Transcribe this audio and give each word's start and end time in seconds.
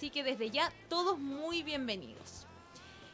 Así 0.00 0.08
que 0.08 0.24
desde 0.24 0.48
ya, 0.48 0.72
todos 0.88 1.18
muy 1.18 1.62
bienvenidos. 1.62 2.46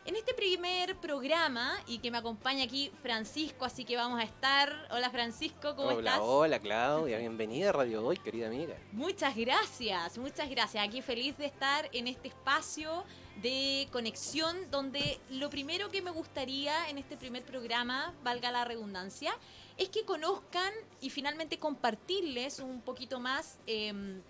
En 0.04 0.14
este 0.14 0.34
primer 0.34 0.94
programa, 0.98 1.76
y 1.88 1.98
que 1.98 2.12
me 2.12 2.18
acompaña 2.18 2.62
aquí 2.62 2.92
Francisco, 3.02 3.64
así 3.64 3.84
que 3.84 3.96
vamos 3.96 4.20
a 4.20 4.22
estar. 4.22 4.72
Hola 4.92 5.10
Francisco, 5.10 5.74
¿cómo 5.74 5.88
hola, 5.88 6.10
estás? 6.10 6.20
Hola 6.22 6.60
Claudia, 6.60 7.18
bienvenida 7.18 7.70
a 7.70 7.72
Radio 7.72 8.06
Hoy, 8.06 8.18
querida 8.18 8.46
amiga. 8.46 8.76
Muchas 8.92 9.34
gracias, 9.34 10.16
muchas 10.16 10.48
gracias. 10.48 10.86
Aquí 10.86 11.02
feliz 11.02 11.36
de 11.38 11.46
estar 11.46 11.88
en 11.92 12.06
este 12.06 12.28
espacio 12.28 13.02
de 13.42 13.88
conexión 13.90 14.56
donde 14.70 15.18
lo 15.28 15.50
primero 15.50 15.88
que 15.90 16.02
me 16.02 16.12
gustaría 16.12 16.88
en 16.88 16.98
este 16.98 17.16
primer 17.16 17.42
programa, 17.42 18.14
valga 18.22 18.52
la 18.52 18.64
redundancia, 18.64 19.36
es 19.76 19.88
que 19.88 20.04
conozcan 20.04 20.72
y 21.00 21.10
finalmente 21.10 21.58
compartirles 21.58 22.60
un 22.60 22.80
poquito 22.80 23.18
más 23.18 23.58
eh, 23.66 24.22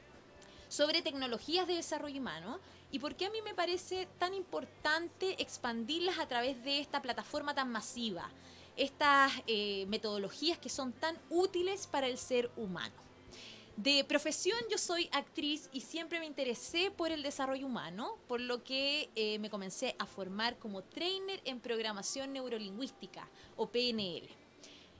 sobre 0.76 1.00
tecnologías 1.00 1.66
de 1.66 1.72
desarrollo 1.72 2.20
humano 2.20 2.60
y 2.92 2.98
por 2.98 3.14
qué 3.14 3.24
a 3.24 3.30
mí 3.30 3.40
me 3.40 3.54
parece 3.54 4.06
tan 4.18 4.34
importante 4.34 5.40
expandirlas 5.40 6.18
a 6.18 6.28
través 6.28 6.62
de 6.64 6.80
esta 6.80 7.00
plataforma 7.00 7.54
tan 7.54 7.72
masiva, 7.72 8.28
estas 8.76 9.32
eh, 9.46 9.86
metodologías 9.88 10.58
que 10.58 10.68
son 10.68 10.92
tan 10.92 11.16
útiles 11.30 11.86
para 11.86 12.08
el 12.08 12.18
ser 12.18 12.50
humano. 12.58 12.94
De 13.78 14.04
profesión 14.04 14.58
yo 14.70 14.76
soy 14.76 15.08
actriz 15.12 15.70
y 15.72 15.80
siempre 15.80 16.20
me 16.20 16.26
interesé 16.26 16.90
por 16.90 17.10
el 17.10 17.22
desarrollo 17.22 17.66
humano, 17.66 18.18
por 18.28 18.42
lo 18.42 18.62
que 18.62 19.08
eh, 19.14 19.38
me 19.38 19.48
comencé 19.48 19.96
a 19.98 20.04
formar 20.04 20.58
como 20.58 20.82
trainer 20.82 21.40
en 21.46 21.58
programación 21.58 22.34
neurolingüística 22.34 23.26
o 23.56 23.66
PNL. 23.66 24.45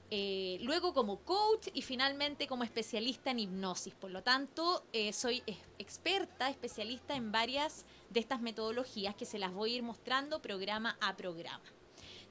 Eh, 0.09 0.59
luego 0.61 0.93
como 0.93 1.19
coach 1.19 1.67
y 1.73 1.81
finalmente 1.81 2.47
como 2.47 2.63
especialista 2.63 3.31
en 3.31 3.39
hipnosis. 3.39 3.93
Por 3.93 4.11
lo 4.11 4.23
tanto, 4.23 4.85
eh, 4.93 5.11
soy 5.11 5.43
experta, 5.77 6.49
especialista 6.49 7.15
en 7.15 7.31
varias 7.31 7.85
de 8.09 8.21
estas 8.21 8.39
metodologías 8.39 9.15
que 9.15 9.25
se 9.25 9.37
las 9.37 9.53
voy 9.53 9.73
a 9.73 9.75
ir 9.77 9.83
mostrando 9.83 10.41
programa 10.41 10.97
a 11.01 11.17
programa. 11.17 11.63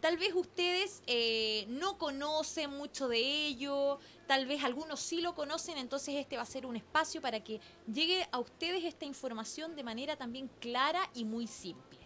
Tal 0.00 0.16
vez 0.18 0.34
ustedes 0.34 1.02
eh, 1.06 1.64
no 1.68 1.98
conocen 1.98 2.70
mucho 2.70 3.08
de 3.08 3.18
ello, 3.18 3.98
tal 4.26 4.46
vez 4.46 4.62
algunos 4.62 5.00
sí 5.00 5.20
lo 5.20 5.34
conocen, 5.34 5.78
entonces 5.78 6.14
este 6.16 6.36
va 6.36 6.42
a 6.42 6.46
ser 6.46 6.66
un 6.66 6.76
espacio 6.76 7.20
para 7.20 7.42
que 7.42 7.60
llegue 7.92 8.26
a 8.30 8.38
ustedes 8.38 8.84
esta 8.84 9.04
información 9.04 9.74
de 9.74 9.82
manera 9.82 10.16
también 10.16 10.48
clara 10.60 11.10
y 11.14 11.24
muy 11.24 11.46
simple. 11.46 11.98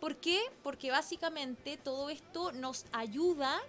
¿Por 0.00 0.16
qué? 0.16 0.40
Porque 0.62 0.90
básicamente 0.90 1.76
todo 1.76 2.10
esto 2.10 2.52
nos 2.52 2.86
ayuda 2.92 3.60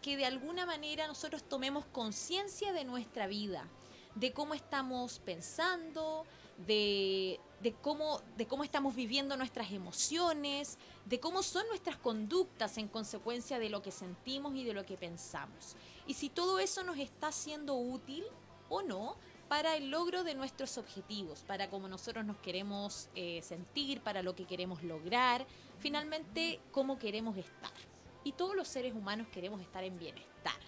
que 0.00 0.16
de 0.16 0.24
alguna 0.24 0.64
manera 0.64 1.06
nosotros 1.06 1.42
tomemos 1.42 1.84
conciencia 1.86 2.72
de 2.72 2.84
nuestra 2.84 3.26
vida, 3.26 3.68
de 4.14 4.32
cómo 4.32 4.54
estamos 4.54 5.18
pensando, 5.18 6.24
de, 6.66 7.40
de, 7.60 7.72
cómo, 7.72 8.22
de 8.36 8.46
cómo 8.46 8.64
estamos 8.64 8.94
viviendo 8.94 9.36
nuestras 9.36 9.72
emociones, 9.72 10.78
de 11.04 11.20
cómo 11.20 11.42
son 11.42 11.66
nuestras 11.68 11.96
conductas 11.96 12.78
en 12.78 12.88
consecuencia 12.88 13.58
de 13.58 13.68
lo 13.68 13.82
que 13.82 13.90
sentimos 13.90 14.54
y 14.54 14.64
de 14.64 14.72
lo 14.72 14.86
que 14.86 14.96
pensamos. 14.96 15.76
Y 16.06 16.14
si 16.14 16.30
todo 16.30 16.58
eso 16.58 16.82
nos 16.82 16.98
está 16.98 17.32
siendo 17.32 17.74
útil 17.74 18.24
o 18.68 18.82
no 18.82 19.16
para 19.48 19.76
el 19.76 19.90
logro 19.90 20.24
de 20.24 20.34
nuestros 20.34 20.78
objetivos, 20.78 21.40
para 21.40 21.68
cómo 21.68 21.88
nosotros 21.88 22.24
nos 22.24 22.38
queremos 22.38 23.08
eh, 23.14 23.40
sentir, 23.42 24.00
para 24.00 24.22
lo 24.22 24.34
que 24.34 24.46
queremos 24.46 24.82
lograr, 24.82 25.46
finalmente 25.80 26.60
cómo 26.72 26.98
queremos 26.98 27.36
estar 27.36 27.93
y 28.24 28.32
todos 28.32 28.56
los 28.56 28.66
seres 28.66 28.94
humanos 28.94 29.28
queremos 29.28 29.60
estar 29.60 29.84
en 29.84 29.98
bienestar. 29.98 30.58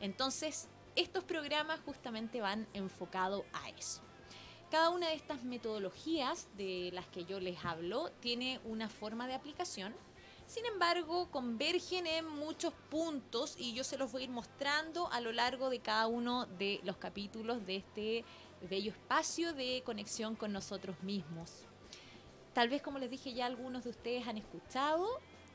Entonces, 0.00 0.68
estos 0.96 1.24
programas 1.24 1.80
justamente 1.84 2.40
van 2.40 2.66
enfocados 2.72 3.44
a 3.52 3.68
eso. 3.70 4.00
Cada 4.70 4.90
una 4.90 5.08
de 5.08 5.14
estas 5.14 5.44
metodologías 5.44 6.48
de 6.56 6.90
las 6.94 7.06
que 7.06 7.24
yo 7.24 7.40
les 7.40 7.62
hablo 7.64 8.10
tiene 8.20 8.58
una 8.64 8.88
forma 8.88 9.26
de 9.26 9.34
aplicación. 9.34 9.94
Sin 10.46 10.64
embargo, 10.64 11.30
convergen 11.30 12.06
en 12.06 12.26
muchos 12.26 12.72
puntos 12.90 13.54
y 13.58 13.74
yo 13.74 13.84
se 13.84 13.98
los 13.98 14.10
voy 14.12 14.22
a 14.22 14.24
ir 14.24 14.30
mostrando 14.30 15.10
a 15.12 15.20
lo 15.20 15.32
largo 15.32 15.70
de 15.70 15.80
cada 15.80 16.06
uno 16.06 16.46
de 16.46 16.80
los 16.84 16.96
capítulos 16.96 17.64
de 17.66 17.76
este 17.76 18.24
bello 18.68 18.92
espacio 18.92 19.52
de 19.52 19.82
conexión 19.84 20.36
con 20.36 20.52
nosotros 20.52 21.02
mismos. 21.02 21.66
Tal 22.52 22.68
vez, 22.68 22.82
como 22.82 22.98
les 22.98 23.10
dije 23.10 23.32
ya, 23.32 23.46
algunos 23.46 23.84
de 23.84 23.90
ustedes 23.90 24.26
han 24.26 24.36
escuchado 24.36 25.06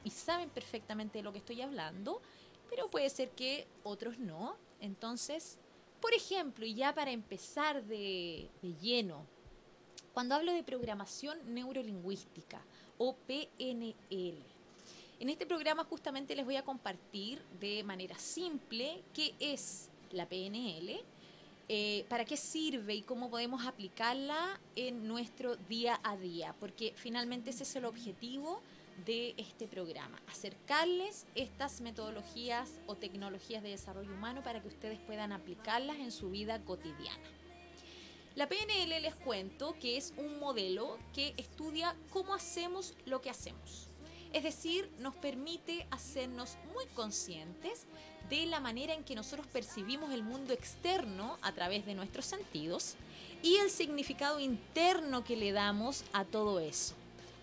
y 0.08 0.10
saben 0.10 0.50
perfectamente 0.50 1.18
de 1.18 1.24
lo 1.24 1.34
que 1.34 1.40
estoy 1.40 1.62
hablando, 1.62 2.22
pero 2.70 2.90
puede 2.90 3.10
ser 3.10 3.32
que 3.32 3.68
otros 3.84 4.18
no. 4.18 4.56
Entonces, 4.80 5.58
por 6.00 6.14
ejemplo, 6.14 6.66
y 6.66 6.76
ya 6.76 6.96
para 6.96 7.12
empezar 7.12 7.84
de, 7.84 8.48
lleno, 8.82 9.26
cuando 10.14 10.36
hablo 10.36 10.54
de 10.54 10.64
programación 10.64 11.38
neurolingüística 11.54 12.62
o 12.98 13.18
PNL, 13.18 13.96
en 15.20 15.30
este 15.30 15.46
programa 15.46 15.84
justamente 15.84 16.38
les 16.38 16.46
voy 16.46 16.56
a 16.56 16.64
compartir 16.64 17.42
de 17.60 17.84
manera 17.84 18.18
simple 18.18 19.04
qué 19.14 19.36
es 19.42 19.90
la 20.12 20.26
PNL, 20.26 21.04
eh, 21.68 22.06
para 22.08 22.24
qué 22.24 22.38
sirve 22.38 22.96
y 22.96 23.02
cómo 23.02 23.30
podemos 23.30 23.66
aplicarla 23.66 24.58
en 24.78 25.06
nuestro 25.06 25.58
día 25.58 26.00
a 26.02 26.16
día, 26.16 26.56
porque 26.62 26.94
finalmente 26.96 27.50
ese 27.50 27.64
es 27.64 27.76
el 27.76 27.84
objetivo 27.84 28.62
de 29.06 29.36
este 29.38 29.68
programa, 29.68 30.22
acercarles 30.28 31.26
estas 31.36 31.82
metodologías 31.82 32.80
o 32.88 32.96
tecnologías 32.96 33.62
de 33.64 33.70
desarrollo 33.70 34.14
humano 34.14 34.42
para 34.44 34.62
que 34.62 34.68
ustedes 34.68 35.00
puedan 35.00 35.32
aplicarlas 35.32 35.98
en 35.98 36.12
su 36.12 36.30
vida 36.30 36.60
cotidiana. 36.64 37.24
La 38.36 38.48
PNL 38.48 39.02
les 39.02 39.16
cuento 39.16 39.76
que 39.80 39.98
es 39.98 40.14
un 40.18 40.40
modelo 40.40 40.98
que 41.14 41.34
estudia 41.38 41.96
cómo 42.12 42.34
hacemos 42.34 42.94
lo 43.06 43.22
que 43.22 43.30
hacemos. 43.30 43.88
Es 44.34 44.44
decir, 44.44 44.92
nos 45.00 45.16
permite 45.16 45.88
hacernos 45.90 46.58
muy 46.74 46.86
conscientes 46.94 47.86
de 48.30 48.46
la 48.46 48.60
manera 48.60 48.94
en 48.94 49.04
que 49.04 49.16
nosotros 49.16 49.48
percibimos 49.48 50.12
el 50.12 50.22
mundo 50.22 50.54
externo 50.54 51.38
a 51.42 51.52
través 51.54 51.86
de 51.86 51.96
nuestros 51.96 52.26
sentidos 52.26 52.96
y 53.42 53.56
el 53.56 53.70
significado 53.70 54.40
interno 54.40 55.24
que 55.24 55.38
le 55.38 55.52
damos 55.52 56.04
a 56.14 56.26
todo 56.26 56.60
eso 56.60 56.94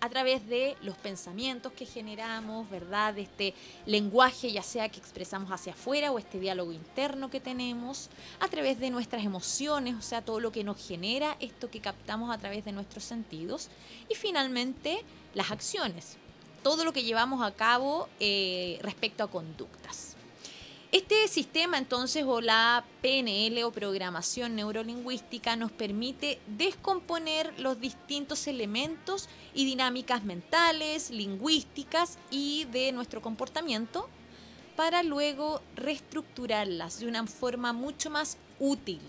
a 0.01 0.09
través 0.09 0.47
de 0.47 0.75
los 0.81 0.97
pensamientos 0.97 1.71
que 1.73 1.85
generamos, 1.85 2.69
¿verdad? 2.69 3.13
De 3.13 3.21
este 3.23 3.53
lenguaje, 3.85 4.51
ya 4.51 4.61
sea 4.61 4.89
que 4.89 4.99
expresamos 4.99 5.51
hacia 5.51 5.73
afuera 5.73 6.11
o 6.11 6.19
este 6.19 6.39
diálogo 6.39 6.71
interno 6.71 7.29
que 7.29 7.39
tenemos, 7.39 8.09
a 8.39 8.47
través 8.47 8.79
de 8.79 8.89
nuestras 8.89 9.23
emociones, 9.23 9.95
o 9.95 10.01
sea, 10.01 10.21
todo 10.21 10.39
lo 10.39 10.51
que 10.51 10.63
nos 10.63 10.85
genera 10.85 11.37
esto 11.39 11.69
que 11.69 11.81
captamos 11.81 12.33
a 12.33 12.37
través 12.37 12.65
de 12.65 12.71
nuestros 12.71 13.03
sentidos, 13.03 13.69
y 14.09 14.15
finalmente 14.15 15.03
las 15.33 15.51
acciones, 15.51 16.17
todo 16.63 16.83
lo 16.83 16.93
que 16.93 17.03
llevamos 17.03 17.41
a 17.43 17.51
cabo 17.51 18.09
eh, 18.19 18.79
respecto 18.81 19.23
a 19.23 19.29
conductas. 19.29 20.14
Este 20.91 21.27
sistema 21.27 21.77
entonces 21.77 22.23
o 22.25 22.41
la 22.41 22.85
PNL 23.01 23.63
o 23.63 23.71
programación 23.71 24.55
neurolingüística 24.55 25.55
nos 25.55 25.71
permite 25.71 26.39
descomponer 26.47 27.59
los 27.59 27.79
distintos 27.79 28.47
elementos 28.47 29.27
y 29.53 29.65
dinámicas 29.65 30.23
mentales, 30.23 31.09
lingüísticas 31.09 32.17
y 32.29 32.65
de 32.65 32.91
nuestro 32.91 33.21
comportamiento 33.21 34.07
para 34.75 35.03
luego 35.03 35.61
reestructurarlas 35.75 36.99
de 36.99 37.07
una 37.07 37.25
forma 37.25 37.73
mucho 37.73 38.09
más 38.09 38.37
útil, 38.59 38.99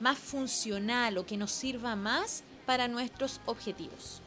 más 0.00 0.18
funcional 0.18 1.16
o 1.18 1.26
que 1.26 1.36
nos 1.36 1.50
sirva 1.50 1.96
más 1.96 2.44
para 2.66 2.88
nuestros 2.88 3.40
objetivos. 3.46 4.20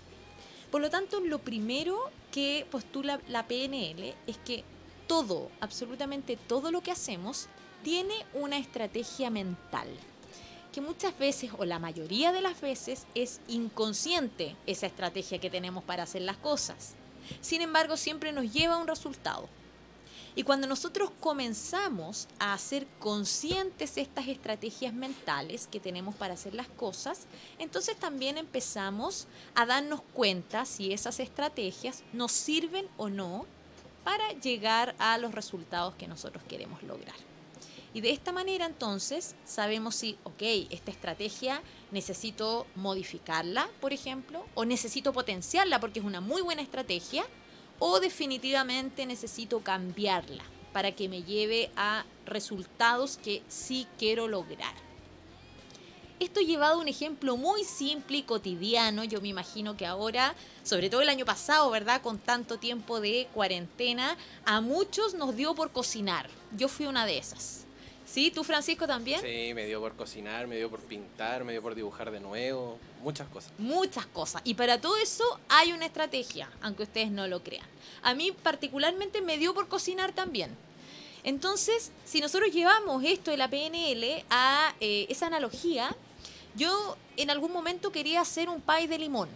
Por 0.72 0.82
lo 0.82 0.90
tanto, 0.90 1.20
lo 1.20 1.40
primero 1.40 1.98
que 2.32 2.66
postula 2.70 3.22
la 3.30 3.48
PNL 3.48 4.16
es 4.28 4.38
que 4.44 4.64
todo, 5.08 5.50
absolutamente 5.62 6.38
todo 6.38 6.72
lo 6.72 6.82
que 6.82 6.92
hacemos 6.92 7.48
tiene 7.84 8.14
una 8.34 8.58
estrategia 8.58 9.30
mental, 9.30 9.88
que 10.74 10.82
muchas 10.82 11.18
veces 11.18 11.52
o 11.58 11.66
la 11.66 11.80
mayoría 11.80 12.32
de 12.32 12.42
las 12.42 12.60
veces 12.60 13.06
es 13.16 13.40
inconsciente 13.48 14.56
esa 14.66 14.88
estrategia 14.88 15.40
que 15.40 15.50
tenemos 15.50 15.84
para 15.84 16.04
hacer 16.04 16.24
las 16.24 16.38
cosas. 16.38 16.94
Sin 17.42 17.62
embargo, 17.62 17.98
siempre 17.98 18.32
nos 18.32 18.52
lleva 18.52 18.76
a 18.76 18.80
un 18.80 18.88
resultado. 18.88 19.48
Y 20.38 20.44
cuando 20.44 20.68
nosotros 20.68 21.12
comenzamos 21.22 22.28
a 22.40 22.54
hacer 22.54 22.86
conscientes 23.00 23.98
estas 23.98 24.28
estrategias 24.28 24.94
mentales 24.94 25.68
que 25.68 25.80
tenemos 25.80 26.14
para 26.16 26.34
hacer 26.34 26.54
las 26.54 26.68
cosas, 26.68 27.26
entonces 27.58 27.98
también 27.98 28.38
empezamos 28.38 29.28
a 29.54 29.66
darnos 29.66 30.02
cuenta 30.14 30.66
si 30.66 30.92
esas 30.92 31.22
estrategias 31.22 32.04
nos 32.12 32.34
sirven 32.34 32.86
o 32.98 33.08
no 33.08 33.46
para 34.06 34.32
llegar 34.40 34.96
a 35.00 35.18
los 35.18 35.34
resultados 35.34 35.96
que 35.96 36.08
nosotros 36.08 36.44
queremos 36.48 36.82
lograr. 36.84 37.16
Y 37.94 38.02
de 38.02 38.12
esta 38.12 38.32
manera 38.32 38.66
entonces 38.66 39.36
sabemos 39.46 39.96
si, 39.96 40.18
ok, 40.24 40.44
esta 40.70 40.92
estrategia 40.92 41.62
necesito 41.92 42.68
modificarla, 42.76 43.68
por 43.82 43.94
ejemplo, 43.94 44.46
o 44.54 44.64
necesito 44.64 45.12
potenciarla 45.12 45.80
porque 45.80 46.00
es 46.00 46.06
una 46.06 46.22
muy 46.22 46.42
buena 46.42 46.62
estrategia, 46.62 47.26
o 47.80 48.00
definitivamente 48.00 49.06
necesito 49.06 49.62
cambiarla 49.62 50.44
para 50.72 50.92
que 50.92 51.10
me 51.10 51.24
lleve 51.24 51.72
a 51.76 52.06
resultados 52.26 53.18
que 53.18 53.42
sí 53.48 53.88
quiero 53.98 54.28
lograr. 54.28 54.85
Esto 56.18 56.40
llevado 56.40 56.76
a 56.76 56.82
un 56.82 56.88
ejemplo 56.88 57.36
muy 57.36 57.66
simple 57.66 58.18
y 58.18 58.24
cotidiano, 58.24 59.04
yo 59.04 59.20
me 59.20 59.28
imagino 59.28 59.76
que 59.76 59.86
ahora, 59.86 60.34
sobre 60.64 60.90
todo 60.90 61.02
el 61.02 61.10
año 61.10 61.26
pasado, 61.26 61.70
¿verdad? 61.70 62.02
Con 62.02 62.20
tanto 62.20 62.58
tiempo 62.58 63.02
de 63.02 63.28
cuarentena, 63.34 64.16
a 64.46 64.62
muchos 64.62 65.14
nos 65.14 65.36
dio 65.36 65.54
por 65.56 65.72
cocinar. 65.72 66.30
Yo 66.56 66.70
fui 66.70 66.86
una 66.86 67.06
de 67.06 67.18
esas. 67.18 67.66
¿Sí? 68.06 68.32
¿Tú, 68.32 68.46
Francisco, 68.46 68.88
también? 68.88 69.20
Sí, 69.20 69.54
me 69.54 69.66
dio 69.66 69.82
por 69.82 69.94
cocinar, 69.96 70.48
me 70.48 70.56
dio 70.56 70.70
por 70.70 70.80
pintar, 70.80 71.44
me 71.44 71.52
dio 71.52 71.62
por 71.62 71.76
dibujar 71.76 72.12
de 72.12 72.22
nuevo, 72.22 72.80
muchas 73.02 73.28
cosas. 73.28 73.52
Muchas 73.58 74.06
cosas. 74.06 74.42
Y 74.46 74.54
para 74.54 74.80
todo 74.80 74.96
eso 74.96 75.26
hay 75.50 75.74
una 75.74 75.86
estrategia, 75.86 76.50
aunque 76.62 76.84
ustedes 76.84 77.12
no 77.12 77.28
lo 77.28 77.44
crean. 77.44 77.68
A 78.04 78.14
mí 78.14 78.32
particularmente 78.32 79.22
me 79.22 79.38
dio 79.38 79.54
por 79.54 79.68
cocinar 79.68 80.14
también. 80.14 80.56
Entonces, 81.26 81.92
si 82.06 82.22
nosotros 82.22 82.54
llevamos 82.54 83.04
esto 83.04 83.32
de 83.32 83.38
la 83.38 83.50
PNL 83.50 84.24
a 84.30 84.76
eh, 84.80 85.08
esa 85.10 85.26
analogía, 85.26 85.96
yo 86.56 86.98
en 87.18 87.30
algún 87.30 87.52
momento 87.52 87.92
quería 87.92 88.22
hacer 88.22 88.50
un 88.50 88.62
pie 88.62 88.88
de 88.88 88.98
limón. 88.98 89.30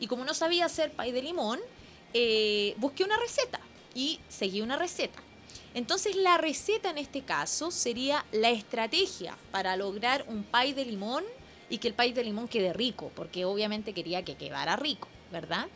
Y 0.00 0.06
como 0.06 0.24
no 0.24 0.34
sabía 0.34 0.66
hacer 0.66 0.92
pie 0.92 1.12
de 1.12 1.22
limón, 1.22 1.60
eh, 2.14 2.74
busqué 2.78 3.04
una 3.04 3.16
receta 3.16 3.60
y 3.94 4.20
seguí 4.28 4.60
una 4.60 4.76
receta. 4.76 5.20
Entonces 5.74 6.16
la 6.16 6.36
receta 6.38 6.90
en 6.90 6.98
este 6.98 7.22
caso 7.22 7.70
sería 7.70 8.24
la 8.32 8.50
estrategia 8.50 9.36
para 9.50 9.76
lograr 9.76 10.24
un 10.28 10.44
pie 10.44 10.74
de 10.74 10.84
limón 10.84 11.24
y 11.70 11.78
que 11.78 11.88
el 11.88 11.94
pie 11.94 12.12
de 12.12 12.24
limón 12.24 12.48
quede 12.48 12.72
rico, 12.72 13.10
porque 13.14 13.44
obviamente 13.44 13.94
quería 13.94 14.24
que 14.24 14.36
quedara 14.36 14.76
rico, 14.76 15.08
¿verdad? 15.30 15.68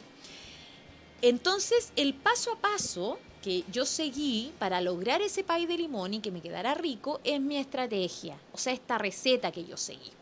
Entonces 1.22 1.92
el 1.96 2.12
paso 2.12 2.52
a 2.52 2.60
paso 2.60 3.18
que 3.42 3.64
yo 3.70 3.86
seguí 3.86 4.52
para 4.58 4.80
lograr 4.80 5.22
ese 5.22 5.44
pay 5.44 5.66
de 5.66 5.78
limón 5.78 6.14
y 6.14 6.20
que 6.20 6.30
me 6.30 6.42
quedara 6.42 6.74
rico 6.74 7.20
es 7.24 7.40
mi 7.40 7.56
estrategia, 7.56 8.36
o 8.52 8.58
sea, 8.58 8.72
esta 8.72 8.98
receta 8.98 9.52
que 9.52 9.64
yo 9.64 9.76
seguí. 9.76 10.15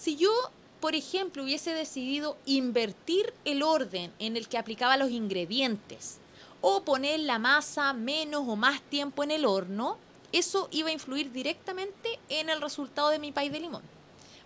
Si 0.00 0.16
yo, 0.16 0.32
por 0.80 0.94
ejemplo, 0.94 1.42
hubiese 1.42 1.74
decidido 1.74 2.38
invertir 2.46 3.34
el 3.44 3.62
orden 3.62 4.10
en 4.18 4.38
el 4.38 4.48
que 4.48 4.56
aplicaba 4.56 4.96
los 4.96 5.10
ingredientes 5.10 6.16
o 6.62 6.84
poner 6.84 7.20
la 7.20 7.38
masa 7.38 7.92
menos 7.92 8.44
o 8.46 8.56
más 8.56 8.80
tiempo 8.80 9.22
en 9.24 9.30
el 9.30 9.44
horno, 9.44 9.98
eso 10.32 10.68
iba 10.70 10.88
a 10.88 10.92
influir 10.92 11.32
directamente 11.32 12.18
en 12.30 12.48
el 12.48 12.62
resultado 12.62 13.10
de 13.10 13.18
mi 13.18 13.30
pay 13.30 13.50
de 13.50 13.60
limón. 13.60 13.82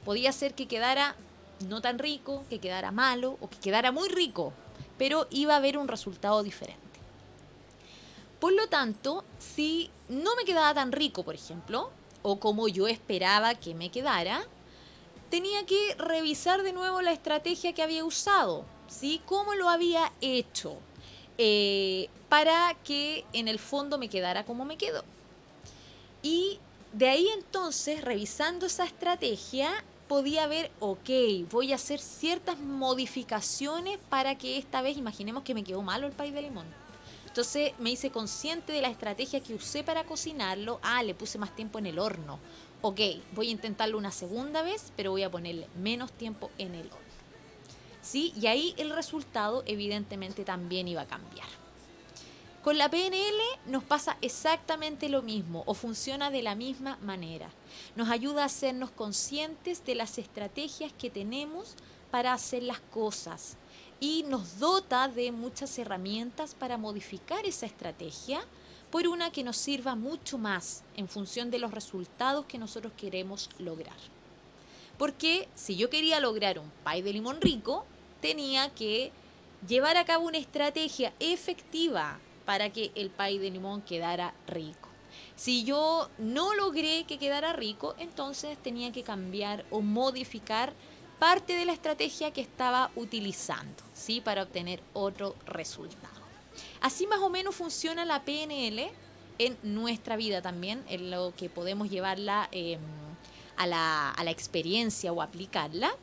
Podía 0.04 0.32
ser 0.32 0.54
que 0.54 0.66
quedara 0.66 1.14
no 1.68 1.80
tan 1.80 2.00
rico, 2.00 2.44
que 2.50 2.58
quedara 2.58 2.90
malo 2.90 3.38
o 3.40 3.48
que 3.48 3.58
quedara 3.58 3.92
muy 3.92 4.08
rico, 4.08 4.52
pero 4.98 5.28
iba 5.30 5.54
a 5.54 5.58
haber 5.58 5.78
un 5.78 5.86
resultado 5.86 6.42
diferente. 6.42 6.82
Por 8.40 8.54
lo 8.54 8.66
tanto, 8.66 9.22
si 9.38 9.88
no 10.08 10.34
me 10.34 10.44
quedaba 10.44 10.74
tan 10.74 10.90
rico, 10.90 11.22
por 11.22 11.36
ejemplo, 11.36 11.90
o 12.22 12.40
como 12.40 12.66
yo 12.66 12.88
esperaba 12.88 13.54
que 13.54 13.76
me 13.76 13.90
quedara, 13.90 14.48
tenía 15.30 15.64
que 15.66 15.94
revisar 15.96 16.62
de 16.62 16.72
nuevo 16.72 17.00
la 17.02 17.12
estrategia 17.12 17.72
que 17.72 17.82
había 17.82 18.04
usado, 18.04 18.64
¿sí? 18.88 19.20
¿Cómo 19.26 19.54
lo 19.54 19.68
había 19.68 20.12
hecho? 20.20 20.76
Eh, 21.38 22.08
para 22.28 22.74
que 22.84 23.24
en 23.32 23.48
el 23.48 23.58
fondo 23.58 23.98
me 23.98 24.08
quedara 24.08 24.44
como 24.44 24.64
me 24.64 24.76
quedó. 24.76 25.04
Y 26.22 26.58
de 26.92 27.08
ahí 27.08 27.28
entonces, 27.34 28.02
revisando 28.02 28.66
esa 28.66 28.84
estrategia, 28.84 29.84
podía 30.08 30.46
ver, 30.46 30.70
ok, 30.80 31.10
voy 31.50 31.72
a 31.72 31.76
hacer 31.76 32.00
ciertas 32.00 32.58
modificaciones 32.58 33.98
para 34.08 34.36
que 34.36 34.58
esta 34.58 34.82
vez, 34.82 34.96
imaginemos 34.96 35.42
que 35.42 35.54
me 35.54 35.64
quedó 35.64 35.82
malo 35.82 36.06
el 36.06 36.12
país 36.12 36.32
de 36.32 36.42
limón 36.42 36.84
entonces 37.34 37.72
me 37.80 37.90
hice 37.90 38.10
consciente 38.10 38.72
de 38.72 38.80
la 38.80 38.86
estrategia 38.86 39.40
que 39.40 39.54
usé 39.54 39.82
para 39.82 40.04
cocinarlo. 40.04 40.78
Ah, 40.84 41.02
le 41.02 41.16
puse 41.16 41.36
más 41.36 41.52
tiempo 41.56 41.80
en 41.80 41.86
el 41.86 41.98
horno. 41.98 42.38
Ok, 42.86 43.00
voy 43.32 43.48
a 43.48 43.52
intentarlo 43.52 43.96
una 43.96 44.10
segunda 44.10 44.60
vez, 44.60 44.92
pero 44.94 45.12
voy 45.12 45.22
a 45.22 45.30
ponerle 45.30 45.68
menos 45.74 46.12
tiempo 46.12 46.50
en 46.58 46.74
el 46.74 46.84
horno. 46.88 46.98
¿Sí? 48.02 48.34
Y 48.38 48.46
ahí 48.46 48.74
el 48.76 48.90
resultado 48.90 49.62
evidentemente 49.64 50.44
también 50.44 50.86
iba 50.86 51.00
a 51.00 51.06
cambiar. 51.06 51.46
Con 52.62 52.76
la 52.76 52.90
PNL 52.90 53.40
nos 53.68 53.84
pasa 53.84 54.18
exactamente 54.20 55.08
lo 55.08 55.22
mismo 55.22 55.62
o 55.64 55.72
funciona 55.72 56.30
de 56.30 56.42
la 56.42 56.54
misma 56.56 56.98
manera. 57.00 57.48
Nos 57.96 58.10
ayuda 58.10 58.42
a 58.42 58.46
hacernos 58.46 58.90
conscientes 58.90 59.82
de 59.86 59.94
las 59.94 60.18
estrategias 60.18 60.92
que 60.92 61.08
tenemos 61.08 61.76
para 62.10 62.34
hacer 62.34 62.62
las 62.64 62.80
cosas, 62.80 63.56
y 63.98 64.24
nos 64.28 64.58
dota 64.58 65.08
de 65.08 65.32
muchas 65.32 65.78
herramientas 65.78 66.54
para 66.54 66.76
modificar 66.76 67.46
esa 67.46 67.64
estrategia 67.64 68.44
por 68.94 69.08
una 69.08 69.32
que 69.32 69.42
nos 69.42 69.56
sirva 69.56 69.96
mucho 69.96 70.38
más 70.38 70.84
en 70.96 71.08
función 71.08 71.50
de 71.50 71.58
los 71.58 71.72
resultados 71.72 72.46
que 72.46 72.58
nosotros 72.58 72.92
queremos 72.96 73.50
lograr. 73.58 73.96
Porque 74.98 75.48
si 75.56 75.74
yo 75.74 75.90
quería 75.90 76.20
lograr 76.20 76.60
un 76.60 76.70
pie 76.84 77.02
de 77.02 77.12
limón 77.12 77.40
rico, 77.40 77.84
tenía 78.20 78.72
que 78.72 79.10
llevar 79.66 79.96
a 79.96 80.04
cabo 80.04 80.28
una 80.28 80.38
estrategia 80.38 81.12
efectiva 81.18 82.20
para 82.44 82.70
que 82.70 82.92
el 82.94 83.10
pie 83.10 83.40
de 83.40 83.50
limón 83.50 83.82
quedara 83.82 84.32
rico. 84.46 84.88
Si 85.34 85.64
yo 85.64 86.08
no 86.18 86.54
logré 86.54 87.02
que 87.02 87.18
quedara 87.18 87.52
rico, 87.52 87.96
entonces 87.98 88.56
tenía 88.62 88.92
que 88.92 89.02
cambiar 89.02 89.64
o 89.72 89.80
modificar 89.80 90.72
parte 91.18 91.54
de 91.54 91.64
la 91.64 91.72
estrategia 91.72 92.32
que 92.32 92.42
estaba 92.42 92.92
utilizando, 92.94 93.82
¿sí? 93.92 94.20
Para 94.20 94.44
obtener 94.44 94.80
otro 94.92 95.34
resultado. 95.46 96.23
Así 96.80 97.06
más 97.06 97.20
o 97.20 97.30
menos 97.30 97.54
funciona 97.54 98.04
la 98.04 98.24
PNL 98.24 98.90
en 99.38 99.56
nuestra 99.62 100.16
vida 100.16 100.42
también, 100.42 100.82
en 100.88 101.10
lo 101.10 101.34
que 101.36 101.48
podemos 101.48 101.90
llevarla 101.90 102.48
em, 102.52 102.80
a, 103.56 103.66
la, 103.66 104.30
experiencia 104.30 105.12
o 105.12 105.22
aplicarla. 105.22 105.94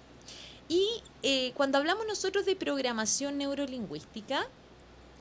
Y 0.68 0.86
eh, 1.24 1.52
cuando 1.56 1.78
hablamos 1.78 2.06
nosotros 2.08 2.46
de 2.46 2.56
programación 2.56 3.38
neurolingüística, 3.38 4.48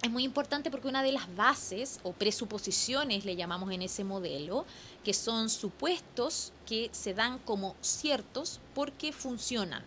es 0.02 0.10
muy 0.10 0.24
importante 0.24 0.70
porque 0.70 0.88
una 0.88 1.02
de 1.02 1.12
las 1.12 1.34
bases 1.36 2.00
o 2.02 2.12
presuposiciones, 2.12 3.24
le 3.24 3.36
llamamos 3.36 3.70
en 3.70 3.82
ese 3.82 4.02
modelo, 4.02 4.64
que 5.04 5.12
son 5.12 5.50
supuestos 5.50 6.52
que 6.66 6.88
se 6.92 7.12
dan 7.12 7.38
como 7.40 7.76
ciertos 7.82 8.60
porque 8.74 9.12
funcionan. 9.12 9.84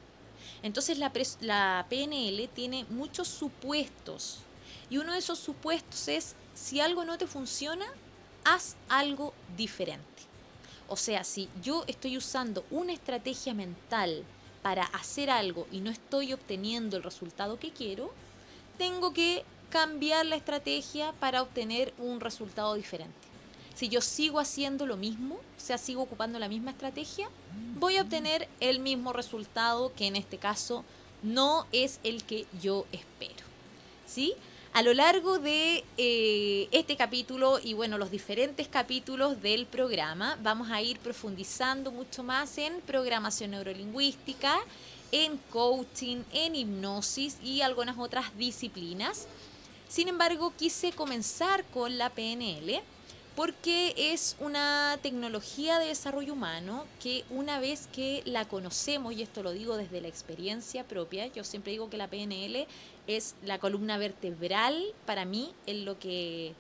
Entonces 0.61 0.97
la, 0.99 1.11
la 1.41 1.85
PNL 1.89 2.47
tiene 2.49 2.85
muchos 2.89 3.27
supuestos 3.27 4.39
y 4.93 4.99
uno 4.99 5.13
de 5.13 5.17
esos 5.17 5.39
supuestos 5.39 6.07
es 6.07 6.35
si 6.53 6.79
algo 6.79 7.03
no 7.03 7.17
te 7.17 7.25
funciona, 7.25 7.87
haz 8.43 8.75
algo 8.89 9.33
diferente. 9.57 10.05
O 10.87 10.97
sea, 10.97 11.23
si 11.23 11.49
yo 11.63 11.83
estoy 11.87 12.15
usando 12.15 12.63
una 12.69 12.93
estrategia 12.93 13.55
mental 13.55 14.23
para 14.61 14.83
hacer 14.83 15.31
algo 15.31 15.65
y 15.71 15.79
no 15.79 15.89
estoy 15.89 16.31
obteniendo 16.31 16.95
el 16.95 17.01
resultado 17.01 17.57
que 17.57 17.71
quiero, 17.71 18.13
tengo 18.77 19.13
que 19.13 19.43
cambiar 19.71 20.27
la 20.27 20.35
estrategia 20.35 21.11
para 21.13 21.41
obtener 21.41 21.91
un 21.97 22.19
resultado 22.19 22.75
diferente. 22.75 23.15
Si 23.73 23.89
yo 23.89 23.99
sigo 23.99 24.39
haciendo 24.39 24.85
lo 24.85 24.95
mismo, 24.95 25.37
o 25.37 25.59
sea, 25.59 25.79
sigo 25.79 26.03
ocupando 26.03 26.37
la 26.37 26.49
misma 26.49 26.69
estrategia, 26.69 27.29
voy 27.79 27.97
a 27.97 28.03
obtener 28.03 28.47
el 28.59 28.77
mismo 28.77 29.11
resultado 29.11 29.91
que 29.95 30.05
en 30.05 30.17
este 30.17 30.37
caso 30.37 30.85
no 31.23 31.65
es 31.71 31.99
el 32.03 32.23
que 32.23 32.45
yo 32.61 32.85
espero. 32.91 33.43
¿Sí? 34.05 34.35
A 34.75 34.81
lo 34.81 34.91
largo 34.95 35.37
de 35.37 35.83
eh, 35.97 36.67
este 36.71 36.97
capítulo 36.97 37.59
y 37.63 37.75
bueno, 37.75 37.99
los 37.99 38.09
diferentes 38.09 38.67
capítulos 38.67 39.39
del 39.39 39.67
programa, 39.67 40.35
vamos 40.41 40.71
a 40.71 40.81
ir 40.81 40.97
profundizando 40.97 41.91
mucho 41.91 42.23
más 42.23 42.57
en 42.57 42.81
programación 42.81 43.51
neurolingüística, 43.51 44.59
en 45.11 45.37
coaching, 45.51 46.23
en 46.31 46.55
hipnosis 46.55 47.37
y 47.43 47.61
algunas 47.61 47.99
otras 47.99 48.35
disciplinas. 48.35 49.27
Sin 49.87 50.07
embargo, 50.07 50.51
quise 50.57 50.91
comenzar 50.91 51.63
con 51.65 51.99
la 51.99 52.09
PNL 52.09 52.81
porque 53.35 53.93
es 53.97 54.35
una 54.39 54.99
tecnología 55.01 55.79
de 55.79 55.87
desarrollo 55.87 56.33
humano 56.33 56.85
que 57.01 57.23
una 57.29 57.59
vez 57.59 57.87
que 57.91 58.21
la 58.25 58.45
conocemos, 58.45 59.13
y 59.13 59.23
esto 59.23 59.41
lo 59.41 59.51
digo 59.51 59.75
desde 59.75 60.01
la 60.01 60.07
experiencia 60.07 60.83
propia, 60.83 61.27
yo 61.27 61.43
siempre 61.43 61.71
digo 61.71 61.89
que 61.89 61.97
la 61.97 62.07
PNL 62.07 62.67
es 63.07 63.35
la 63.43 63.57
columna 63.57 63.97
vertebral 63.97 64.83
para 65.05 65.25
mí 65.25 65.51
en 65.65 65.83
lo 65.83 65.97
que, 65.97 66.53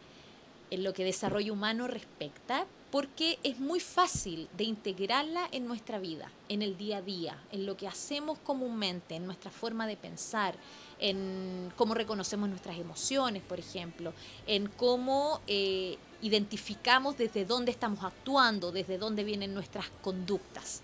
en 0.71 0.83
lo 0.83 0.93
que 0.93 1.03
desarrollo 1.03 1.53
humano 1.53 1.87
respecta, 1.87 2.65
porque 2.89 3.39
es 3.43 3.59
muy 3.59 3.79
fácil 3.79 4.47
de 4.55 4.65
integrarla 4.65 5.47
en 5.51 5.67
nuestra 5.67 5.99
vida, 5.99 6.31
en 6.47 6.61
el 6.61 6.77
día 6.77 6.97
a 6.97 7.01
día, 7.01 7.37
en 7.51 7.65
lo 7.65 7.75
que 7.75 7.87
hacemos 7.87 8.37
comúnmente, 8.39 9.15
en 9.15 9.25
nuestra 9.25 9.49
forma 9.49 9.87
de 9.87 9.97
pensar, 9.97 10.55
en 10.99 11.71
cómo 11.75 11.95
reconocemos 11.95 12.49
nuestras 12.49 12.77
emociones, 12.77 13.41
por 13.41 13.59
ejemplo, 13.59 14.13
en 14.45 14.67
cómo 14.67 15.41
eh, 15.47 15.97
identificamos 16.23 17.17
desde 17.17 17.45
dónde 17.45 17.71
estamos 17.71 18.03
actuando, 18.03 18.71
desde 18.71 18.97
dónde 18.97 19.23
vienen 19.23 19.53
nuestras 19.53 19.89
conductas. 20.01 20.81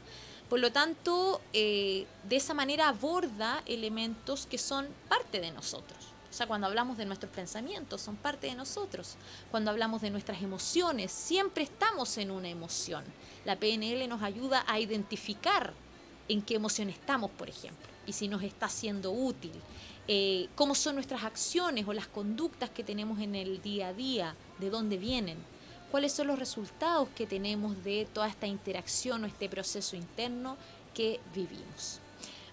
Por 0.49 0.59
lo 0.59 0.71
tanto, 0.71 1.41
eh, 1.53 2.05
de 2.27 2.35
esa 2.35 2.53
manera 2.53 2.89
aborda 2.89 3.63
elementos 3.65 4.45
que 4.45 4.57
son 4.57 4.87
parte 5.07 5.39
de 5.39 5.51
nosotros. 5.51 5.97
O 6.29 6.33
sea, 6.33 6.45
cuando 6.45 6.67
hablamos 6.67 6.97
de 6.97 7.05
nuestros 7.05 7.31
pensamientos, 7.31 8.01
son 8.01 8.15
parte 8.15 8.47
de 8.47 8.55
nosotros. 8.55 9.15
Cuando 9.49 9.71
hablamos 9.71 10.01
de 10.01 10.09
nuestras 10.09 10.41
emociones, 10.41 11.11
siempre 11.11 11.63
estamos 11.63 12.17
en 12.17 12.31
una 12.31 12.49
emoción. 12.49 13.03
La 13.45 13.55
PNL 13.55 14.07
nos 14.07 14.21
ayuda 14.21 14.63
a 14.67 14.79
identificar 14.79 15.73
en 16.27 16.41
qué 16.41 16.55
emoción 16.55 16.89
estamos, 16.89 17.31
por 17.31 17.49
ejemplo, 17.49 17.87
y 18.05 18.13
si 18.13 18.27
nos 18.27 18.43
está 18.43 18.69
siendo 18.69 19.11
útil, 19.11 19.53
eh, 20.07 20.47
cómo 20.55 20.75
son 20.75 20.95
nuestras 20.95 21.23
acciones 21.23 21.87
o 21.87 21.93
las 21.93 22.07
conductas 22.07 22.69
que 22.69 22.83
tenemos 22.83 23.19
en 23.19 23.35
el 23.35 23.61
día 23.61 23.89
a 23.89 23.93
día, 23.93 24.35
de 24.59 24.69
dónde 24.69 24.97
vienen, 24.97 25.37
cuáles 25.91 26.13
son 26.13 26.27
los 26.27 26.39
resultados 26.39 27.09
que 27.15 27.25
tenemos 27.25 27.83
de 27.83 28.07
toda 28.13 28.27
esta 28.27 28.47
interacción 28.47 29.23
o 29.23 29.27
este 29.27 29.49
proceso 29.49 29.95
interno 29.95 30.57
que 30.93 31.19
vivimos. 31.33 31.99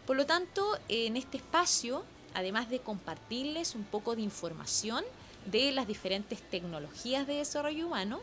Por 0.07 0.17
lo 0.17 0.27
tanto, 0.27 0.79
en 0.89 1.17
este 1.17 1.39
espacio, 1.39 2.05
además 2.35 2.71
de 2.71 2.81
compartirles 2.81 3.75
un 3.75 3.85
poco 3.85 4.15
de 4.15 4.23
información 4.23 5.05
de 5.47 5.73
las 5.73 5.87
diferentes 5.87 6.41
tecnologías 6.43 7.27
de 7.27 7.35
desarrollo 7.35 7.87
humano, 7.87 8.21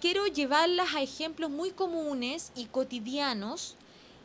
quiero 0.00 0.26
llevarlas 0.26 0.94
a 0.94 1.02
ejemplos 1.02 1.50
muy 1.50 1.70
comunes 1.70 2.52
y 2.56 2.66
cotidianos 2.66 3.76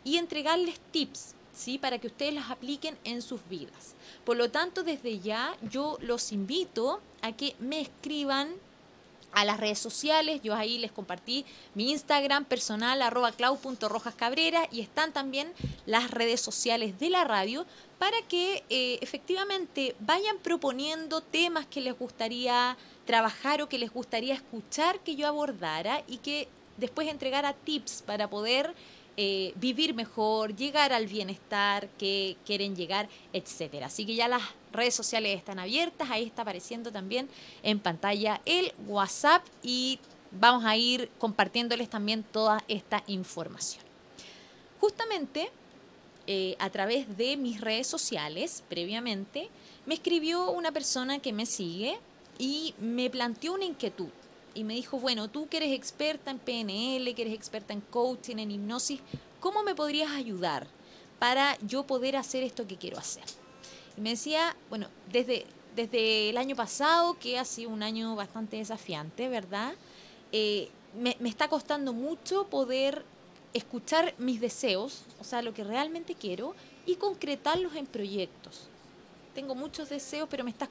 y 0.03 0.17
entregarles 0.17 0.79
tips, 0.91 1.35
¿sí? 1.53 1.77
Para 1.77 1.99
que 1.99 2.07
ustedes 2.07 2.33
las 2.33 2.49
apliquen 2.49 2.97
en 3.03 3.21
sus 3.21 3.41
vidas. 3.49 3.95
Por 4.23 4.37
lo 4.37 4.51
tanto, 4.51 4.83
desde 4.83 5.19
ya 5.19 5.57
yo 5.69 5.97
los 6.01 6.31
invito 6.31 7.01
a 7.21 7.33
que 7.33 7.55
me 7.59 7.81
escriban 7.81 8.53
a 9.35 9.45
las 9.45 9.59
redes 9.59 9.77
sociales. 9.77 10.41
Yo 10.43 10.55
ahí 10.55 10.79
les 10.79 10.91
compartí 10.91 11.45
mi 11.75 11.91
Instagram 11.91 12.45
personal, 12.45 13.01
arroba 13.01 13.31
clau.rojascabrera, 13.31 14.67
y 14.71 14.81
están 14.81 15.13
también 15.13 15.51
las 15.85 16.09
redes 16.09 16.41
sociales 16.41 16.97
de 16.97 17.09
la 17.09 17.23
radio 17.25 17.65
para 17.99 18.17
que 18.27 18.63
eh, 18.69 18.97
efectivamente 19.01 19.95
vayan 19.99 20.37
proponiendo 20.39 21.21
temas 21.21 21.65
que 21.67 21.81
les 21.81 21.97
gustaría 21.97 22.77
trabajar 23.05 23.61
o 23.61 23.69
que 23.69 23.77
les 23.77 23.91
gustaría 23.91 24.33
escuchar 24.33 24.99
que 25.01 25.15
yo 25.15 25.27
abordara 25.27 26.01
y 26.07 26.17
que 26.17 26.47
después 26.77 27.07
entregara 27.07 27.53
tips 27.53 28.03
para 28.05 28.29
poder 28.29 28.73
eh, 29.17 29.53
vivir 29.55 29.93
mejor, 29.93 30.55
llegar 30.55 30.91
al 30.91 31.07
bienestar 31.07 31.87
que 31.97 32.35
quieren 32.45 32.75
llegar, 32.75 33.07
etcétera. 33.31 33.85
Así 33.85 34.05
que 34.05 34.15
ya 34.15 34.27
las 34.27 34.41
redes 34.75 34.95
sociales 34.95 35.37
están 35.37 35.59
abiertas, 35.59 36.09
ahí 36.09 36.23
está 36.23 36.41
apareciendo 36.43 36.91
también 36.91 37.29
en 37.63 37.79
pantalla 37.79 38.41
el 38.45 38.73
WhatsApp 38.87 39.43
y 39.63 39.99
vamos 40.31 40.65
a 40.65 40.75
ir 40.75 41.09
compartiéndoles 41.17 41.89
también 41.89 42.23
toda 42.23 42.63
esta 42.67 43.03
información. 43.07 43.83
Justamente 44.79 45.49
eh, 46.27 46.55
a 46.59 46.69
través 46.69 47.17
de 47.17 47.37
mis 47.37 47.61
redes 47.61 47.87
sociales, 47.87 48.63
previamente, 48.67 49.49
me 49.85 49.93
escribió 49.93 50.49
una 50.51 50.71
persona 50.71 51.19
que 51.19 51.33
me 51.33 51.45
sigue 51.45 51.99
y 52.39 52.73
me 52.79 53.09
planteó 53.09 53.53
una 53.53 53.65
inquietud 53.65 54.09
y 54.55 54.63
me 54.63 54.73
dijo, 54.73 54.97
bueno, 54.97 55.29
tú 55.29 55.47
que 55.47 55.57
eres 55.57 55.73
experta 55.73 56.31
en 56.31 56.39
PNL, 56.39 57.13
que 57.13 57.21
eres 57.21 57.33
experta 57.33 57.73
en 57.73 57.81
coaching, 57.81 58.37
en 58.37 58.51
hipnosis, 58.51 59.01
¿cómo 59.39 59.63
me 59.63 59.75
podrías 59.75 60.11
ayudar 60.11 60.65
para 61.19 61.57
yo 61.59 61.83
poder 61.83 62.15
hacer 62.15 62.43
esto 62.43 62.65
que 62.65 62.77
quiero 62.77 62.97
hacer? 62.97 63.23
Me 63.97 64.11
decía, 64.11 64.55
bueno, 64.69 64.87
desde, 65.11 65.45
desde 65.75 66.29
el 66.29 66.37
año 66.37 66.55
pasado, 66.55 67.17
que 67.19 67.39
ha 67.39 67.45
sido 67.45 67.69
un 67.69 67.83
año 67.83 68.15
bastante 68.15 68.57
desafiante, 68.57 69.29
¿verdad? 69.29 69.73
Eh, 70.31 70.69
me, 70.97 71.15
me 71.19 71.29
está 71.29 71.47
costando 71.47 71.93
mucho 71.93 72.47
poder 72.47 73.05
escuchar 73.53 74.13
mis 74.17 74.41
deseos, 74.41 75.03
o 75.19 75.23
sea, 75.23 75.41
lo 75.41 75.53
que 75.53 75.63
realmente 75.63 76.13
quiero, 76.13 76.55
y 76.85 76.95
concretarlos 76.95 77.75
en 77.75 77.85
proyectos. 77.85 78.67
Tengo 79.33 79.55
muchos 79.55 79.89
deseos, 79.89 80.27
pero 80.29 80.43
me 80.43 80.51
está 80.51 80.69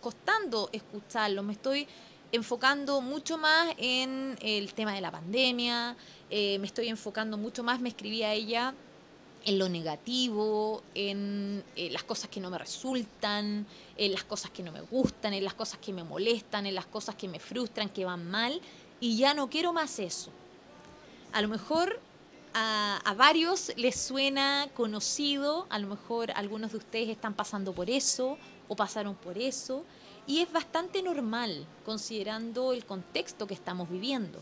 costando 0.00 0.68
escucharlos, 0.72 1.44
me 1.44 1.52
estoy 1.52 1.86
enfocando 2.32 3.00
mucho 3.00 3.38
más 3.38 3.72
en 3.78 4.36
el 4.40 4.74
tema 4.74 4.92
de 4.92 5.00
la 5.00 5.12
pandemia, 5.12 5.96
eh, 6.30 6.58
me 6.58 6.66
estoy 6.66 6.88
enfocando 6.88 7.36
mucho 7.36 7.62
más, 7.62 7.80
me 7.80 7.88
escribía 7.88 8.32
ella, 8.32 8.74
en 9.44 9.58
lo 9.58 9.68
negativo, 9.68 10.82
en 10.94 11.62
eh, 11.76 11.90
las 11.90 12.02
cosas 12.02 12.30
que 12.30 12.40
no 12.40 12.50
me 12.50 12.58
resultan, 12.58 13.66
en 13.96 14.12
las 14.12 14.24
cosas 14.24 14.50
que 14.50 14.62
no 14.62 14.72
me 14.72 14.80
gustan, 14.80 15.34
en 15.34 15.44
las 15.44 15.54
cosas 15.54 15.78
que 15.80 15.92
me 15.92 16.04
molestan, 16.04 16.66
en 16.66 16.74
las 16.74 16.86
cosas 16.86 17.14
que 17.14 17.28
me 17.28 17.38
frustran, 17.38 17.88
que 17.88 18.04
van 18.04 18.30
mal, 18.30 18.60
y 19.00 19.16
ya 19.16 19.34
no 19.34 19.50
quiero 19.50 19.72
más 19.72 19.98
eso. 19.98 20.30
A 21.32 21.42
lo 21.42 21.48
mejor 21.48 22.00
a, 22.54 23.00
a, 23.04 23.14
varios 23.14 23.72
les 23.76 24.00
suena 24.00 24.68
conocido, 24.74 25.66
a 25.68 25.78
lo 25.78 25.88
mejor 25.88 26.30
algunos 26.32 26.72
de 26.72 26.78
ustedes 26.78 27.08
están 27.08 27.34
pasando 27.34 27.72
por 27.72 27.90
eso 27.90 28.38
o 28.68 28.76
pasaron 28.76 29.14
por 29.14 29.36
eso, 29.36 29.84
y 30.26 30.40
es 30.40 30.50
bastante 30.50 31.02
normal 31.02 31.66
considerando 31.84 32.72
el 32.72 32.86
contexto 32.86 33.46
que 33.46 33.54
estamos 33.54 33.90
viviendo 33.90 34.40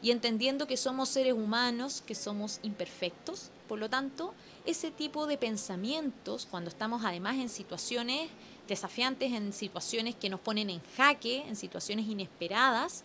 y 0.00 0.10
entendiendo 0.10 0.66
que 0.66 0.76
somos 0.76 1.08
seres 1.08 1.34
humanos, 1.34 2.02
que 2.06 2.14
somos 2.14 2.60
imperfectos. 2.62 3.50
Por 3.68 3.78
lo 3.78 3.90
tanto, 3.90 4.34
ese 4.64 4.90
tipo 4.90 5.26
de 5.26 5.36
pensamientos, 5.36 6.48
cuando 6.50 6.70
estamos 6.70 7.04
además 7.04 7.36
en 7.36 7.50
situaciones 7.50 8.30
desafiantes, 8.66 9.32
en 9.32 9.52
situaciones 9.52 10.14
que 10.14 10.30
nos 10.30 10.40
ponen 10.40 10.70
en 10.70 10.80
jaque, 10.96 11.44
en 11.46 11.54
situaciones 11.54 12.06
inesperadas, 12.06 13.04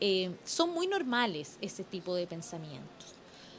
eh, 0.00 0.30
son 0.44 0.70
muy 0.70 0.86
normales 0.86 1.58
ese 1.60 1.82
tipo 1.82 2.14
de 2.14 2.26
pensamientos. 2.26 3.14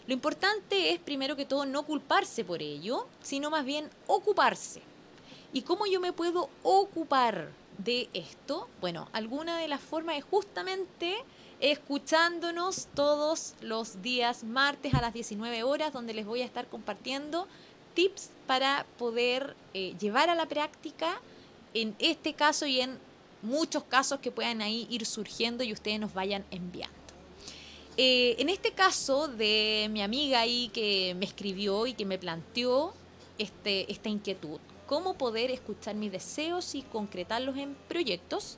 Lo 0.07 0.13
importante 0.13 0.91
es, 0.91 0.99
primero 0.99 1.35
que 1.35 1.45
todo, 1.45 1.65
no 1.65 1.83
culparse 1.83 2.43
por 2.43 2.61
ello, 2.61 3.07
sino 3.21 3.49
más 3.49 3.65
bien 3.65 3.89
ocuparse. 4.07 4.81
¿Y 5.51 5.61
cómo 5.61 5.85
yo 5.85 5.99
me 5.99 6.13
puedo 6.13 6.49
ocupar 6.63 7.49
de 7.77 8.09
esto? 8.13 8.69
Bueno, 8.81 9.07
alguna 9.13 9.59
de 9.59 9.67
las 9.67 9.81
formas 9.81 10.17
es 10.17 10.23
justamente 10.23 11.17
escuchándonos 11.59 12.87
todos 12.93 13.53
los 13.61 14.01
días 14.01 14.43
martes 14.43 14.93
a 14.93 15.01
las 15.01 15.13
19 15.13 15.63
horas, 15.63 15.93
donde 15.93 16.13
les 16.13 16.25
voy 16.25 16.41
a 16.41 16.45
estar 16.45 16.67
compartiendo 16.67 17.47
tips 17.93 18.29
para 18.47 18.85
poder 18.97 19.55
eh, 19.73 19.95
llevar 19.99 20.29
a 20.29 20.35
la 20.35 20.45
práctica 20.45 21.19
en 21.73 21.95
este 21.99 22.33
caso 22.33 22.65
y 22.65 22.81
en 22.81 22.97
muchos 23.41 23.83
casos 23.83 24.19
que 24.19 24.31
puedan 24.31 24.61
ahí 24.61 24.87
ir 24.89 25.05
surgiendo 25.05 25.63
y 25.63 25.73
ustedes 25.73 25.99
nos 25.99 26.13
vayan 26.13 26.45
enviando. 26.51 26.95
Eh, 27.97 28.35
en 28.39 28.47
este 28.47 28.71
caso 28.71 29.27
de 29.27 29.89
mi 29.91 30.01
amiga 30.01 30.39
ahí 30.39 30.69
que 30.69 31.15
me 31.19 31.25
escribió 31.25 31.85
y 31.85 31.93
que 31.93 32.05
me 32.05 32.17
planteó 32.17 32.93
este, 33.37 33.91
esta 33.91 34.07
inquietud, 34.07 34.59
cómo 34.87 35.15
poder 35.15 35.51
escuchar 35.51 35.95
mis 35.95 36.11
deseos 36.11 36.75
y 36.75 36.81
concretarlos 36.81 37.57
en 37.57 37.75
proyectos. 37.87 38.57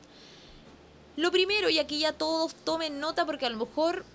Lo 1.18 1.32
primero, 1.32 1.70
y 1.70 1.80
aquí 1.80 2.00
ya 2.00 2.14
todos 2.14 2.56
tomen 2.56 3.00
nota 3.00 3.26
porque 3.26 3.46
a 3.46 3.50
lo 3.50 3.58
mejor 3.58 4.06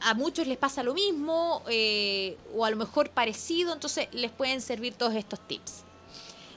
a 0.00 0.14
muchos 0.14 0.46
les 0.46 0.58
pasa 0.58 0.82
lo 0.82 0.94
mismo 0.94 1.62
eh, 1.68 2.36
o 2.54 2.64
a 2.64 2.70
lo 2.70 2.76
mejor 2.76 3.10
parecido, 3.10 3.72
entonces 3.72 4.08
les 4.12 4.30
pueden 4.30 4.60
servir 4.60 4.94
todos 4.94 5.14
estos 5.14 5.40
tips. 5.46 5.84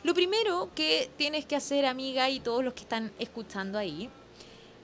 Lo 0.03 0.13
primero 0.13 0.69
que 0.75 1.09
tienes 1.17 1.45
que 1.45 1.55
hacer, 1.55 1.85
amiga, 1.85 2.29
y 2.29 2.39
todos 2.39 2.63
los 2.63 2.73
que 2.73 2.81
están 2.81 3.11
escuchando 3.19 3.77
ahí, 3.77 4.09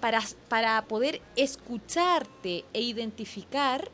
para, 0.02 0.22
para 0.50 0.84
poder 0.86 1.22
escucharte 1.36 2.66
e 2.74 2.82
identificar 2.82 3.90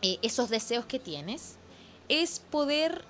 eh, 0.00 0.18
esos 0.22 0.48
deseos 0.48 0.86
que 0.86 0.98
tienes, 0.98 1.56
es 2.08 2.40
poder 2.40 3.04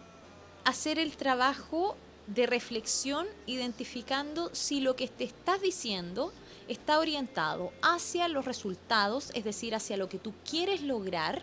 hacer 0.65 0.99
el 0.99 1.17
trabajo 1.17 1.97
de 2.27 2.47
reflexión 2.47 3.27
identificando 3.47 4.51
si 4.55 4.81
lo 4.81 4.97
que 4.97 5.09
te 5.09 5.25
estás 5.25 5.61
diciendo 5.61 6.33
está 6.69 6.99
orientado 6.99 7.73
hacia 7.83 8.29
los 8.29 8.45
resultados, 8.45 9.31
es 9.35 9.45
decir, 9.45 9.75
hacia 9.75 9.97
lo 9.97 10.09
que 10.09 10.19
tú 10.19 10.33
quieres 10.49 10.83
lograr 10.83 11.43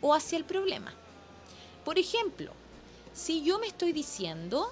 o 0.00 0.14
hacia 0.14 0.38
el 0.38 0.44
problema. 0.44 0.94
Por 1.84 1.98
ejemplo, 1.98 2.52
si 3.14 3.42
yo 3.42 3.58
me 3.58 3.66
estoy 3.66 3.92
diciendo 3.92 4.70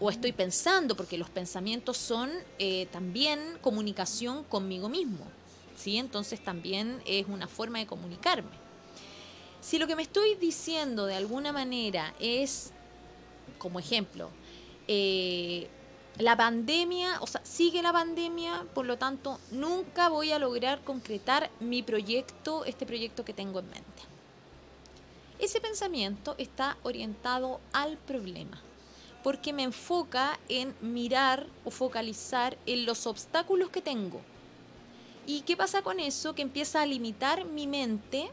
o 0.00 0.10
estoy 0.10 0.32
pensando, 0.32 0.96
porque 0.96 1.18
los 1.18 1.28
pensamientos 1.28 1.98
son 1.98 2.30
eh, 2.58 2.86
también 2.90 3.58
comunicación 3.60 4.44
conmigo 4.44 4.88
mismo, 4.88 5.26
¿sí? 5.76 5.98
entonces 5.98 6.42
también 6.42 7.02
es 7.04 7.26
una 7.28 7.48
forma 7.48 7.78
de 7.80 7.86
comunicarme. 7.86 8.50
Si 9.60 9.78
lo 9.78 9.86
que 9.86 9.94
me 9.94 10.02
estoy 10.02 10.34
diciendo 10.36 11.06
de 11.06 11.14
alguna 11.14 11.52
manera 11.52 12.14
es 12.18 12.72
como 13.58 13.78
ejemplo, 13.78 14.30
eh, 14.88 15.68
la 16.18 16.36
pandemia, 16.36 17.20
o 17.20 17.26
sea, 17.26 17.40
sigue 17.44 17.82
la 17.82 17.92
pandemia, 17.92 18.66
por 18.74 18.86
lo 18.86 18.98
tanto, 18.98 19.38
nunca 19.50 20.08
voy 20.08 20.30
a 20.32 20.38
lograr 20.38 20.82
concretar 20.82 21.50
mi 21.60 21.82
proyecto, 21.82 22.64
este 22.64 22.84
proyecto 22.84 23.24
que 23.24 23.32
tengo 23.32 23.60
en 23.60 23.70
mente. 23.70 24.02
Ese 25.38 25.60
pensamiento 25.60 26.34
está 26.38 26.76
orientado 26.82 27.60
al 27.72 27.96
problema, 27.96 28.60
porque 29.24 29.52
me 29.52 29.62
enfoca 29.62 30.38
en 30.48 30.74
mirar 30.80 31.46
o 31.64 31.70
focalizar 31.70 32.56
en 32.66 32.86
los 32.86 33.06
obstáculos 33.06 33.70
que 33.70 33.80
tengo. 33.80 34.20
¿Y 35.26 35.40
qué 35.42 35.56
pasa 35.56 35.82
con 35.82 35.98
eso? 35.98 36.34
Que 36.34 36.42
empieza 36.42 36.82
a 36.82 36.86
limitar 36.86 37.44
mi 37.44 37.66
mente 37.66 38.30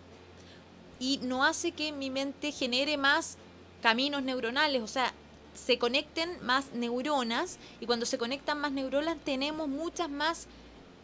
y 1.00 1.20
no 1.24 1.44
hace 1.46 1.72
que 1.72 1.92
mi 1.92 2.10
mente 2.10 2.52
genere 2.52 2.98
más 2.98 3.38
caminos 3.82 4.22
neuronales, 4.22 4.82
o 4.82 4.88
sea, 4.88 5.14
se 5.66 5.78
conecten 5.78 6.30
más 6.44 6.72
neuronas 6.74 7.60
y 7.80 7.86
cuando 7.86 8.06
se 8.06 8.18
conectan 8.18 8.60
más 8.60 8.72
neuronas 8.72 9.18
tenemos 9.24 9.68
muchas 9.68 10.10
más 10.10 10.48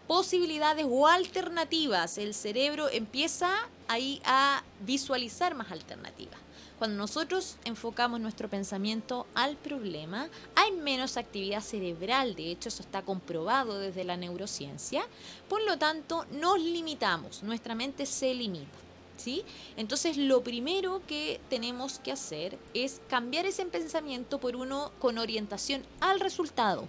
posibilidades 0.07 0.85
o 0.89 1.07
alternativas. 1.07 2.17
El 2.17 2.33
cerebro 2.33 2.89
empieza 2.89 3.49
ahí 3.87 4.21
a 4.25 4.63
visualizar 4.81 5.55
más 5.55 5.71
alternativas. 5.71 6.39
Cuando 6.77 6.97
nosotros 6.97 7.57
enfocamos 7.63 8.19
nuestro 8.19 8.49
pensamiento 8.49 9.27
al 9.33 9.55
problema, 9.55 10.27
hay 10.55 10.73
menos 10.73 11.15
actividad 11.15 11.61
cerebral, 11.61 12.35
de 12.35 12.51
hecho 12.51 12.67
eso 12.67 12.83
está 12.83 13.01
comprobado 13.01 13.79
desde 13.79 14.03
la 14.03 14.17
neurociencia, 14.17 15.05
por 15.47 15.63
lo 15.63 15.77
tanto 15.77 16.25
nos 16.31 16.59
limitamos, 16.59 17.43
nuestra 17.43 17.75
mente 17.75 18.05
se 18.05 18.33
limita. 18.33 18.84
¿Sí? 19.17 19.43
Entonces 19.77 20.17
lo 20.17 20.43
primero 20.43 21.01
que 21.07 21.39
tenemos 21.49 21.99
que 21.99 22.11
hacer 22.11 22.59
es 22.73 23.01
cambiar 23.09 23.45
ese 23.45 23.65
pensamiento 23.65 24.39
por 24.39 24.55
uno 24.55 24.91
con 24.99 25.17
orientación 25.17 25.83
al 26.01 26.19
resultado, 26.19 26.87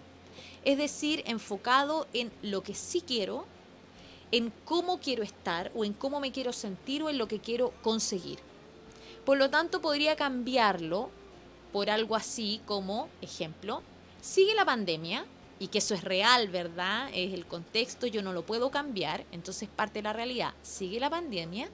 es 0.64 0.76
decir, 0.76 1.22
enfocado 1.26 2.06
en 2.12 2.32
lo 2.42 2.62
que 2.62 2.74
sí 2.74 3.00
quiero, 3.00 3.46
en 4.32 4.52
cómo 4.64 4.98
quiero 4.98 5.22
estar 5.22 5.70
o 5.74 5.84
en 5.84 5.92
cómo 5.92 6.18
me 6.18 6.32
quiero 6.32 6.52
sentir 6.52 7.02
o 7.04 7.10
en 7.10 7.18
lo 7.18 7.28
que 7.28 7.38
quiero 7.38 7.72
conseguir. 7.82 8.40
Por 9.24 9.38
lo 9.38 9.48
tanto, 9.48 9.80
podría 9.80 10.16
cambiarlo 10.16 11.10
por 11.72 11.90
algo 11.90 12.16
así 12.16 12.60
como, 12.66 13.08
ejemplo, 13.22 13.82
sigue 14.20 14.54
la 14.54 14.64
pandemia, 14.64 15.26
y 15.58 15.68
que 15.68 15.78
eso 15.78 15.94
es 15.94 16.04
real, 16.04 16.48
¿verdad? 16.48 17.08
Es 17.14 17.32
el 17.32 17.46
contexto, 17.46 18.06
yo 18.06 18.22
no 18.22 18.32
lo 18.32 18.44
puedo 18.44 18.70
cambiar, 18.70 19.24
entonces 19.32 19.68
parte 19.68 20.00
de 20.00 20.02
la 20.02 20.12
realidad, 20.12 20.52
sigue 20.62 21.00
la 21.00 21.10
pandemia, 21.10 21.68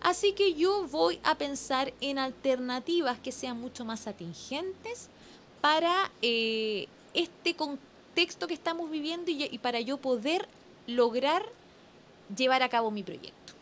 así 0.00 0.32
que 0.32 0.54
yo 0.54 0.86
voy 0.88 1.20
a 1.22 1.36
pensar 1.36 1.92
en 2.00 2.18
alternativas 2.18 3.18
que 3.18 3.32
sean 3.32 3.60
mucho 3.60 3.84
más 3.84 4.06
atingentes 4.06 5.08
para 5.60 6.10
eh, 6.22 6.88
este 7.14 7.54
contexto 7.54 8.46
que 8.46 8.54
estamos 8.54 8.90
viviendo 8.90 9.30
y 9.30 9.58
para 9.58 9.80
yo 9.80 9.96
poder 9.96 10.48
lograr 10.86 11.44
llevar 12.34 12.62
a 12.62 12.68
cabo 12.68 12.90
mi 12.90 13.02
proyecto. 13.02 13.54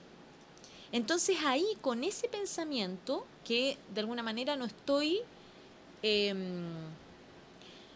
Entonces 0.93 1.39
ahí 1.45 1.67
con 1.81 2.05
ese 2.05 2.29
pensamiento, 2.29 3.25
que 3.45 3.79
de 3.95 4.01
alguna 4.01 4.23
manera 4.23 4.57
no 4.57 4.67
estoy, 4.67 5.21
em, 6.03 6.65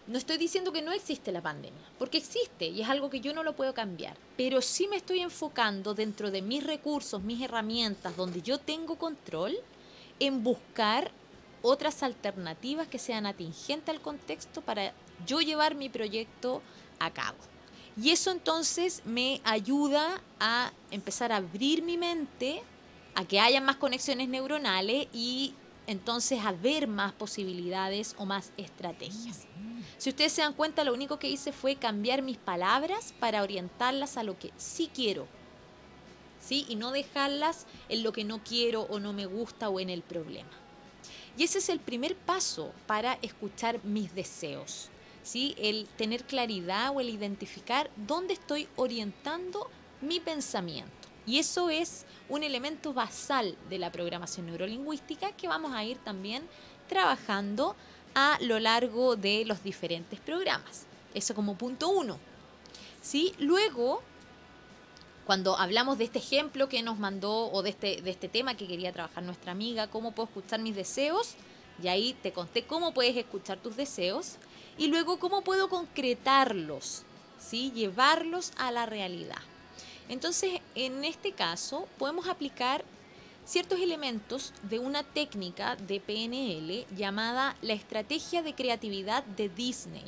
no 0.06 0.18
estoy 0.18 0.38
diciendo 0.38 0.72
que 0.72 0.82
no 0.82 0.92
existe 0.92 1.32
la 1.32 1.42
pandemia, 1.42 1.82
porque 1.98 2.18
existe 2.18 2.66
y 2.66 2.82
es 2.82 2.88
algo 2.88 3.10
que 3.10 3.20
yo 3.20 3.34
no 3.34 3.42
lo 3.42 3.56
puedo 3.56 3.74
cambiar, 3.74 4.16
pero 4.36 4.62
sí 4.62 4.86
me 4.88 4.96
estoy 4.96 5.20
enfocando 5.20 5.94
dentro 5.94 6.30
de 6.30 6.42
mis 6.42 6.64
recursos, 6.64 7.22
mis 7.22 7.42
herramientas, 7.42 8.16
donde 8.16 8.42
yo 8.42 8.58
tengo 8.58 8.96
control, 8.96 9.56
en 10.18 10.42
buscar 10.42 11.10
otras 11.62 12.02
alternativas 12.02 12.88
que 12.88 12.98
sean 12.98 13.26
atingentes 13.26 13.94
al 13.94 14.00
contexto 14.00 14.62
para 14.62 14.92
yo 15.26 15.40
llevar 15.40 15.74
mi 15.74 15.88
proyecto 15.88 16.62
a 16.98 17.10
cabo. 17.12 17.38
Y 18.00 18.10
eso 18.10 18.30
entonces 18.30 19.02
me 19.04 19.40
ayuda 19.44 20.20
a 20.38 20.72
empezar 20.90 21.32
a 21.32 21.36
abrir 21.36 21.82
mi 21.82 21.96
mente 21.96 22.62
a 23.14 23.24
que 23.24 23.40
haya 23.40 23.60
más 23.60 23.76
conexiones 23.76 24.28
neuronales 24.28 25.08
y 25.12 25.54
entonces 25.86 26.40
a 26.44 26.52
ver 26.52 26.88
más 26.88 27.12
posibilidades 27.12 28.14
o 28.18 28.26
más 28.26 28.52
estrategias. 28.56 29.46
Si 29.98 30.10
ustedes 30.10 30.32
se 30.32 30.42
dan 30.42 30.52
cuenta, 30.52 30.84
lo 30.84 30.92
único 30.92 31.18
que 31.18 31.28
hice 31.28 31.52
fue 31.52 31.76
cambiar 31.76 32.22
mis 32.22 32.36
palabras 32.36 33.14
para 33.18 33.42
orientarlas 33.42 34.16
a 34.16 34.22
lo 34.22 34.38
que 34.38 34.52
sí 34.56 34.90
quiero. 34.92 35.26
¿Sí? 36.40 36.66
Y 36.68 36.76
no 36.76 36.92
dejarlas 36.92 37.66
en 37.88 38.02
lo 38.02 38.12
que 38.12 38.24
no 38.24 38.42
quiero 38.44 38.82
o 38.82 39.00
no 39.00 39.12
me 39.12 39.26
gusta 39.26 39.68
o 39.68 39.80
en 39.80 39.90
el 39.90 40.02
problema. 40.02 40.50
Y 41.36 41.44
ese 41.44 41.58
es 41.58 41.68
el 41.68 41.80
primer 41.80 42.14
paso 42.14 42.72
para 42.86 43.14
escuchar 43.22 43.82
mis 43.84 44.14
deseos. 44.14 44.90
¿Sí? 45.22 45.54
El 45.58 45.86
tener 45.96 46.24
claridad 46.24 46.94
o 46.94 47.00
el 47.00 47.08
identificar 47.08 47.90
dónde 47.96 48.34
estoy 48.34 48.68
orientando 48.76 49.68
mi 50.00 50.20
pensamiento. 50.20 50.95
Y 51.26 51.38
eso 51.38 51.70
es 51.70 52.06
un 52.28 52.44
elemento 52.44 52.92
basal 52.92 53.56
de 53.68 53.78
la 53.78 53.90
programación 53.90 54.46
neurolingüística 54.46 55.32
que 55.32 55.48
vamos 55.48 55.72
a 55.72 55.84
ir 55.84 55.98
también 55.98 56.44
trabajando 56.88 57.74
a 58.14 58.38
lo 58.40 58.58
largo 58.60 59.16
de 59.16 59.44
los 59.44 59.62
diferentes 59.62 60.20
programas. 60.20 60.86
Eso 61.14 61.34
como 61.34 61.56
punto 61.56 61.88
uno. 61.88 62.18
¿Sí? 63.02 63.34
Luego, 63.38 64.02
cuando 65.26 65.56
hablamos 65.56 65.98
de 65.98 66.04
este 66.04 66.20
ejemplo 66.20 66.68
que 66.68 66.82
nos 66.82 66.98
mandó 66.98 67.50
o 67.50 67.62
de 67.62 67.70
este, 67.70 68.00
de 68.00 68.10
este 68.10 68.28
tema 68.28 68.56
que 68.56 68.68
quería 68.68 68.92
trabajar 68.92 69.24
nuestra 69.24 69.52
amiga, 69.52 69.88
cómo 69.88 70.12
puedo 70.12 70.28
escuchar 70.28 70.60
mis 70.60 70.76
deseos, 70.76 71.34
y 71.82 71.88
ahí 71.88 72.16
te 72.22 72.32
conté 72.32 72.64
cómo 72.64 72.94
puedes 72.94 73.16
escuchar 73.16 73.58
tus 73.58 73.76
deseos, 73.76 74.36
y 74.78 74.86
luego 74.86 75.18
cómo 75.18 75.42
puedo 75.42 75.68
concretarlos, 75.68 77.02
¿sí? 77.38 77.72
llevarlos 77.74 78.52
a 78.56 78.70
la 78.70 78.86
realidad. 78.86 79.42
Entonces, 80.08 80.60
en 80.74 81.04
este 81.04 81.32
caso, 81.32 81.88
podemos 81.98 82.28
aplicar 82.28 82.84
ciertos 83.44 83.80
elementos 83.80 84.52
de 84.62 84.78
una 84.78 85.02
técnica 85.02 85.76
de 85.76 86.00
PNL 86.00 86.86
llamada 86.96 87.56
la 87.62 87.72
estrategia 87.72 88.42
de 88.42 88.54
creatividad 88.54 89.24
de 89.24 89.48
Disney. 89.48 90.04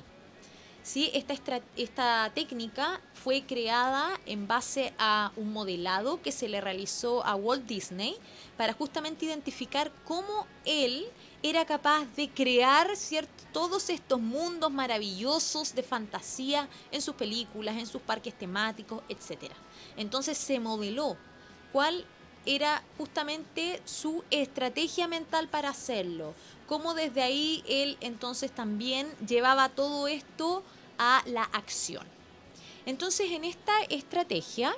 ¿Sí? 0.82 1.10
Esta, 1.12 1.34
esta 1.76 2.32
técnica 2.34 3.00
fue 3.12 3.42
creada 3.42 4.18
en 4.24 4.48
base 4.48 4.94
a 4.98 5.32
un 5.36 5.52
modelado 5.52 6.22
que 6.22 6.32
se 6.32 6.48
le 6.48 6.62
realizó 6.62 7.24
a 7.26 7.34
Walt 7.34 7.66
Disney 7.66 8.16
para 8.56 8.72
justamente 8.72 9.26
identificar 9.26 9.92
cómo 10.04 10.46
él 10.64 11.06
era 11.42 11.64
capaz 11.66 12.06
de 12.16 12.30
crear 12.30 12.88
todos 13.52 13.90
estos 13.90 14.20
mundos 14.20 14.72
maravillosos 14.72 15.74
de 15.74 15.82
fantasía 15.82 16.68
en 16.90 17.02
sus 17.02 17.14
películas, 17.14 17.76
en 17.76 17.86
sus 17.86 18.00
parques 18.00 18.36
temáticos, 18.36 19.02
etc. 19.08 19.52
Entonces 19.96 20.38
se 20.38 20.60
modeló 20.60 21.16
cuál 21.72 22.04
era 22.46 22.82
justamente 22.96 23.82
su 23.84 24.24
estrategia 24.30 25.06
mental 25.06 25.48
para 25.48 25.68
hacerlo, 25.68 26.34
cómo 26.66 26.94
desde 26.94 27.22
ahí 27.22 27.62
él 27.68 27.98
entonces 28.00 28.50
también 28.50 29.08
llevaba 29.26 29.68
todo 29.68 30.08
esto 30.08 30.62
a 30.98 31.22
la 31.26 31.42
acción. 31.42 32.06
Entonces 32.86 33.30
en 33.32 33.44
esta 33.44 33.72
estrategia 33.90 34.74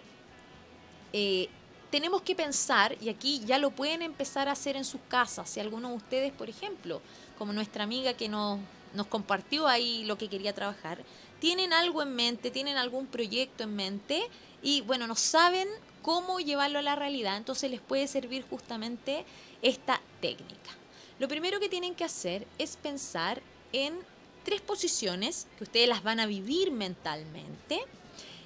eh, 1.13 1.49
tenemos 1.91 2.23
que 2.23 2.35
pensar, 2.35 2.97
y 3.01 3.09
aquí 3.09 3.41
ya 3.45 3.59
lo 3.59 3.71
pueden 3.71 4.03
empezar 4.03 4.49
a 4.49 4.53
hacer 4.53 4.77
en 4.77 4.85
sus 4.85 5.01
casas, 5.09 5.51
si 5.51 5.61
alguno 5.61 5.91
de 5.91 5.95
ustedes, 5.97 6.33
por 6.33 6.49
ejemplo, 6.49 7.01
como 7.39 7.53
nuestra 7.53 7.85
amiga 7.85 8.15
que 8.15 8.29
nos, 8.29 8.61
nos 8.95 9.07
compartió 9.07 9.67
ahí 9.67 10.05
lo 10.05 10.19
que 10.19 10.29
quería 10.29 10.55
trabajar, 10.55 11.05
tienen 11.39 11.73
algo 11.73 12.03
en 12.03 12.15
mente, 12.15 12.51
tienen 12.51 12.77
algún 12.77 13.07
proyecto 13.07 13.65
en 13.65 13.75
mente 13.75 14.29
y 14.63 14.83
bueno, 14.83 15.07
no 15.07 15.17
saben 15.17 15.69
cómo 16.03 16.41
llevarlo 16.41 16.79
a 16.79 16.83
la 16.83 16.97
realidad, 16.97 17.37
entonces 17.37 17.71
les 17.71 17.81
puede 17.81 18.07
servir 18.07 18.45
justamente 18.49 19.25
esta 19.63 20.01
técnica. 20.21 20.71
Lo 21.19 21.29
primero 21.29 21.61
que 21.61 21.69
tienen 21.69 21.95
que 21.95 22.05
hacer 22.05 22.47
es 22.59 22.77
pensar 22.77 23.43
en 23.73 23.99
tres 24.45 24.61
posiciones 24.61 25.47
que 25.59 25.65
ustedes 25.65 25.89
las 25.89 26.03
van 26.03 26.21
a 26.21 26.27
vivir 26.27 26.73
mentalmente 26.73 27.81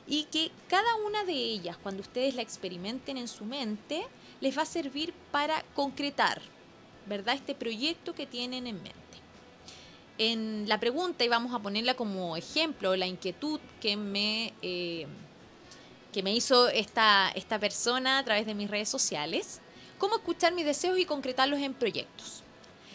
y 0.07 0.25
que 0.25 0.51
cada 0.69 0.97
una 0.97 1.25
de 1.25 1.35
ellas, 1.35 1.77
cuando 1.77 2.03
ustedes 2.03 2.35
la 2.35 2.43
experimenten 2.43 3.17
en 3.17 3.29
su 3.29 3.45
mente, 3.45 4.05
les 4.41 4.57
va 4.57 4.63
a 4.63 4.67
servir 4.67 5.15
para 5.31 5.65
concretar, 5.75 6.43
¿verdad? 7.07 7.35
Este 7.35 7.55
proyecto 7.55 8.15
que 8.15 8.27
tienen 8.27 8.67
en 8.67 8.83
mente. 8.83 9.04
En 10.17 10.69
la 10.69 10.79
pregunta, 10.79 11.25
y 11.25 11.29
vamos 11.29 11.53
a 11.53 11.59
ponerla 11.59 11.95
como 11.95 12.37
ejemplo, 12.37 12.95
la 12.95 13.07
inquietud 13.07 13.59
que 13.81 13.97
me, 13.97 14.53
eh, 14.63 15.07
que 16.13 16.23
me 16.23 16.33
hizo 16.33 16.69
esta, 16.69 17.31
esta 17.35 17.59
persona 17.59 18.19
a 18.19 18.25
través 18.25 18.47
de 18.47 18.55
mis 18.55 18.71
redes 18.71 18.89
sociales, 18.89 19.61
cómo 19.99 20.17
escuchar 20.17 20.55
mis 20.55 20.67
deseos 20.67 20.99
y 20.99 21.05
concretarlos 21.05 21.59
en 21.59 21.75
proyectos. 21.75 22.45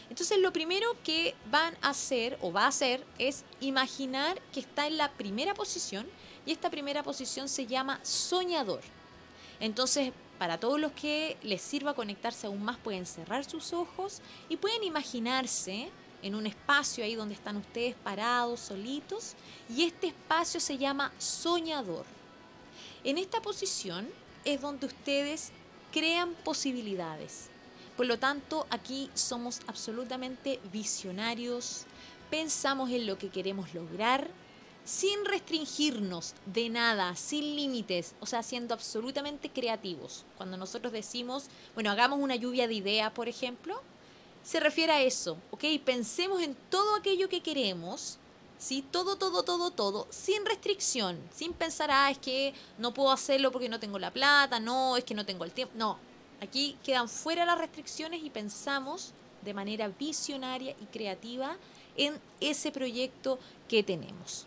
Entonces 0.09 0.39
lo 0.39 0.53
primero 0.53 0.95
que 1.03 1.35
van 1.51 1.75
a 1.81 1.89
hacer 1.89 2.37
o 2.41 2.51
va 2.51 2.63
a 2.63 2.67
hacer 2.67 3.05
es 3.19 3.43
imaginar 3.59 4.41
que 4.53 4.61
está 4.61 4.87
en 4.87 4.97
la 4.97 5.11
primera 5.11 5.53
posición 5.53 6.07
y 6.45 6.51
esta 6.51 6.69
primera 6.69 7.03
posición 7.03 7.47
se 7.47 7.67
llama 7.67 7.99
soñador. 8.03 8.81
Entonces, 9.59 10.13
para 10.39 10.57
todos 10.57 10.79
los 10.79 10.93
que 10.93 11.37
les 11.43 11.61
sirva 11.61 11.93
conectarse 11.93 12.47
aún 12.47 12.63
más, 12.63 12.77
pueden 12.77 13.05
cerrar 13.05 13.43
sus 13.43 13.73
ojos 13.73 14.21
y 14.47 14.55
pueden 14.55 14.83
imaginarse 14.83 15.89
en 16.21 16.35
un 16.35 16.45
espacio 16.45 17.03
ahí 17.03 17.15
donde 17.15 17.35
están 17.35 17.57
ustedes 17.57 17.95
parados, 17.95 18.59
solitos, 18.59 19.35
y 19.69 19.83
este 19.83 20.07
espacio 20.07 20.59
se 20.59 20.77
llama 20.77 21.11
soñador. 21.17 22.05
En 23.03 23.17
esta 23.17 23.41
posición 23.41 24.07
es 24.45 24.61
donde 24.61 24.87
ustedes 24.87 25.51
crean 25.91 26.33
posibilidades. 26.43 27.49
Por 27.95 28.05
lo 28.05 28.17
tanto, 28.17 28.65
aquí 28.69 29.09
somos 29.13 29.61
absolutamente 29.67 30.59
visionarios, 30.71 31.85
pensamos 32.29 32.89
en 32.91 33.05
lo 33.05 33.17
que 33.17 33.29
queremos 33.29 33.73
lograr, 33.73 34.29
sin 34.85 35.25
restringirnos 35.25 36.33
de 36.45 36.69
nada, 36.69 37.15
sin 37.15 37.55
límites, 37.55 38.15
o 38.21 38.25
sea, 38.25 38.41
siendo 38.41 38.73
absolutamente 38.73 39.49
creativos. 39.49 40.25
Cuando 40.37 40.57
nosotros 40.57 40.93
decimos, 40.93 41.45
bueno, 41.75 41.91
hagamos 41.91 42.19
una 42.19 42.35
lluvia 42.35 42.67
de 42.67 42.73
ideas, 42.75 43.11
por 43.11 43.27
ejemplo, 43.27 43.81
se 44.43 44.59
refiere 44.59 44.93
a 44.93 45.01
eso, 45.01 45.37
¿ok? 45.51 45.63
Pensemos 45.83 46.41
en 46.41 46.55
todo 46.69 46.95
aquello 46.95 47.29
que 47.29 47.41
queremos, 47.41 48.17
¿sí? 48.57 48.83
Todo, 48.91 49.15
todo, 49.15 49.43
todo, 49.43 49.71
todo, 49.71 50.07
sin 50.09 50.45
restricción, 50.45 51.19
sin 51.33 51.53
pensar, 51.53 51.89
ah, 51.91 52.11
es 52.11 52.17
que 52.17 52.53
no 52.77 52.93
puedo 52.93 53.11
hacerlo 53.11 53.51
porque 53.51 53.69
no 53.69 53.79
tengo 53.79 53.99
la 53.99 54.11
plata, 54.11 54.59
no, 54.59 54.97
es 54.97 55.03
que 55.03 55.15
no 55.15 55.25
tengo 55.25 55.43
el 55.45 55.51
tiempo, 55.51 55.73
no. 55.77 55.97
Aquí 56.41 56.77
quedan 56.83 57.09
fuera 57.09 57.45
las 57.45 57.57
restricciones 57.57 58.23
y 58.23 58.29
pensamos 58.29 59.13
de 59.41 59.53
manera 59.53 59.87
visionaria 59.87 60.75
y 60.81 60.85
creativa 60.85 61.57
en 61.97 62.19
ese 62.39 62.71
proyecto 62.71 63.39
que 63.67 63.83
tenemos. 63.83 64.45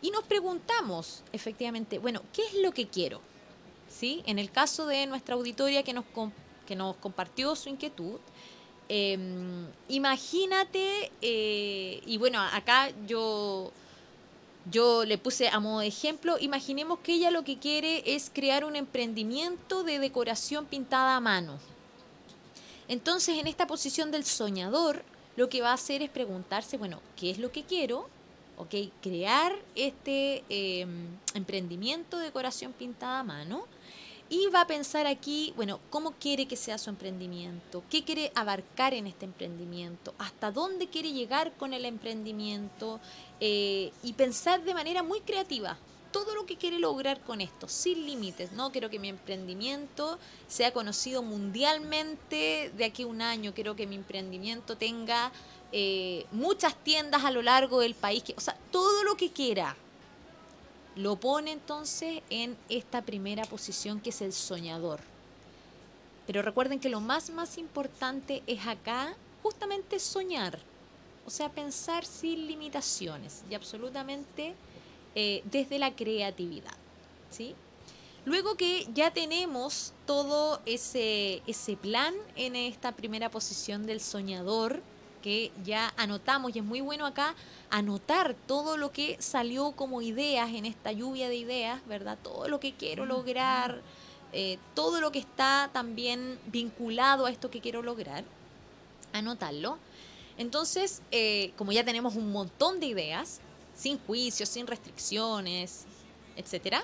Y 0.00 0.10
nos 0.10 0.24
preguntamos, 0.24 1.22
efectivamente, 1.32 1.98
bueno, 1.98 2.22
¿qué 2.32 2.42
es 2.46 2.54
lo 2.54 2.72
que 2.72 2.88
quiero? 2.88 3.20
¿Sí? 3.88 4.22
En 4.26 4.38
el 4.38 4.50
caso 4.50 4.86
de 4.86 5.06
nuestra 5.06 5.34
auditoria 5.34 5.82
que 5.82 5.92
nos, 5.92 6.04
que 6.66 6.76
nos 6.76 6.96
compartió 6.96 7.56
su 7.56 7.68
inquietud, 7.68 8.18
em, 8.88 9.66
imagínate, 9.88 11.10
eh, 11.22 12.02
y 12.06 12.18
bueno, 12.18 12.40
acá 12.40 12.90
yo, 13.06 13.72
yo 14.70 15.04
le 15.04 15.18
puse 15.18 15.48
a 15.48 15.60
modo 15.60 15.80
de 15.80 15.88
ejemplo, 15.88 16.36
imaginemos 16.40 16.98
que 17.00 17.14
ella 17.14 17.30
lo 17.30 17.44
que 17.44 17.58
quiere 17.58 18.02
es 18.14 18.30
crear 18.32 18.64
un 18.64 18.76
emprendimiento 18.76 19.82
de 19.82 19.98
decoración 19.98 20.66
pintada 20.66 21.16
a 21.16 21.20
mano. 21.20 21.58
Entonces, 22.88 23.38
en 23.38 23.46
esta 23.46 23.66
posición 23.66 24.10
del 24.10 24.24
soñador, 24.24 25.04
lo 25.36 25.48
que 25.48 25.60
va 25.60 25.70
a 25.70 25.74
hacer 25.74 26.02
es 26.02 26.10
preguntarse, 26.10 26.78
bueno, 26.78 27.00
¿qué 27.16 27.30
es 27.30 27.38
lo 27.38 27.52
que 27.52 27.62
quiero? 27.62 28.08
¿Ok? 28.56 28.74
Crear 29.02 29.54
este 29.76 30.42
em, 30.48 31.06
emprendimiento 31.34 32.18
de 32.18 32.24
decoración 32.24 32.72
pintada 32.72 33.20
a 33.20 33.22
mano. 33.22 33.66
Y 34.30 34.46
va 34.48 34.62
a 34.62 34.66
pensar 34.66 35.06
aquí, 35.06 35.54
bueno, 35.56 35.80
¿cómo 35.88 36.12
quiere 36.12 36.46
que 36.46 36.56
sea 36.56 36.76
su 36.76 36.90
emprendimiento? 36.90 37.82
¿Qué 37.88 38.04
quiere 38.04 38.30
abarcar 38.34 38.92
en 38.92 39.06
este 39.06 39.24
emprendimiento? 39.24 40.14
¿Hasta 40.18 40.52
dónde 40.52 40.88
quiere 40.88 41.12
llegar 41.12 41.52
con 41.56 41.72
el 41.72 41.86
emprendimiento? 41.86 43.00
Eh, 43.40 43.90
y 44.02 44.12
pensar 44.12 44.62
de 44.64 44.74
manera 44.74 45.02
muy 45.02 45.20
creativa, 45.20 45.78
todo 46.12 46.34
lo 46.34 46.44
que 46.44 46.56
quiere 46.56 46.78
lograr 46.78 47.20
con 47.20 47.40
esto, 47.40 47.68
sin 47.68 48.04
límites, 48.04 48.52
¿no? 48.52 48.70
Quiero 48.70 48.90
que 48.90 48.98
mi 48.98 49.08
emprendimiento 49.08 50.18
sea 50.46 50.72
conocido 50.72 51.22
mundialmente 51.22 52.70
de 52.76 52.84
aquí 52.84 53.04
a 53.04 53.06
un 53.06 53.22
año, 53.22 53.54
quiero 53.54 53.76
que 53.76 53.86
mi 53.86 53.96
emprendimiento 53.96 54.76
tenga 54.76 55.32
eh, 55.72 56.26
muchas 56.32 56.74
tiendas 56.76 57.24
a 57.24 57.30
lo 57.30 57.42
largo 57.42 57.80
del 57.80 57.94
país, 57.94 58.24
o 58.36 58.40
sea, 58.40 58.56
todo 58.70 59.04
lo 59.04 59.16
que 59.16 59.30
quiera. 59.30 59.76
Lo 60.98 61.14
pone 61.14 61.52
entonces 61.52 62.22
en 62.28 62.56
esta 62.68 63.02
primera 63.02 63.44
posición 63.44 64.00
que 64.00 64.10
es 64.10 64.20
el 64.20 64.32
soñador. 64.32 64.98
Pero 66.26 66.42
recuerden 66.42 66.80
que 66.80 66.88
lo 66.88 67.00
más, 67.00 67.30
más 67.30 67.56
importante 67.56 68.42
es 68.48 68.66
acá 68.66 69.14
justamente 69.40 70.00
soñar, 70.00 70.58
o 71.24 71.30
sea, 71.30 71.50
pensar 71.50 72.04
sin 72.04 72.48
limitaciones 72.48 73.44
y 73.48 73.54
absolutamente 73.54 74.56
eh, 75.14 75.42
desde 75.44 75.78
la 75.78 75.94
creatividad. 75.94 76.74
¿sí? 77.30 77.54
Luego 78.24 78.56
que 78.56 78.88
ya 78.92 79.12
tenemos 79.12 79.92
todo 80.04 80.60
ese, 80.66 81.42
ese 81.46 81.76
plan 81.76 82.12
en 82.34 82.56
esta 82.56 82.90
primera 82.90 83.30
posición 83.30 83.86
del 83.86 84.00
soñador, 84.00 84.82
que 85.18 85.52
ya 85.64 85.92
anotamos, 85.96 86.54
y 86.54 86.58
es 86.58 86.64
muy 86.64 86.80
bueno 86.80 87.06
acá 87.06 87.34
anotar 87.70 88.34
todo 88.46 88.76
lo 88.76 88.92
que 88.92 89.16
salió 89.20 89.72
como 89.72 90.02
ideas 90.02 90.50
en 90.50 90.64
esta 90.64 90.92
lluvia 90.92 91.28
de 91.28 91.36
ideas, 91.36 91.80
¿verdad? 91.86 92.18
Todo 92.22 92.48
lo 92.48 92.60
que 92.60 92.74
quiero 92.74 93.06
lograr, 93.06 93.82
eh, 94.32 94.58
todo 94.74 95.00
lo 95.00 95.10
que 95.10 95.18
está 95.18 95.70
también 95.72 96.38
vinculado 96.46 97.26
a 97.26 97.30
esto 97.30 97.50
que 97.50 97.60
quiero 97.60 97.82
lograr, 97.82 98.24
anotarlo. 99.12 99.78
Entonces, 100.36 101.02
eh, 101.10 101.52
como 101.56 101.72
ya 101.72 101.84
tenemos 101.84 102.14
un 102.14 102.30
montón 102.30 102.78
de 102.78 102.86
ideas, 102.86 103.40
sin 103.74 103.98
juicios, 103.98 104.48
sin 104.48 104.66
restricciones, 104.66 105.84
etc., 106.36 106.78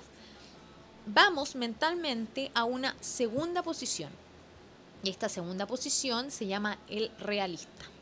vamos 1.06 1.54
mentalmente 1.54 2.50
a 2.54 2.64
una 2.64 2.96
segunda 3.00 3.62
posición. 3.62 4.10
Y 5.02 5.10
esta 5.10 5.28
segunda 5.28 5.66
posición 5.66 6.30
se 6.30 6.46
llama 6.46 6.78
el 6.88 7.10
realista. 7.18 7.93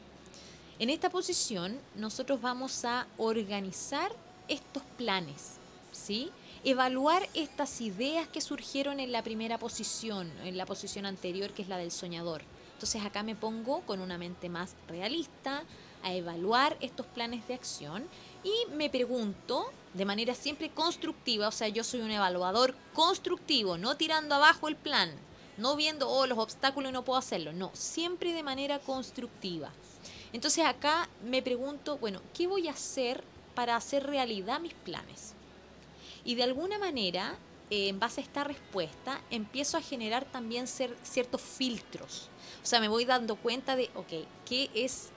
En 0.79 0.91
esta 0.91 1.11
posición 1.11 1.79
nosotros 1.95 2.41
vamos 2.41 2.85
a 2.85 3.07
organizar 3.19 4.11
estos 4.49 4.83
planes, 4.97 5.57
¿sí? 5.93 6.31
Evaluar 6.65 7.29
estas 7.35 7.81
ideas 7.81 8.27
que 8.29 8.41
surgieron 8.41 8.99
en 8.99 9.13
la 9.13 9.23
primera 9.23 9.59
posición, 9.59 10.33
en 10.45 10.57
la 10.57 10.67
posición 10.67 11.07
anterior 11.07 11.53
que 11.53 11.63
es 11.63 11.69
la 11.69 11.77
del 11.77 11.91
soñador. 11.91 12.43
Entonces 12.75 13.05
acá 13.05 13.23
me 13.23 13.37
pongo 13.37 13.83
con 13.83 14.01
una 14.01 14.19
mente 14.19 14.49
más 14.49 14.75
realista 14.89 15.63
a 16.03 16.15
evaluar 16.15 16.77
estos 16.81 17.07
planes 17.07 17.47
de 17.47 17.55
acción 17.55 18.05
y 18.43 18.75
me 18.75 18.91
pregunto 18.91 19.71
de 19.95 20.05
manera 20.05 20.35
siempre 20.35 20.71
constructiva, 20.71 21.49
o 21.49 21.53
sea, 21.53 21.69
yo 21.69 21.85
soy 21.85 22.01
un 22.01 22.11
evaluador 22.11 22.75
constructivo, 22.95 23.79
no 23.79 23.97
tirando 23.97 24.35
abajo 24.35 24.69
el 24.69 24.77
plan, 24.77 25.13
no 25.59 25.77
viendo, 25.77 26.09
oh, 26.09 26.27
los 26.27 26.39
obstáculos 26.39 26.91
y 26.91 26.93
no 26.93 27.05
puedo 27.05 27.19
hacerlo, 27.19 27.53
no, 27.53 27.71
siempre 27.75 28.33
de 28.33 28.43
manera 28.43 28.79
constructiva. 28.79 29.71
Entonces 30.33 30.65
acá 30.65 31.09
me 31.25 31.43
pregunto, 31.43 31.99
bueno, 31.99 32.21
¿qué 32.35 32.47
voy 32.47 32.69
a 32.69 32.73
hacer 32.73 33.23
para 33.55 33.77
hacer 33.77 34.07
realidad 34.07 34.61
mis 34.61 34.75
planes? 34.75 35.35
Y 36.25 36.37
de 36.37 36.45
alguna 36.45 36.79
manera, 36.79 37.37
eh, 37.71 37.89
en 37.89 37.99
base 37.99 38.21
a 38.21 38.25
esta 38.25 38.45
respuesta, 38.45 39.21
empiezo 39.31 39.77
a 39.77 39.83
generar 39.83 40.25
también 40.25 40.67
ciertos 40.67 41.41
filtros. 41.41 42.29
O 42.63 42.67
sea, 42.67 42.81
me 42.81 42.89
voy 42.89 43.05
dando 43.05 43.37
cuenta 43.37 43.77
de, 43.77 43.91
ok, 43.95 44.27
¿qué 44.47 44.71
es 44.75 45.11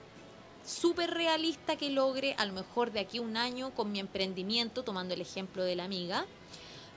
súper 0.66 1.12
realista 1.12 1.76
que 1.76 1.90
logre 1.90 2.34
a 2.38 2.44
lo 2.44 2.52
mejor 2.52 2.90
de 2.92 3.00
aquí 3.00 3.18
a 3.18 3.22
un 3.22 3.36
año 3.36 3.72
con 3.74 3.92
mi 3.92 4.00
emprendimiento, 4.00 4.82
tomando 4.82 5.14
el 5.14 5.20
ejemplo 5.20 5.62
de 5.62 5.76
la 5.76 5.84
amiga, 5.84 6.26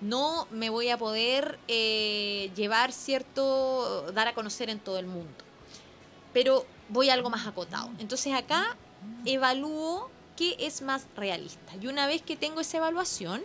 no 0.01 0.47
me 0.49 0.69
voy 0.69 0.89
a 0.89 0.97
poder 0.97 1.59
eh, 1.67 2.51
llevar 2.55 2.91
cierto, 2.91 4.11
dar 4.11 4.27
a 4.27 4.33
conocer 4.33 4.69
en 4.69 4.79
todo 4.79 4.97
el 4.97 5.05
mundo. 5.05 5.43
Pero 6.33 6.65
voy 6.89 7.09
a 7.09 7.13
algo 7.13 7.29
más 7.29 7.47
acotado. 7.47 7.89
Entonces 7.99 8.33
acá 8.33 8.75
evalúo 9.25 10.09
qué 10.35 10.55
es 10.59 10.81
más 10.81 11.07
realista. 11.15 11.75
Y 11.81 11.87
una 11.87 12.07
vez 12.07 12.21
que 12.21 12.35
tengo 12.35 12.61
esa 12.61 12.77
evaluación, 12.77 13.41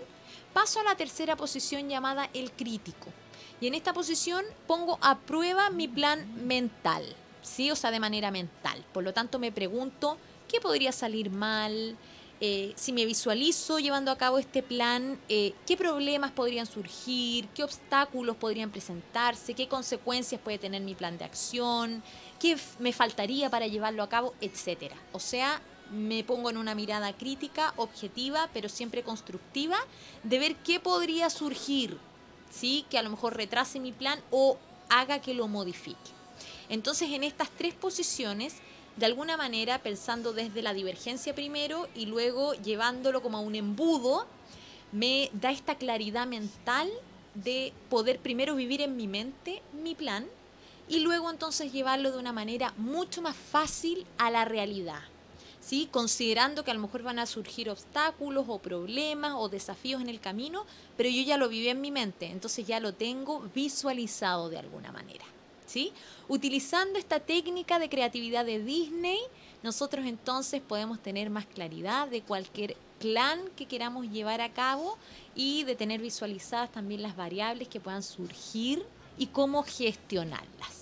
paso 0.52 0.80
a 0.80 0.84
la 0.84 0.96
tercera 0.96 1.36
posición 1.36 1.88
llamada 1.88 2.28
el 2.34 2.52
crítico. 2.52 3.08
Y 3.60 3.66
en 3.66 3.74
esta 3.74 3.92
posición 3.92 4.44
pongo 4.66 4.98
a 5.00 5.18
prueba 5.18 5.70
mi 5.70 5.88
plan 5.88 6.46
mental. 6.46 7.04
¿sí? 7.44 7.70
O 7.70 7.76
sea, 7.76 7.90
de 7.90 8.00
manera 8.00 8.30
mental. 8.30 8.84
Por 8.92 9.04
lo 9.04 9.12
tanto, 9.12 9.38
me 9.38 9.52
pregunto, 9.52 10.16
¿qué 10.48 10.60
podría 10.60 10.92
salir 10.92 11.30
mal? 11.30 11.96
Eh, 12.40 12.72
si 12.74 12.92
me 12.92 13.06
visualizo 13.06 13.78
llevando 13.78 14.10
a 14.10 14.18
cabo 14.18 14.38
este 14.38 14.62
plan, 14.62 15.18
eh, 15.28 15.54
¿qué 15.66 15.76
problemas 15.76 16.32
podrían 16.32 16.66
surgir? 16.66 17.46
¿Qué 17.54 17.62
obstáculos 17.62 18.36
podrían 18.36 18.70
presentarse? 18.70 19.54
¿Qué 19.54 19.68
consecuencias 19.68 20.40
puede 20.40 20.58
tener 20.58 20.82
mi 20.82 20.94
plan 20.94 21.16
de 21.16 21.24
acción? 21.24 22.02
¿Qué 22.38 22.56
me 22.78 22.92
faltaría 22.92 23.50
para 23.50 23.66
llevarlo 23.66 24.02
a 24.02 24.08
cabo? 24.08 24.34
Etcétera. 24.40 24.96
O 25.12 25.20
sea, 25.20 25.60
me 25.90 26.24
pongo 26.24 26.50
en 26.50 26.56
una 26.56 26.74
mirada 26.74 27.12
crítica, 27.12 27.74
objetiva, 27.76 28.48
pero 28.52 28.68
siempre 28.68 29.02
constructiva, 29.02 29.78
de 30.22 30.38
ver 30.38 30.56
qué 30.56 30.80
podría 30.80 31.30
surgir, 31.30 31.98
¿sí? 32.50 32.84
Que 32.90 32.98
a 32.98 33.02
lo 33.02 33.10
mejor 33.10 33.36
retrase 33.36 33.80
mi 33.80 33.92
plan 33.92 34.20
o 34.30 34.58
haga 34.88 35.20
que 35.20 35.34
lo 35.34 35.48
modifique. 35.48 35.98
Entonces, 36.68 37.10
en 37.10 37.24
estas 37.24 37.50
tres 37.50 37.74
posiciones, 37.74 38.56
de 38.96 39.06
alguna 39.06 39.36
manera, 39.36 39.78
pensando 39.78 40.32
desde 40.32 40.62
la 40.62 40.72
divergencia 40.72 41.34
primero 41.34 41.88
y 41.94 42.06
luego 42.06 42.54
llevándolo 42.54 43.22
como 43.22 43.38
a 43.38 43.40
un 43.40 43.54
embudo, 43.54 44.26
me 44.92 45.30
da 45.32 45.50
esta 45.50 45.74
claridad 45.76 46.26
mental 46.26 46.90
de 47.34 47.72
poder 47.90 48.20
primero 48.20 48.54
vivir 48.54 48.80
en 48.80 48.96
mi 48.96 49.08
mente 49.08 49.60
mi 49.72 49.94
plan 49.94 50.26
y 50.88 51.00
luego 51.00 51.30
entonces 51.30 51.72
llevarlo 51.72 52.12
de 52.12 52.18
una 52.18 52.32
manera 52.32 52.72
mucho 52.76 53.22
más 53.22 53.36
fácil 53.36 54.06
a 54.18 54.30
la 54.30 54.44
realidad. 54.44 55.00
¿Sí? 55.60 55.88
considerando 55.90 56.62
que 56.62 56.70
a 56.70 56.74
lo 56.74 56.80
mejor 56.80 57.02
van 57.02 57.18
a 57.18 57.24
surgir 57.24 57.70
obstáculos 57.70 58.44
o 58.48 58.58
problemas 58.58 59.32
o 59.34 59.48
desafíos 59.48 60.02
en 60.02 60.10
el 60.10 60.20
camino, 60.20 60.66
pero 60.94 61.08
yo 61.08 61.22
ya 61.22 61.38
lo 61.38 61.48
viví 61.48 61.68
en 61.68 61.80
mi 61.80 61.90
mente, 61.90 62.26
entonces 62.26 62.66
ya 62.66 62.80
lo 62.80 62.92
tengo 62.92 63.40
visualizado 63.54 64.50
de 64.50 64.58
alguna 64.58 64.92
manera. 64.92 65.24
¿sí? 65.66 65.92
Utilizando 66.28 66.98
esta 66.98 67.18
técnica 67.18 67.78
de 67.78 67.88
creatividad 67.88 68.44
de 68.44 68.62
Disney, 68.62 69.18
nosotros 69.62 70.04
entonces 70.06 70.60
podemos 70.60 71.02
tener 71.02 71.30
más 71.30 71.46
claridad 71.46 72.08
de 72.08 72.20
cualquier 72.20 72.76
plan 72.98 73.40
que 73.56 73.66
queramos 73.66 74.08
llevar 74.10 74.40
a 74.40 74.52
cabo 74.52 74.96
y 75.34 75.64
de 75.64 75.74
tener 75.74 76.00
visualizadas 76.00 76.70
también 76.70 77.02
las 77.02 77.16
variables 77.16 77.68
que 77.68 77.80
puedan 77.80 78.02
surgir 78.02 78.84
y 79.18 79.26
cómo 79.26 79.62
gestionarlas. 79.62 80.73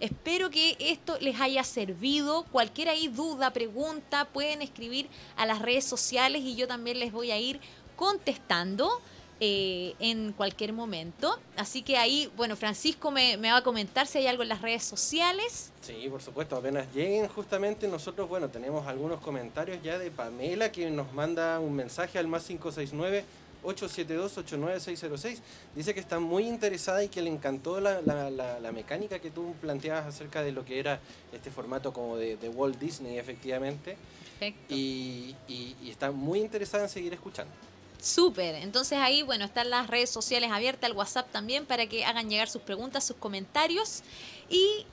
Espero 0.00 0.50
que 0.50 0.76
esto 0.78 1.18
les 1.20 1.40
haya 1.40 1.64
servido. 1.64 2.44
Cualquier 2.52 2.88
ahí 2.88 3.08
duda, 3.08 3.52
pregunta, 3.52 4.26
pueden 4.26 4.62
escribir 4.62 5.08
a 5.36 5.46
las 5.46 5.60
redes 5.60 5.84
sociales 5.84 6.42
y 6.42 6.56
yo 6.56 6.66
también 6.66 6.98
les 6.98 7.12
voy 7.12 7.30
a 7.30 7.38
ir 7.38 7.60
contestando. 7.96 9.00
Eh, 9.38 9.94
en 9.98 10.32
cualquier 10.32 10.72
momento. 10.72 11.38
Así 11.58 11.82
que 11.82 11.98
ahí, 11.98 12.32
bueno, 12.38 12.56
Francisco 12.56 13.10
me, 13.10 13.36
va 13.36 13.58
a 13.58 13.62
comentar 13.62 14.06
si 14.06 14.16
hay 14.16 14.28
algo 14.28 14.42
en 14.42 14.48
las 14.48 14.62
redes 14.62 14.82
sociales. 14.82 15.72
Sí, 15.82 16.08
por 16.08 16.22
supuesto, 16.22 16.56
apenas 16.56 16.86
lleguen 16.94 17.28
justamente 17.28 17.86
nosotros, 17.86 18.30
bueno, 18.30 18.48
tenemos 18.48 18.86
algunos 18.86 19.20
comentarios 19.20 19.82
ya 19.82 19.98
de 19.98 20.10
Pamela 20.10 20.72
que 20.72 20.88
nos 20.88 21.12
manda 21.12 21.60
un 21.60 21.74
mensaje 21.74 22.18
al 22.18 22.28
más 22.28 22.44
569 22.44 23.26
872-89606. 23.66 25.38
Dice 25.74 25.94
que 25.94 26.00
está 26.00 26.18
muy 26.18 26.46
interesada 26.46 27.02
y 27.04 27.08
que 27.08 27.22
le 27.22 27.30
encantó 27.30 27.80
la, 27.80 28.00
la- 28.02 28.30
la- 28.30 28.60
la 28.60 28.72
mecánica 28.72 29.18
que 29.18 29.30
tú 29.30 29.54
planteabas 29.60 30.06
acerca 30.06 30.42
de 30.42 30.52
lo 30.52 30.64
que 30.64 30.78
era 30.78 31.00
este 31.32 31.50
formato 31.50 31.92
como 31.92 32.16
de, 32.16 32.36
de 32.36 32.48
Walt 32.48 32.78
Disney, 32.78 33.18
efectivamente. 33.18 33.96
Perfecto. 34.38 34.74
Y, 34.74 35.34
y- 35.48 35.76
y 35.82 35.90
está 35.90 36.10
muy 36.10 36.40
interesada 36.40 36.84
en 36.84 36.90
seguir 36.90 37.12
escuchando. 37.12 37.52
Súper. 38.00 38.54
Entonces 38.56 38.98
ahí, 38.98 39.22
bueno, 39.22 39.44
están 39.44 39.70
las 39.70 39.86
redes 39.88 40.10
sociales 40.10 40.50
abiertas, 40.52 40.90
el 40.90 40.96
WhatsApp 40.96 41.30
también, 41.32 41.64
para 41.66 41.86
que 41.86 42.04
hagan 42.04 42.28
llegar 42.28 42.48
sus 42.48 42.62
preguntas, 42.62 43.04
sus 43.04 43.16
comentarios. 43.16 44.02
Y 44.50 44.84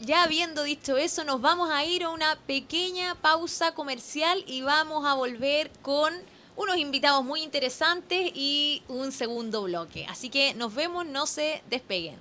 ya 0.00 0.22
habiendo 0.22 0.62
dicho 0.62 0.96
eso, 0.96 1.24
nos 1.24 1.40
vamos 1.40 1.70
a 1.70 1.84
ir 1.84 2.04
a 2.04 2.08
una 2.10 2.36
pequeña 2.46 3.14
pausa 3.16 3.74
comercial 3.74 4.42
y 4.46 4.62
vamos 4.62 5.04
a 5.04 5.14
volver 5.14 5.70
con 5.82 6.14
unos 6.56 6.76
invitados 6.76 7.24
muy 7.24 7.42
interesantes 7.42 8.30
y 8.34 8.82
un 8.88 9.12
segundo 9.12 9.62
bloque. 9.62 10.06
Así 10.08 10.28
que 10.28 10.54
nos 10.54 10.74
vemos, 10.74 11.06
no 11.06 11.26
se 11.26 11.62
despeguen. 11.70 12.16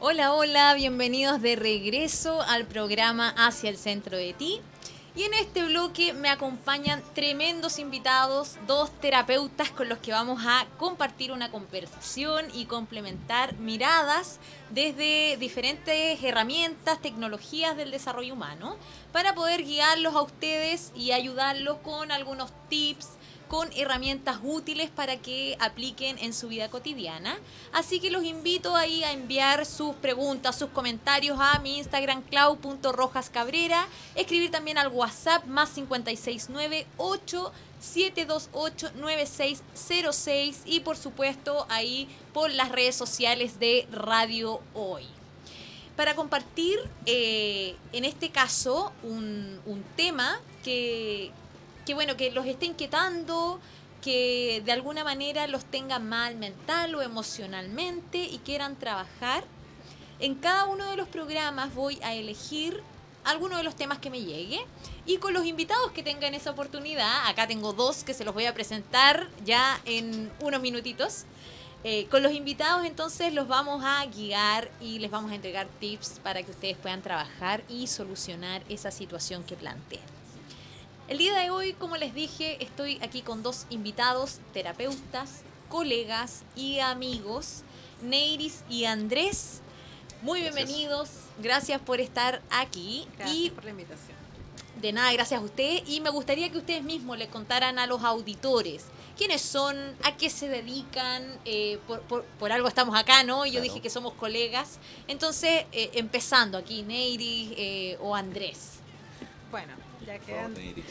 Hola, 0.00 0.32
hola, 0.32 0.74
bienvenidos 0.74 1.40
de 1.40 1.56
regreso 1.56 2.42
al 2.42 2.66
programa 2.66 3.34
Hacia 3.36 3.70
el 3.70 3.76
Centro 3.76 4.16
de 4.16 4.32
Ti. 4.32 4.60
Y 5.18 5.24
en 5.24 5.34
este 5.34 5.64
bloque 5.64 6.12
me 6.12 6.28
acompañan 6.28 7.02
tremendos 7.12 7.80
invitados, 7.80 8.56
dos 8.68 8.92
terapeutas 9.00 9.70
con 9.70 9.88
los 9.88 9.98
que 9.98 10.12
vamos 10.12 10.40
a 10.46 10.66
compartir 10.78 11.32
una 11.32 11.50
conversación 11.50 12.46
y 12.54 12.66
complementar 12.66 13.56
miradas 13.56 14.38
desde 14.70 15.36
diferentes 15.38 16.22
herramientas, 16.22 17.02
tecnologías 17.02 17.76
del 17.76 17.90
desarrollo 17.90 18.34
humano, 18.34 18.76
para 19.10 19.34
poder 19.34 19.64
guiarlos 19.64 20.14
a 20.14 20.22
ustedes 20.22 20.92
y 20.94 21.10
ayudarlos 21.10 21.78
con 21.78 22.12
algunos 22.12 22.52
tips, 22.68 23.08
con 23.48 23.68
herramientas 23.76 24.38
útiles 24.42 24.90
para 24.90 25.16
que 25.16 25.56
apliquen 25.58 26.18
en 26.18 26.32
su 26.32 26.48
vida 26.48 26.68
cotidiana. 26.68 27.38
Así 27.72 27.98
que 28.00 28.10
los 28.10 28.22
invito 28.24 28.76
ahí 28.76 29.02
a 29.04 29.12
enviar 29.12 29.66
sus 29.66 29.94
preguntas, 29.96 30.58
sus 30.58 30.70
comentarios 30.70 31.38
a 31.40 31.58
mi 31.58 31.78
Instagram 31.78 32.22
clau.rojascabrera, 32.22 33.88
escribir 34.14 34.50
también 34.50 34.78
al 34.78 34.88
WhatsApp 34.88 35.44
más 35.46 35.70
569 35.70 36.86
9606 38.96 40.62
y 40.66 40.80
por 40.80 40.96
supuesto 40.96 41.66
ahí 41.68 42.08
por 42.32 42.50
las 42.50 42.70
redes 42.70 42.96
sociales 42.96 43.58
de 43.58 43.86
Radio 43.90 44.60
Hoy. 44.74 45.06
Para 45.96 46.14
compartir 46.14 46.78
eh, 47.06 47.74
en 47.92 48.04
este 48.04 48.30
caso 48.30 48.92
un 49.02 49.82
tema 49.96 50.40
que, 50.62 51.32
que, 51.88 51.94
bueno 51.94 52.18
que 52.18 52.30
los 52.30 52.44
esté 52.44 52.66
inquietando 52.66 53.58
que 54.02 54.62
de 54.62 54.72
alguna 54.72 55.04
manera 55.04 55.46
los 55.46 55.64
tenga 55.64 55.98
mal 55.98 56.36
mental 56.36 56.94
o 56.94 57.00
emocionalmente 57.00 58.18
y 58.18 58.38
quieran 58.44 58.76
trabajar 58.76 59.42
en 60.20 60.34
cada 60.34 60.66
uno 60.66 60.90
de 60.90 60.96
los 60.96 61.08
programas 61.08 61.74
voy 61.74 61.98
a 62.02 62.12
elegir 62.12 62.82
alguno 63.24 63.56
de 63.56 63.62
los 63.62 63.74
temas 63.74 63.98
que 63.98 64.10
me 64.10 64.20
llegue 64.20 64.60
y 65.06 65.16
con 65.16 65.32
los 65.32 65.46
invitados 65.46 65.90
que 65.92 66.02
tengan 66.02 66.34
esa 66.34 66.50
oportunidad 66.50 67.26
acá 67.26 67.46
tengo 67.46 67.72
dos 67.72 68.04
que 68.04 68.12
se 68.12 68.22
los 68.22 68.34
voy 68.34 68.44
a 68.44 68.52
presentar 68.52 69.26
ya 69.46 69.80
en 69.86 70.30
unos 70.40 70.60
minutitos 70.60 71.24
eh, 71.84 72.06
con 72.10 72.22
los 72.22 72.32
invitados 72.32 72.84
entonces 72.84 73.32
los 73.32 73.48
vamos 73.48 73.82
a 73.82 74.04
guiar 74.04 74.70
y 74.82 74.98
les 74.98 75.10
vamos 75.10 75.32
a 75.32 75.36
entregar 75.36 75.66
tips 75.80 76.20
para 76.22 76.42
que 76.42 76.50
ustedes 76.50 76.76
puedan 76.76 77.00
trabajar 77.00 77.62
y 77.66 77.86
solucionar 77.86 78.62
esa 78.68 78.90
situación 78.90 79.42
que 79.42 79.56
plantean. 79.56 80.17
El 81.08 81.18
día 81.18 81.34
de 81.38 81.50
hoy, 81.50 81.72
como 81.72 81.96
les 81.96 82.14
dije, 82.14 82.62
estoy 82.62 82.98
aquí 83.02 83.22
con 83.22 83.42
dos 83.42 83.66
invitados, 83.70 84.40
terapeutas, 84.52 85.40
colegas 85.70 86.42
y 86.54 86.80
amigos, 86.80 87.62
Neiris 88.02 88.62
y 88.68 88.84
Andrés. 88.84 89.60
Muy 90.20 90.40
Gracias. 90.42 90.66
bienvenidos, 90.66 91.08
gracias 91.40 91.80
por 91.80 92.00
estar 92.00 92.42
aquí 92.50 93.06
Gracias 93.16 93.36
y 93.38 93.50
por 93.50 93.64
la 93.64 93.70
invitación. 93.70 94.18
de 94.82 94.92
nada, 94.92 95.10
gracias 95.12 95.40
a 95.40 95.44
ustedes. 95.44 95.82
Y 95.88 96.00
me 96.00 96.10
gustaría 96.10 96.50
que 96.50 96.58
ustedes 96.58 96.82
mismos 96.82 97.16
le 97.16 97.28
contaran 97.28 97.78
a 97.78 97.86
los 97.86 98.02
auditores 98.02 98.84
quiénes 99.16 99.40
son, 99.40 99.76
a 100.04 100.16
qué 100.16 100.28
se 100.28 100.48
dedican. 100.48 101.24
eh, 101.46 101.78
por, 101.86 102.00
por- 102.02 102.24
por 102.38 102.52
algo 102.52 102.68
estamos 102.68 102.94
acá, 102.96 103.22
¿no? 103.24 103.46
Y 103.46 103.50
Yo 103.50 103.60
Claro. 103.60 103.64
dije 103.64 103.80
que 103.80 103.88
somos 103.90 104.12
colegas. 104.14 104.78
Entonces, 105.06 105.64
eh, 105.72 105.90
empezando 105.94 106.58
aquí, 106.58 106.82
Neiris 106.82 107.52
eh, 107.56 107.96
o 108.02 108.14
Andrés. 108.14 108.74
Bueno, 109.50 109.72
ya 110.08 110.18
que 110.18 110.32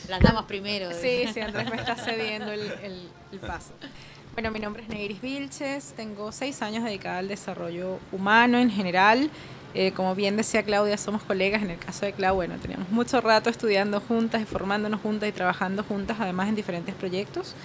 Las 0.07 0.21
damas 0.21 0.45
primero. 0.45 0.91
Sí, 0.93 1.25
sí, 1.33 1.39
Andrés 1.41 1.69
me 1.69 1.75
está 1.77 1.95
cediendo 2.05 2.51
el, 2.51 2.61
el- 2.83 3.09
el 3.31 3.39
paso. 3.39 3.73
Bueno, 4.33 4.51
mi 4.51 4.59
nombre 4.59 4.83
es 4.83 4.89
Negris 4.89 5.19
Vilches, 5.21 5.93
tengo 5.95 6.31
seis 6.31 6.61
años 6.61 6.83
dedicada 6.83 7.17
al 7.17 7.27
desarrollo 7.27 7.99
humano 8.11 8.59
en 8.59 8.69
general. 8.69 9.29
Eh, 9.73 9.91
como 9.93 10.13
bien 10.15 10.37
decía 10.37 10.61
Claudia, 10.63 10.97
somos 10.97 11.23
colegas. 11.23 11.61
En 11.63 11.71
el 11.71 11.79
caso 11.79 12.05
de 12.05 12.13
Clau, 12.13 12.35
bueno, 12.35 12.55
teníamos 12.61 12.89
mucho 12.89 13.19
rato 13.19 13.49
estudiando 13.49 13.99
juntas 13.99 14.41
y 14.41 14.45
formándonos 14.45 15.01
juntas 15.01 15.27
y 15.29 15.31
trabajando 15.31 15.83
juntas, 15.83 16.17
además 16.19 16.49
en 16.49 16.55
diferentes 16.55 16.93
proyectos. 16.95 17.55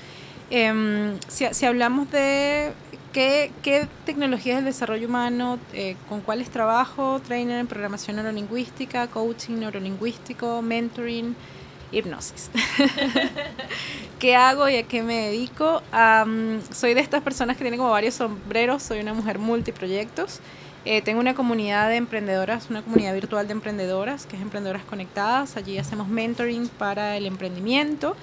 Em, 0.50 1.18
si, 1.28 1.46
si 1.52 1.66
hablamos 1.66 2.10
de 2.10 2.72
qué, 3.12 3.52
qué 3.62 3.86
tecnologías 4.04 4.56
del 4.56 4.64
desarrollo 4.64 5.06
humano, 5.06 5.58
eh, 5.72 5.96
con 6.08 6.20
cuáles 6.20 6.50
trabajo, 6.50 7.20
trainer 7.20 7.58
en 7.58 7.66
programación 7.66 8.16
neurolingüística, 8.16 9.06
coaching 9.08 9.58
neurolingüístico, 9.58 10.62
mentoring, 10.62 11.36
hipnosis. 11.92 12.50
¿Qué 14.18 14.34
hago 14.34 14.68
y 14.68 14.76
a 14.76 14.82
qué 14.84 15.02
me 15.02 15.28
dedico? 15.28 15.82
Am, 15.92 16.60
soy 16.72 16.94
de 16.94 17.00
estas 17.00 17.22
personas 17.22 17.56
que 17.56 17.64
tienen 17.64 17.78
como 17.78 17.90
varios 17.90 18.14
sombreros, 18.14 18.82
soy 18.82 19.00
una 19.00 19.14
mujer 19.14 19.38
multiproyectos. 19.38 20.40
Eh, 20.84 21.00
tengo 21.00 21.20
una 21.20 21.34
comunidad 21.34 21.88
de 21.90 21.96
emprendedoras, 21.96 22.68
una 22.68 22.82
comunidad 22.82 23.14
virtual 23.14 23.46
de 23.46 23.52
emprendedoras, 23.52 24.26
que 24.26 24.34
es 24.34 24.42
Emprendedoras 24.42 24.84
Conectadas. 24.84 25.56
Allí 25.56 25.78
hacemos 25.78 26.08
mentoring 26.08 26.68
para 26.68 27.16
el 27.16 27.26
emprendimiento. 27.26 28.16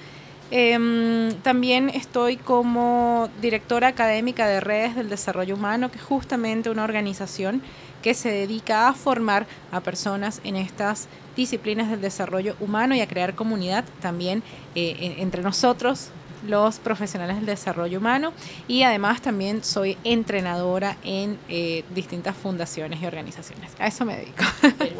Em, 0.52 1.32
también 1.42 1.90
estoy 1.90 2.36
como 2.36 3.28
directora 3.40 3.88
académica 3.88 4.48
de 4.48 4.58
redes 4.60 4.96
del 4.96 5.08
desarrollo 5.08 5.54
humano, 5.54 5.90
que 5.90 5.98
es 5.98 6.04
justamente 6.04 6.70
una 6.70 6.82
organización 6.82 7.62
que 8.02 8.14
se 8.14 8.30
dedica 8.32 8.88
a 8.88 8.94
formar 8.94 9.46
a 9.70 9.80
personas 9.80 10.40
en 10.42 10.56
estas 10.56 11.06
disciplinas 11.36 11.88
del 11.88 12.00
desarrollo 12.00 12.56
humano 12.58 12.94
y 12.96 13.00
a 13.00 13.06
crear 13.06 13.34
comunidad 13.34 13.84
también 14.00 14.42
eh, 14.74 14.96
en- 15.00 15.20
entre 15.20 15.42
nosotros, 15.42 16.10
los 16.46 16.78
profesionales 16.78 17.36
del 17.36 17.46
desarrollo 17.46 17.98
humano. 17.98 18.32
Y 18.68 18.82
además 18.82 19.22
también 19.22 19.64
soy 19.64 19.96
entrenadora 20.04 20.96
en 21.04 21.38
eh, 21.48 21.84
distintas 21.94 22.36
fundaciones 22.36 23.00
y 23.02 23.06
organizaciones. 23.06 23.72
A 23.78 23.86
eso 23.86 24.04
me 24.04 24.16
dedico. 24.16 24.44
Perfecto. 24.60 24.98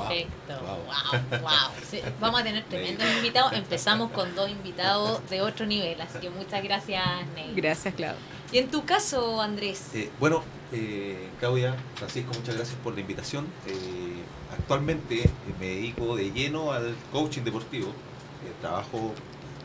Wow. 0.49 1.21
Wow, 1.31 1.41
wow. 1.41 1.51
Sí, 1.91 2.01
vamos 2.21 2.41
a 2.41 2.45
tener 2.45 2.65
tremendos 2.65 3.07
invitados. 3.17 3.53
Empezamos 3.53 4.11
con 4.13 4.35
dos 4.35 4.51
invitados 4.51 5.21
de 5.31 5.43
otro 5.43 5.67
nivel, 5.67 6.01
así 6.01 6.19
que 6.19 6.31
muchas 6.31 6.63
gracias, 6.63 7.05
Ney. 7.35 7.53
Gracias, 7.55 7.95
Claudia. 7.95 8.19
Y 8.53 8.59
en 8.59 8.69
tu 8.69 8.85
caso, 8.85 9.41
Andrés. 9.41 9.95
Eh, 9.95 10.11
bueno, 10.19 10.43
eh, 10.73 11.29
Claudia, 11.39 11.75
Francisco, 11.97 12.33
muchas 12.35 12.57
gracias 12.57 12.77
por 12.83 12.95
la 12.95 13.01
invitación. 13.01 13.47
Eh, 13.67 14.23
actualmente 14.53 15.29
me 15.59 15.67
dedico 15.67 16.17
de 16.17 16.31
lleno 16.31 16.73
al 16.73 16.95
coaching 17.13 17.43
deportivo. 17.43 17.89
Eh, 17.89 18.53
trabajo 18.61 19.13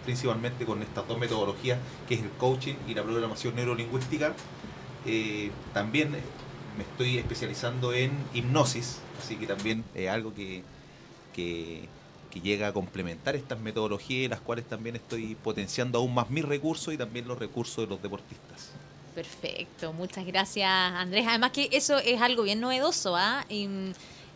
principalmente 0.06 0.66
con 0.66 0.82
estas 0.82 1.08
dos 1.08 1.18
metodologías, 1.18 1.80
que 2.08 2.16
es 2.16 2.22
el 2.22 2.30
coaching 2.32 2.76
y 2.88 2.94
la 2.94 3.04
programación 3.04 3.56
neurolingüística. 3.56 4.34
Eh, 5.06 5.52
también 5.74 6.12
me 6.12 6.84
estoy 6.84 7.18
especializando 7.18 7.94
en 7.94 8.12
hipnosis, 8.34 9.00
así 9.20 9.36
que 9.36 9.48
también 9.48 9.84
es 9.94 10.10
algo 10.10 10.34
que, 10.34 10.64
que, 11.34 11.88
que 12.32 12.42
llega 12.42 12.68
a 12.68 12.74
complementar 12.74 13.36
estas 13.36 13.60
metodologías, 13.60 14.30
las 14.30 14.42
cuales 14.42 14.66
también 14.66 14.96
estoy 14.96 15.36
potenciando 15.36 16.00
aún 16.00 16.14
más 16.14 16.30
mis 16.30 16.46
recursos 16.46 16.94
y 16.94 16.98
también 16.98 17.28
los 17.28 17.38
recursos 17.38 17.78
de 17.78 17.88
los 17.88 18.02
deportistas. 18.02 18.72
Perfecto, 19.16 19.94
muchas 19.94 20.26
gracias, 20.26 20.70
Andrés. 20.70 21.26
Además 21.28 21.52
que 21.52 21.70
eso 21.72 21.98
es 21.98 22.22
algo 22.22 22.44
bien 22.44 22.60
novedoso, 22.60 23.16
¿ah? 23.16 23.46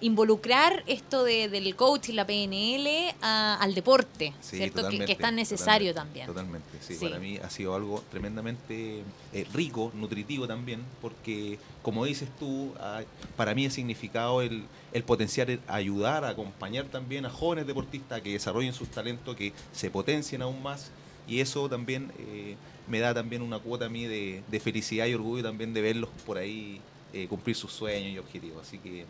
Involucrar 0.01 0.83
esto 0.87 1.23
de, 1.23 1.49
del 1.49 1.75
coach 1.75 2.09
y 2.09 2.13
la 2.13 2.25
PNL 2.25 3.13
a- 3.21 3.55
al 3.55 3.73
deporte, 3.73 4.33
Sí, 4.41 4.57
¿cierto? 4.57 4.87
Que- 4.89 5.03
es 5.11 5.17
tan 5.17 5.35
necesario 5.35 5.91
totalmente, 5.91 5.93
también. 5.93 6.27
Totalmente, 6.27 6.77
sí, 6.81 6.95
Sí. 6.95 7.05
Para 7.07 7.19
mí 7.19 7.37
ha 7.37 7.49
sido 7.49 7.75
algo 7.75 8.03
tremendamente 8.09 9.03
eh, 9.33 9.45
rico, 9.53 9.91
nutritivo 9.95 10.47
también, 10.47 10.81
porque 11.01 11.59
como 11.81 12.05
dices 12.05 12.29
tú, 12.39 12.73
ah, 12.79 13.01
para 13.35 13.53
mí 13.53 13.65
ha 13.65 13.71
significado 13.71 14.41
el, 14.41 14.65
el 14.93 15.03
potenciar, 15.03 15.49
el 15.49 15.59
ayudar, 15.67 16.23
a 16.25 16.29
acompañar 16.29 16.85
también 16.85 17.25
a 17.25 17.29
jóvenes 17.29 17.67
deportistas 17.67 18.21
que 18.21 18.31
desarrollen 18.33 18.73
sus 18.73 18.87
talentos, 18.89 19.35
que 19.35 19.53
se 19.73 19.89
potencien 19.91 20.41
aún 20.41 20.61
más. 20.63 20.91
Y 21.27 21.41
eso 21.41 21.69
también 21.69 22.11
eh, 22.17 22.55
me 22.87 22.99
da 22.99 23.13
también 23.13 23.41
una 23.43 23.59
cuota 23.59 23.85
a 23.85 23.89
mí 23.89 24.05
de, 24.05 24.41
de 24.47 24.59
felicidad 24.59 25.05
y 25.05 25.13
orgullo 25.13 25.43
también 25.43 25.73
de 25.73 25.81
verlos 25.81 26.09
por 26.25 26.37
ahí 26.39 26.81
eh, 27.13 27.27
cumplir 27.27 27.55
sus 27.55 27.71
sueños 27.71 28.11
y 28.13 28.17
objetivos. 28.17 28.65
Así 28.65 28.79
que 28.79 29.05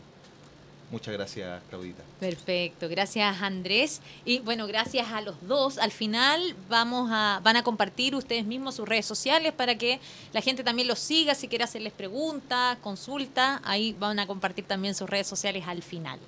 Muchas 0.91 1.13
gracias, 1.13 1.61
Claudita. 1.69 2.03
Perfecto, 2.19 2.89
gracias 2.89 3.41
Andrés. 3.41 4.01
Y 4.25 4.39
bueno, 4.39 4.65
gracias 4.65 5.11
a 5.11 5.21
los 5.21 5.35
dos. 5.47 5.77
Al 5.77 5.91
final 5.91 6.55
vamos 6.67 7.09
a, 7.11 7.39
van 7.43 7.57
a 7.57 7.63
compartir 7.63 8.15
ustedes 8.15 8.45
mismos 8.45 8.75
sus 8.75 8.89
redes 8.89 9.05
sociales 9.05 9.53
para 9.53 9.75
que 9.75 9.99
la 10.33 10.41
gente 10.41 10.63
también 10.63 10.87
los 10.87 10.97
siga, 10.99 11.35
si 11.35 11.47
quiere 11.47 11.63
hacerles 11.63 11.93
preguntas, 11.93 12.77
consultas, 12.79 13.61
ahí 13.63 13.95
van 13.99 14.17
a 14.17 14.25
compartir 14.25 14.65
también 14.65 14.95
sus 14.95 15.09
redes 15.09 15.27
sociales 15.27 15.63
al 15.67 15.83
final. 15.83 16.19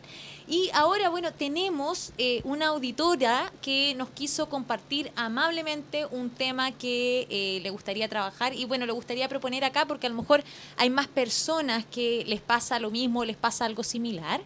Y 0.52 0.70
ahora, 0.74 1.08
bueno, 1.08 1.32
tenemos 1.32 2.12
eh, 2.18 2.42
una 2.44 2.68
auditora 2.68 3.54
que 3.62 3.96
nos 3.96 4.10
quiso 4.10 4.50
compartir 4.50 5.10
amablemente 5.16 6.06
un 6.08 6.30
tema 6.30 6.74
que 6.74 7.26
eh, 7.30 7.62
le 7.64 7.70
gustaría 7.70 8.10
trabajar 8.10 8.54
y 8.54 8.66
bueno, 8.66 8.86
le 8.86 8.92
gustaría 8.92 9.30
proponer 9.30 9.64
acá 9.64 9.86
porque 9.86 10.08
a 10.08 10.10
lo 10.10 10.18
mejor 10.18 10.44
hay 10.76 10.90
más 10.90 11.08
personas 11.08 11.86
que 11.86 12.26
les 12.28 12.42
pasa 12.42 12.82
lo 12.82 12.92
mismo, 12.92 13.24
les 13.24 13.38
pasa 13.38 13.64
algo 13.64 13.82
similar. 13.82 14.42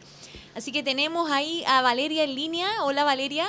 Así 0.54 0.72
que 0.72 0.84
tenemos 0.84 1.32
ahí 1.32 1.64
a 1.66 1.82
Valeria 1.82 2.24
en 2.24 2.36
línea. 2.36 2.68
Hola 2.84 3.04
Valeria. 3.04 3.48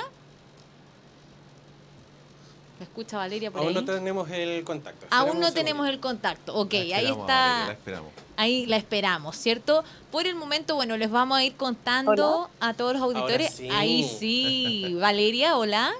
¿Me 2.79 2.85
escucha 2.85 3.17
Valeria 3.17 3.49
por 3.49 3.61
Aún 3.61 3.69
ahí? 3.69 3.73
no 3.75 3.85
tenemos 3.85 4.29
el 4.29 4.63
contacto. 4.63 5.07
Aún 5.09 5.39
no 5.39 5.51
tenemos 5.51 5.87
el 5.87 5.99
contacto. 5.99 6.53
Ok, 6.55 6.73
La 6.73 6.97
ahí 6.97 7.05
está. 7.07 7.15
Valeria, 7.15 7.65
la 7.67 7.73
esperamos. 7.73 8.11
Ahí 8.35 8.65
la 8.67 8.77
esperamos, 8.77 9.35
¿cierto? 9.35 9.83
Por 10.11 10.27
el 10.27 10.35
momento, 10.35 10.75
bueno, 10.75 10.95
les 10.95 11.09
vamos 11.09 11.39
a 11.39 11.43
ir 11.43 11.55
contando 11.55 12.49
a 12.59 12.73
todos 12.75 12.93
los 12.93 13.01
auditores. 13.01 13.51
sí. 13.53 13.67
Ahí 13.71 14.03
sí. 14.07 14.95
Valeria, 14.99 15.57
hola. 15.57 15.91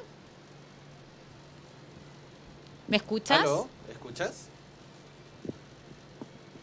¿Me 2.88 2.98
escuchas? 2.98 3.42
¿Aló? 3.42 3.68
¿Escuchas? 3.92 4.46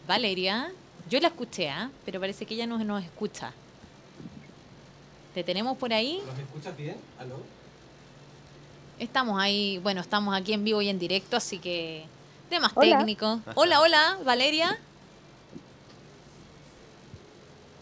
Valeria, 0.07 0.71
yo 1.09 1.19
la 1.19 1.27
escuché, 1.27 1.69
¿ah? 1.69 1.89
pero 2.05 2.19
parece 2.19 2.45
que 2.45 2.53
ella 2.53 2.67
no 2.67 2.77
nos 2.83 3.03
escucha. 3.03 3.51
¿Te 5.33 5.43
tenemos 5.43 5.77
por 5.77 5.91
ahí? 5.93 6.21
¿Nos 6.25 6.39
escuchas 6.39 6.77
bien? 6.77 6.95
¿Aló? 7.19 7.35
Estamos 8.97 9.41
ahí, 9.41 9.77
bueno, 9.79 9.99
estamos 9.99 10.33
aquí 10.33 10.53
en 10.53 10.63
vivo 10.63 10.81
y 10.81 10.87
en 10.87 10.97
directo, 10.99 11.35
así 11.35 11.59
que 11.59 12.05
temas 12.49 12.71
Hola. 12.75 12.97
técnicos. 12.97 13.39
Hola, 13.55 13.81
hola, 13.81 14.17
Valeria. 14.23 14.79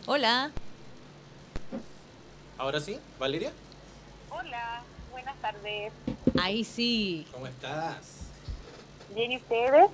Hola. 0.07 0.51
¿Ahora 2.57 2.79
sí? 2.79 2.97
¿Valeria? 3.19 3.51
Hola, 4.31 4.81
buenas 5.11 5.35
tardes. 5.39 5.93
Ahí 6.41 6.63
sí. 6.63 7.27
¿Cómo 7.31 7.45
estás? 7.45 7.97
¿Bien 9.13 9.33
y 9.33 9.37
ustedes? 9.37 9.91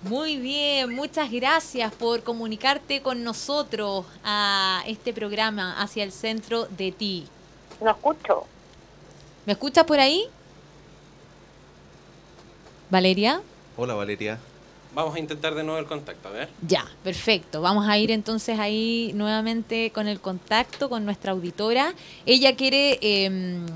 Muy 0.00 0.38
bien, 0.38 0.94
muchas 0.94 1.30
gracias 1.30 1.92
por 1.92 2.22
comunicarte 2.22 3.02
con 3.02 3.22
nosotros 3.22 4.06
a 4.24 4.82
este 4.86 5.12
programa 5.12 5.80
hacia 5.80 6.04
el 6.04 6.12
centro 6.12 6.66
de 6.66 6.90
ti. 6.92 7.26
No 7.82 7.90
escucho. 7.90 8.46
¿Me 9.44 9.52
escuchas 9.52 9.84
por 9.84 10.00
ahí? 10.00 10.26
Valeria. 12.90 13.40
Hola, 13.76 13.94
Valeria. 13.94 14.38
Vamos 14.94 15.16
a 15.16 15.18
intentar 15.18 15.54
de 15.54 15.64
nuevo 15.64 15.80
el 15.80 15.86
contacto, 15.86 16.28
a 16.28 16.30
ver. 16.30 16.48
Ya, 16.66 16.86
perfecto. 17.02 17.60
Vamos 17.60 17.88
a 17.88 17.98
ir 17.98 18.12
entonces 18.12 18.60
ahí 18.60 19.10
nuevamente 19.14 19.90
con 19.90 20.06
el 20.06 20.20
contacto 20.20 20.88
con 20.88 21.04
nuestra 21.04 21.32
auditora. 21.32 21.94
Ella 22.26 22.54
quiere 22.54 22.98
em, 23.02 23.66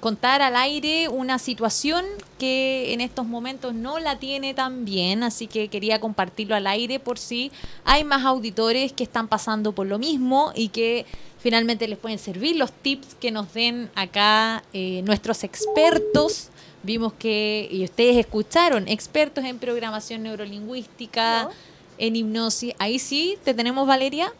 contar 0.00 0.42
al 0.42 0.56
aire 0.56 1.08
una 1.08 1.38
situación 1.38 2.04
que 2.36 2.92
en 2.92 3.00
estos 3.00 3.26
momentos 3.26 3.74
no 3.74 4.00
la 4.00 4.18
tiene 4.18 4.54
tan 4.54 4.84
bien, 4.84 5.22
así 5.22 5.46
que 5.46 5.68
quería 5.68 6.00
compartirlo 6.00 6.56
al 6.56 6.66
aire 6.66 6.98
por 6.98 7.18
si 7.18 7.52
hay 7.84 8.02
más 8.02 8.24
auditores 8.24 8.92
que 8.92 9.04
están 9.04 9.28
pasando 9.28 9.70
por 9.70 9.86
lo 9.86 10.00
mismo 10.00 10.52
y 10.54 10.68
que 10.68 11.06
finalmente 11.38 11.86
les 11.86 11.98
pueden 11.98 12.18
servir 12.18 12.56
los 12.56 12.72
tips 12.72 13.14
que 13.14 13.30
nos 13.30 13.54
den 13.54 13.88
acá 13.94 14.64
eh, 14.72 15.02
nuestros 15.04 15.44
expertos. 15.44 16.48
Vimos 16.82 17.12
que, 17.12 17.68
y 17.70 17.84
ustedes 17.84 18.16
escucharon, 18.16 18.86
expertos 18.88 19.44
en 19.44 19.58
programación 19.58 20.22
neurolingüística, 20.22 21.44
¿No? 21.44 21.50
en 21.98 22.16
hipnosis. 22.16 22.74
Ahí 22.78 22.98
sí, 22.98 23.38
te 23.44 23.54
tenemos 23.54 23.86
Valeria. 23.86 24.32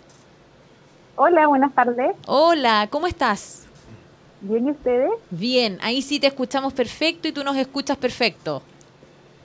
Hola, 1.16 1.48
buenas 1.48 1.74
tardes. 1.74 2.14
Hola, 2.26 2.86
¿cómo 2.90 3.08
estás? 3.08 3.64
¿Bien 4.40 4.68
y 4.68 4.70
ustedes? 4.70 5.10
Bien, 5.30 5.78
ahí 5.82 6.00
sí 6.00 6.20
te 6.20 6.28
escuchamos 6.28 6.72
perfecto 6.72 7.26
y 7.26 7.32
tú 7.32 7.42
nos 7.42 7.56
escuchas 7.56 7.96
perfecto. 7.96 8.62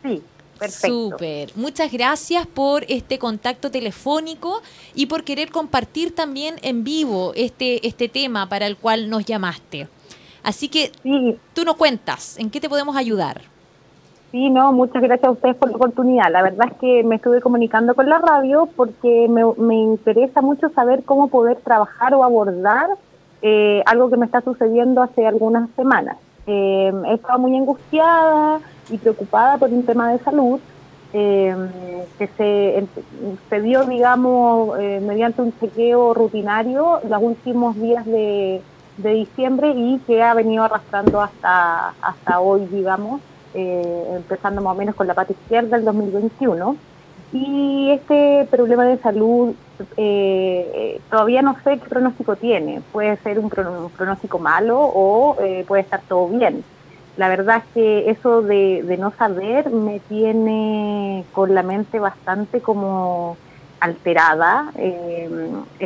Sí, 0.03 0.21
perfecto. 0.59 1.09
Súper. 1.09 1.49
Muchas 1.55 1.91
gracias 1.91 2.45
por 2.45 2.85
este 2.87 3.17
contacto 3.17 3.71
telefónico 3.71 4.61
y 4.93 5.07
por 5.07 5.23
querer 5.23 5.49
compartir 5.49 6.13
también 6.13 6.57
en 6.61 6.83
vivo 6.83 7.33
este, 7.35 7.87
este 7.87 8.07
tema 8.07 8.47
para 8.47 8.67
el 8.67 8.77
cual 8.77 9.09
nos 9.09 9.25
llamaste. 9.25 9.87
Así 10.43 10.67
que 10.69 10.91
Sí, 11.03 11.37
tú 11.53 11.63
nos 11.63 11.75
cuentas, 11.75 12.37
¿en 12.37 12.49
qué 12.49 12.59
te 12.59 12.69
podemos 12.69 12.95
ayudar? 12.95 13.41
sí, 14.31 14.49
no, 14.49 14.73
muchas 14.73 15.01
gracias 15.03 15.27
a 15.27 15.31
ustedes 15.31 15.55
por 15.55 15.69
la 15.69 15.75
oportunidad. 15.75 16.31
La 16.31 16.41
verdad 16.41 16.67
es 16.71 16.77
que 16.79 17.03
me 17.03 17.15
estuve 17.17 17.39
comunicando 17.39 17.93
con 17.93 18.09
la 18.09 18.17
radio 18.17 18.67
porque 18.75 19.27
me, 19.29 19.43
me 19.57 19.75
interesa 19.75 20.41
mucho 20.41 20.69
saber 20.69 21.03
cómo 21.03 21.27
poder 21.27 21.57
trabajar 21.57 22.15
o 22.15 22.23
abordar 22.23 22.87
eh, 23.43 23.83
algo 23.85 24.09
que 24.09 24.17
me 24.17 24.25
está 24.25 24.41
sucediendo 24.41 25.03
hace 25.03 25.27
algunas 25.27 25.69
semanas. 25.75 26.17
Eh, 26.47 26.91
he 27.07 27.13
estado 27.13 27.39
muy 27.39 27.55
angustiada 27.55 28.59
y 28.89 28.97
preocupada 28.97 29.57
por 29.59 29.69
un 29.69 29.85
tema 29.85 30.11
de 30.11 30.17
salud 30.23 30.59
eh, 31.13 31.55
que 32.17 32.27
se, 32.35 32.85
se 33.49 33.61
dio, 33.61 33.83
digamos, 33.85 34.79
eh, 34.79 34.99
mediante 35.05 35.43
un 35.43 35.53
chequeo 35.59 36.15
rutinario 36.15 37.01
los 37.07 37.21
últimos 37.21 37.75
días 37.79 38.03
de, 38.07 38.61
de 38.97 39.13
diciembre 39.13 39.73
y 39.75 39.99
que 40.05 40.21
ha 40.21 40.33
venido 40.33 40.63
arrastrando 40.63 41.21
hasta, 41.21 41.93
hasta 42.01 42.39
hoy, 42.39 42.65
digamos, 42.67 43.21
eh, 43.53 44.13
empezando 44.15 44.61
más 44.61 44.73
o 44.73 44.77
menos 44.77 44.95
con 44.95 45.07
la 45.07 45.13
pata 45.13 45.33
izquierda 45.33 45.77
del 45.77 45.85
2021. 45.85 46.75
Y 47.31 47.89
este 47.91 48.47
problema 48.51 48.85
de 48.85 48.99
salud 48.99 49.55
eh, 49.97 51.01
todavía 51.09 51.41
no 51.41 51.55
sé 51.63 51.79
qué 51.79 51.89
pronóstico 51.89 52.35
tiene. 52.35 52.81
Puede 52.91 53.17
ser 53.17 53.39
un, 53.39 53.49
pronóstico 53.49 54.37
malo 54.37 54.79
o 54.79 55.37
eh, 55.41 55.65
puede 55.67 55.81
estar 55.81 56.01
todo 56.07 56.27
bien. 56.27 56.63
La 57.17 57.29
verdad 57.29 57.57
es 57.57 57.73
que 57.73 58.09
eso 58.09 58.41
de 58.41 58.97
no 58.99 59.11
saber 59.11 59.69
me 59.69 59.99
tiene 59.99 61.25
con 61.31 61.53
la 61.53 61.61
mente 61.61 61.99
bastante 61.99 62.59
como 62.59 63.37
alterada. 63.83 64.71
eh, 64.77 65.29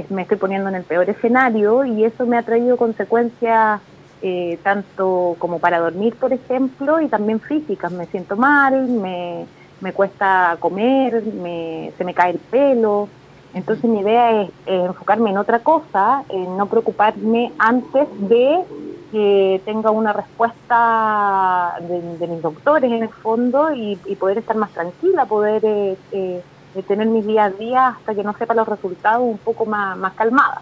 me 0.10 0.22
estoy 0.22 0.38
poniendo 0.38 0.70
en 0.70 0.76
el 0.76 0.84
peor 0.84 1.10
escenario 1.10 1.84
y 1.84 2.06
eso 2.06 2.28
me 2.28 2.38
ha 2.38 2.44
traído 2.44 2.78
consecuencias 2.78 3.82
eh, 4.22 4.60
tanto 4.64 5.36
como 5.40 5.60
para 5.60 5.80
dormir, 5.80 6.16
por 6.16 6.32
ejemplo, 6.32 7.02
y 7.02 7.08
también 7.08 7.40
físicas. 7.40 7.92
Me 7.92 8.06
siento 8.06 8.36
mal, 8.36 8.88
me, 8.88 9.46
me 9.82 9.94
cuesta 9.94 10.58
comer, 10.60 11.24
me, 11.24 11.92
se 11.98 12.04
me 12.04 12.14
cae 12.14 12.32
el 12.32 12.40
pelo. 12.40 13.10
Entonces 13.56 13.86
mi 13.86 14.00
idea 14.00 14.44
es, 14.44 14.50
eh, 14.68 14.84
enfocarme 14.86 15.32
en 15.32 15.38
otra 15.38 15.60
cosa, 15.60 16.24
en 16.30 16.56
no 16.56 16.68
preocuparme 16.68 17.52
antes 17.58 18.08
de 18.30 18.64
que 19.12 19.62
tenga 19.66 19.90
una 19.90 20.14
respuesta 20.14 21.76
de, 21.82 22.18
de 22.18 22.28
mis 22.28 22.42
doctores 22.42 22.92
en 22.92 23.04
el 23.04 23.10
fondo 23.10 23.72
y, 23.74 23.96
poder 24.20 24.38
estar 24.40 24.56
más 24.56 24.72
tranquila, 24.72 25.26
poder 25.26 25.62
eh, 25.66 26.44
eh, 26.76 26.84
tener 26.84 27.08
mis 27.08 27.26
días 27.26 27.54
a 27.54 27.58
día 27.58 27.88
hasta 27.90 28.16
que 28.16 28.24
no 28.24 28.34
sepa 28.38 28.54
los 28.54 28.68
resultados 28.68 29.24
un 29.24 29.38
poco 29.38 29.66
más, 29.66 29.98
más 29.98 30.14
calmada. 30.14 30.62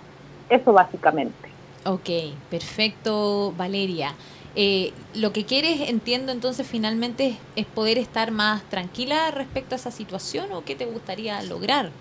Eso 0.49 0.73
básicamente. 0.73 1.49
Ok, 1.85 2.09
perfecto, 2.49 3.53
Valeria. 3.57 4.13
Eh, 4.55 4.93
lo 5.13 5.33
que 5.33 5.45
quieres, 5.45 5.89
entiendo 5.89 6.31
entonces 6.31 6.65
finalmente, 6.65 7.27
es, 7.27 7.37
es 7.55 7.65
poder 7.65 7.97
estar 7.97 8.31
más 8.31 8.63
tranquila 8.63 9.31
respecto 9.31 9.75
a 9.75 9.77
esa 9.77 9.91
situación 9.91 10.51
o 10.53 10.63
qué 10.63 10.75
te 10.75 10.85
gustaría 10.85 11.41
lograr. 11.43 11.91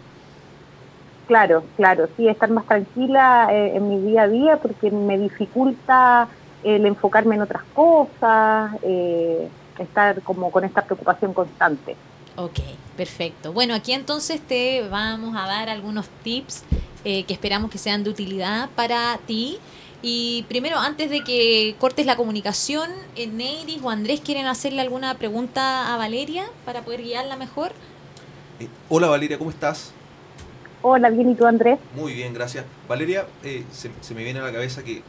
Claro, 1.26 1.64
claro, 1.76 2.08
sí, 2.16 2.28
estar 2.28 2.50
más 2.50 2.66
tranquila 2.66 3.48
eh, 3.50 3.76
en 3.76 3.88
mi 3.88 3.98
día 4.10 4.22
a 4.22 4.28
día 4.28 4.58
porque 4.58 4.90
me 4.90 5.18
dificulta 5.18 6.28
el 6.62 6.84
enfocarme 6.86 7.36
en 7.36 7.42
otras 7.42 7.62
cosas, 7.74 8.72
eh, 8.82 9.48
estar 9.78 10.20
como 10.22 10.50
con 10.50 10.64
esta 10.64 10.82
preocupación 10.82 11.32
constante. 11.32 11.96
Ok, 12.36 12.58
perfecto. 12.96 13.52
Bueno, 13.52 13.74
aquí 13.74 13.92
entonces 13.92 14.40
te 14.40 14.86
vamos 14.88 15.36
a 15.36 15.46
dar 15.46 15.68
algunos 15.68 16.06
tips 16.22 16.64
eh, 17.04 17.24
que 17.24 17.32
esperamos 17.32 17.70
que 17.70 17.78
sean 17.78 18.02
de 18.02 18.10
utilidad 18.10 18.70
para 18.74 19.18
ti. 19.26 19.58
Y 20.02 20.44
primero, 20.48 20.78
antes 20.78 21.08
de 21.10 21.22
que 21.22 21.76
cortes 21.78 22.06
la 22.06 22.16
comunicación, 22.16 22.90
eh, 23.16 23.26
Neiris 23.26 23.80
o 23.82 23.88
Andrés 23.88 24.20
quieren 24.20 24.46
hacerle 24.46 24.80
alguna 24.82 25.14
pregunta 25.14 25.94
a 25.94 25.96
Valeria 25.96 26.44
para 26.64 26.82
poder 26.82 27.02
guiarla 27.02 27.37
mejor. 27.37 27.72
Eh, 28.60 28.68
hola, 28.88 29.08
Valeria, 29.08 29.38
¿cómo 29.38 29.50
estás? 29.50 29.92
Hola, 30.82 31.08
bien, 31.08 31.30
¿y 31.30 31.35
tú 31.35 31.46
Andrés? 31.46 31.78
Muy 31.94 32.12
bien, 32.12 32.35
gracias. 32.35 32.66
Valeria, 32.87 33.26
eh, 33.42 33.64
se, 33.72 33.90
se 34.00 34.14
me 34.14 34.22
viene 34.22 34.40
a 34.40 34.42
la 34.42 34.52
cabeza 34.52 34.85
que, 34.85 35.02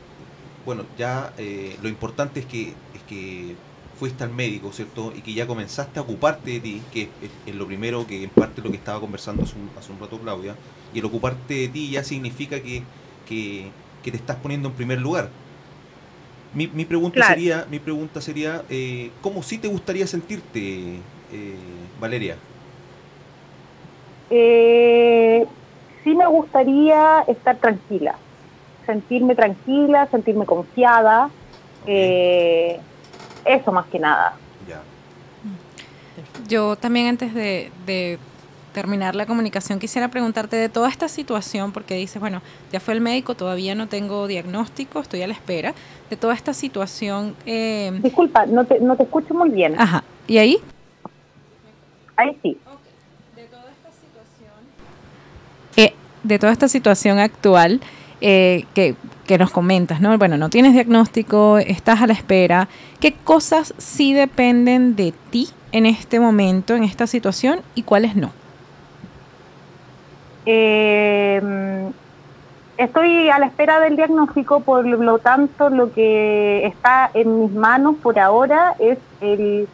bueno, 0.66 0.86
ya 0.98 1.34
eh, 1.38 1.76
lo 1.82 1.90
importante 1.90 2.40
es 2.40 2.46
que, 2.46 2.70
es 2.70 3.04
que 3.08 3.56
fuiste 3.96 4.24
al 4.24 4.32
médico, 4.34 4.72
¿cierto? 4.72 5.12
Y 5.16 5.22
que 5.22 5.34
ya 5.34 5.48
comenzaste 5.48 6.00
a 6.00 6.04
ocuparte 6.04 6.52
de 6.52 6.60
ti, 6.60 6.82
que 6.92 7.02
es, 7.22 7.32
es 7.46 7.56
lo 7.56 7.66
primero 7.68 8.06
que 8.08 8.24
en 8.24 8.30
parte 8.30 8.62
lo 8.62 8.70
que 8.72 8.78
estaba 8.78 9.00
conversando 9.00 9.44
hace 9.44 9.58
un, 9.58 9.70
hace 9.78 9.92
un 9.92 10.00
rato 10.00 10.20
Claudia, 10.20 10.56
y 10.94 11.00
el 11.00 11.06
ocuparte 11.06 11.54
de 11.54 11.68
ti 11.70 11.90
ya 11.92 12.04
significa 12.04 12.62
que 12.62 12.82
que, 13.26 13.72
que 14.04 14.12
te 14.12 14.18
estás 14.18 14.38
poniendo 14.38 14.70
en 14.70 14.76
primer 14.76 15.00
lugar. 15.00 15.26
Mi, 16.54 16.68
mi 16.68 16.86
pregunta 16.86 17.16
Claro. 17.16 17.34
sería, 17.36 17.66
mi 17.70 17.80
pregunta 17.80 18.22
sería, 18.22 18.64
eh, 18.70 19.10
¿cómo 19.22 19.44
sí 19.44 19.58
te 19.58 19.68
gustaría 19.68 20.08
sentirte, 20.08 20.60
eh, 21.32 21.90
Valeria? 22.00 22.36
Eh, 24.30 25.46
sí 26.04 26.16
me 26.16 26.28
gustaría 26.28 27.22
estar 27.28 27.60
tranquila, 27.60 28.20
sentirme 28.86 29.36
tranquila, 29.36 30.08
sentirme 30.12 30.46
confiada, 30.46 31.30
eh, 31.86 32.80
eso 33.46 33.72
más 33.72 33.86
que 33.88 34.00
nada. 34.00 34.36
Ya. 34.68 34.82
Yo 36.48 36.76
también 36.76 37.08
antes 37.08 37.34
de, 37.34 37.72
de 37.86 38.20
terminar 38.74 39.16
la 39.16 39.26
comunicación 39.26 39.80
quisiera 39.80 40.10
preguntarte 40.10 40.56
de 40.58 40.68
toda 40.70 40.90
esta 40.90 41.08
situación, 41.08 41.72
porque 41.72 41.96
dices, 41.96 42.20
bueno, 42.20 42.42
ya 42.72 42.80
fue 42.80 42.94
el 42.94 43.02
médico, 43.02 43.36
todavía 43.36 43.74
no 43.76 43.88
tengo 43.88 44.28
diagnóstico, 44.28 45.00
estoy 45.00 45.22
a 45.22 45.28
la 45.28 45.34
espera, 45.34 45.74
de 46.10 46.18
toda 46.18 46.34
esta 46.34 46.54
situación. 46.54 47.36
eh, 47.46 47.92
Disculpa, 48.04 48.46
no 48.46 48.66
te, 48.66 48.80
no 48.80 48.96
te 48.98 49.04
escucho 49.04 49.34
muy 49.34 49.50
bien. 49.50 49.80
ajá, 49.80 50.04
¿y 50.28 50.38
ahí? 50.40 50.58
Ahí 52.18 52.38
sí. 52.44 52.58
Eh, 55.78 55.94
de 56.24 56.40
toda 56.40 56.54
esta 56.54 56.68
situación 56.68 57.20
actual 57.20 57.82
eh, 58.22 58.66
que, 58.74 58.96
que 59.26 59.38
nos 59.38 59.52
comentas, 59.52 60.02
¿no? 60.02 60.18
Bueno, 60.18 60.38
no 60.38 60.50
tienes 60.50 60.74
diagnóstico, 60.74 61.58
estás 61.58 62.02
a 62.02 62.08
la 62.08 62.14
espera. 62.14 62.68
¿Qué 63.00 63.14
cosas 63.14 63.74
sí 63.78 64.14
dependen 64.14 64.96
de 64.96 65.14
ti 65.32 65.50
en 65.72 65.86
este 65.86 66.20
momento, 66.20 66.76
en 66.76 66.84
esta 66.84 67.08
situación, 67.08 67.60
y 67.74 67.84
cuáles 67.84 68.16
no? 68.16 68.32
Eh, 70.46 71.42
estoy 72.78 73.30
a 73.30 73.40
la 73.40 73.48
espera 73.48 73.80
del 73.80 73.96
diagnóstico, 73.96 74.60
por 74.60 74.86
lo 74.86 75.20
tanto, 75.20 75.70
lo 75.70 75.92
que 75.92 76.66
está 76.68 77.10
en 77.14 77.42
mis 77.42 77.52
manos 77.52 77.96
por 78.02 78.20
ahora 78.20 78.76
es 78.80 79.00
el 79.22 79.68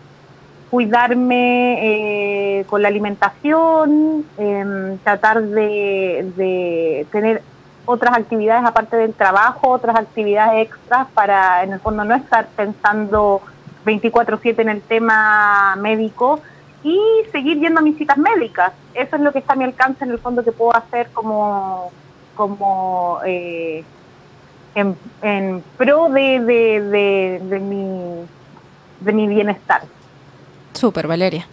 cuidarme 0.69 2.59
eh, 2.61 2.65
con 2.67 2.81
la 2.81 2.87
alimentación, 2.87 4.23
em, 4.37 4.97
tratar 4.99 5.43
de, 5.43 6.31
de 6.37 7.05
tener 7.11 7.43
otras 7.85 8.17
actividades 8.17 8.65
aparte 8.65 8.97
del 8.97 9.13
trabajo, 9.13 9.69
otras 9.69 9.95
actividades 9.95 10.67
extras 10.67 11.07
para, 11.13 11.63
en 11.63 11.73
el 11.73 11.79
fondo, 11.79 12.03
no 12.03 12.15
estar 12.15 12.47
pensando 12.55 13.41
24/7 13.85 14.59
en 14.59 14.69
el 14.69 14.81
tema 14.81 15.75
médico 15.77 16.39
y 16.83 16.99
seguir 17.31 17.59
yendo 17.59 17.79
a 17.79 17.83
mis 17.83 17.97
citas 17.97 18.17
médicas. 18.17 18.73
Eso 18.93 19.15
es 19.15 19.21
lo 19.21 19.31
que 19.31 19.39
está 19.39 19.53
a 19.53 19.55
mi 19.55 19.63
alcance, 19.63 20.03
en 20.03 20.11
el 20.11 20.19
fondo, 20.19 20.43
que 20.43 20.51
puedo 20.51 20.75
hacer 20.75 21.09
como, 21.13 21.91
como 22.35 23.19
eh, 23.25 23.83
en, 24.75 24.95
en 25.21 25.63
pro 25.77 26.09
de, 26.09 26.39
de, 26.39 26.81
de, 26.81 27.41
de 27.43 27.59
mi, 27.59 28.25
de 28.99 29.13
mi 29.13 29.27
bienestar. 29.27 29.83
Súper, 30.73 31.07
Valeria. 31.07 31.47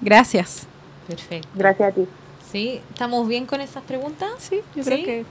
Gracias. 0.00 0.66
Perfecto. 1.06 1.48
Gracias 1.54 1.92
a 1.92 1.94
ti. 1.94 2.08
¿Sí? 2.50 2.80
¿Estamos 2.90 3.26
bien 3.26 3.46
con 3.46 3.60
esas 3.60 3.82
preguntas? 3.84 4.30
Sí, 4.38 4.60
yo 4.74 4.84
¿Sí? 4.84 4.90
creo 4.90 5.04
que 5.04 5.24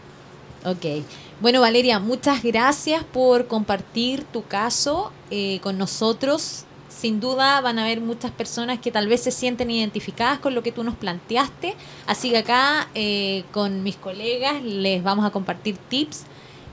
Ok. 0.66 1.04
Bueno, 1.42 1.60
Valeria, 1.60 2.00
muchas 2.00 2.42
gracias 2.42 3.04
por 3.04 3.48
compartir 3.48 4.24
tu 4.24 4.44
caso 4.44 5.12
eh, 5.30 5.60
con 5.62 5.78
nosotros. 5.78 6.64
Sin 6.88 7.20
duda 7.20 7.60
van 7.60 7.80
a 7.80 7.84
haber 7.84 8.00
muchas 8.00 8.32
personas 8.32 8.80
que 8.80 8.92
tal 8.92 9.08
vez 9.08 9.22
se 9.22 9.32
sienten 9.32 9.70
identificadas 9.70 10.40
con 10.40 10.56
lo 10.56 10.64
que 10.64 10.72
tú 10.72 10.86
nos 10.86 10.96
planteaste. 10.96 11.76
Así 12.08 12.30
que 12.30 12.38
acá 12.38 12.88
eh, 12.96 13.44
con 13.52 13.84
mis 13.84 13.98
colegas 13.98 14.64
les 14.64 15.04
vamos 15.04 15.26
a 15.26 15.32
compartir 15.32 15.76
tips. 15.90 16.24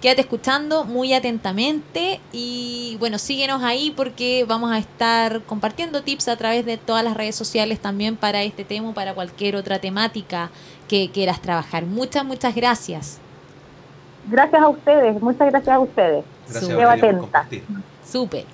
Quédate 0.01 0.21
escuchando 0.21 0.85
muy 0.85 1.13
atentamente 1.13 2.21
y 2.33 2.97
bueno, 3.01 3.19
síguenos 3.19 3.63
ahí 3.65 3.91
porque 3.91 4.45
vamos 4.47 4.71
a 4.71 4.79
estar 4.79 5.43
compartiendo 5.43 6.03
tips 6.03 6.29
a 6.29 6.37
través 6.37 6.65
de 6.65 6.77
todas 6.77 7.03
las 7.03 7.17
redes 7.17 7.35
sociales 7.35 7.81
también 7.81 8.17
para 8.17 8.45
este 8.45 8.65
tema 8.65 8.91
o 8.91 8.95
para 8.95 9.15
cualquier 9.15 9.57
otra 9.57 9.81
temática 9.81 10.51
que 10.87 11.11
quieras 11.11 11.43
trabajar. 11.43 11.87
Muchas, 11.87 12.25
muchas 12.25 12.55
gracias. 12.55 13.21
Gracias 14.31 14.63
a 14.63 14.69
ustedes, 14.69 15.21
muchas 15.21 15.51
gracias 15.51 15.75
a 15.77 15.81
ustedes. 15.81 16.25
Gracias, 16.49 16.71
atenta. 17.07 17.47
Súper. 18.11 18.45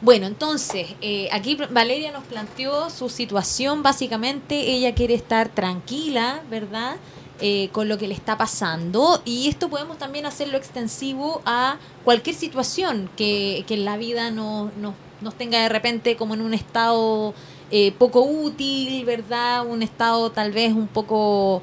Bueno, 0.00 0.26
entonces, 0.26 0.88
eh, 1.00 1.28
aquí 1.32 1.56
Valeria 1.70 2.12
nos 2.12 2.24
planteó 2.24 2.90
su 2.90 3.08
situación. 3.08 3.82
Básicamente, 3.82 4.72
ella 4.72 4.94
quiere 4.94 5.14
estar 5.14 5.48
tranquila, 5.48 6.40
¿verdad? 6.50 6.96
Eh, 7.40 7.68
con 7.72 7.88
lo 7.88 7.98
que 7.98 8.06
le 8.08 8.14
está 8.14 8.36
pasando. 8.38 9.20
Y 9.24 9.48
esto 9.48 9.68
podemos 9.68 9.98
también 9.98 10.24
hacerlo 10.26 10.56
extensivo 10.56 11.40
a 11.44 11.76
cualquier 12.04 12.34
situación 12.36 13.10
que, 13.16 13.64
que 13.66 13.74
en 13.74 13.84
la 13.84 13.96
vida 13.96 14.30
no- 14.30 14.70
no- 14.80 14.94
nos 15.20 15.34
tenga 15.34 15.60
de 15.60 15.68
repente 15.70 16.16
como 16.16 16.34
en 16.34 16.40
un 16.42 16.52
estado 16.54 17.32
eh, 17.70 17.92
poco 17.98 18.20
útil, 18.22 19.04
¿verdad? 19.04 19.66
Un 19.66 19.82
estado 19.82 20.30
tal 20.30 20.52
vez 20.52 20.72
un 20.72 20.86
poco 20.88 21.62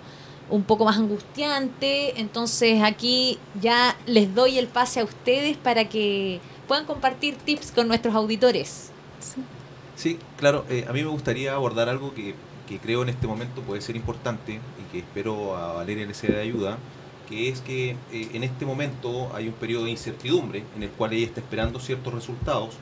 un 0.50 0.64
poco 0.64 0.86
más 0.86 0.98
angustiante. 0.98 2.20
Entonces 2.20 2.82
aquí 2.84 3.38
ya 3.62 3.98
les 4.06 4.34
doy 4.34 4.58
el 4.58 4.68
pase 4.68 5.00
a 5.00 5.04
ustedes 5.04 5.58
para 5.58 5.90
que 5.90 6.40
puedan 6.68 6.86
compartir 6.86 7.36
tips 7.36 7.72
con 7.72 7.88
nuestros 7.88 8.16
auditores. 8.16 8.92
Sí, 9.96 10.18
claro, 10.38 10.66
eh, 10.70 10.86
a 10.88 10.94
mí 10.94 11.02
me 11.04 11.10
gustaría 11.10 11.54
abordar 11.54 11.88
algo 11.88 12.14
que, 12.14 12.36
que 12.68 12.80
creo 12.80 13.04
en 13.04 13.10
este 13.10 13.28
momento 13.28 13.62
puede 13.62 13.82
ser 13.82 13.96
importante 13.96 14.54
y 14.54 14.92
que 14.92 15.00
espero 15.00 15.56
a 15.56 15.74
Valeria 15.74 16.06
le 16.06 16.14
sea 16.14 16.32
de 16.32 16.42
ayuda, 16.42 16.78
que 17.30 17.50
es 17.50 17.62
que 17.62 17.92
eh, 18.12 18.30
en 18.34 18.44
este 18.44 18.66
momento 18.66 19.32
hay 19.36 19.48
un 19.48 19.54
periodo 19.54 19.86
de 19.86 19.92
incertidumbre 19.92 20.64
en 20.76 20.84
el 20.84 20.90
cual 20.90 21.14
ella 21.14 21.26
está 21.26 21.42
esperando 21.42 21.80
ciertos 21.80 22.14
resultados 22.14 22.76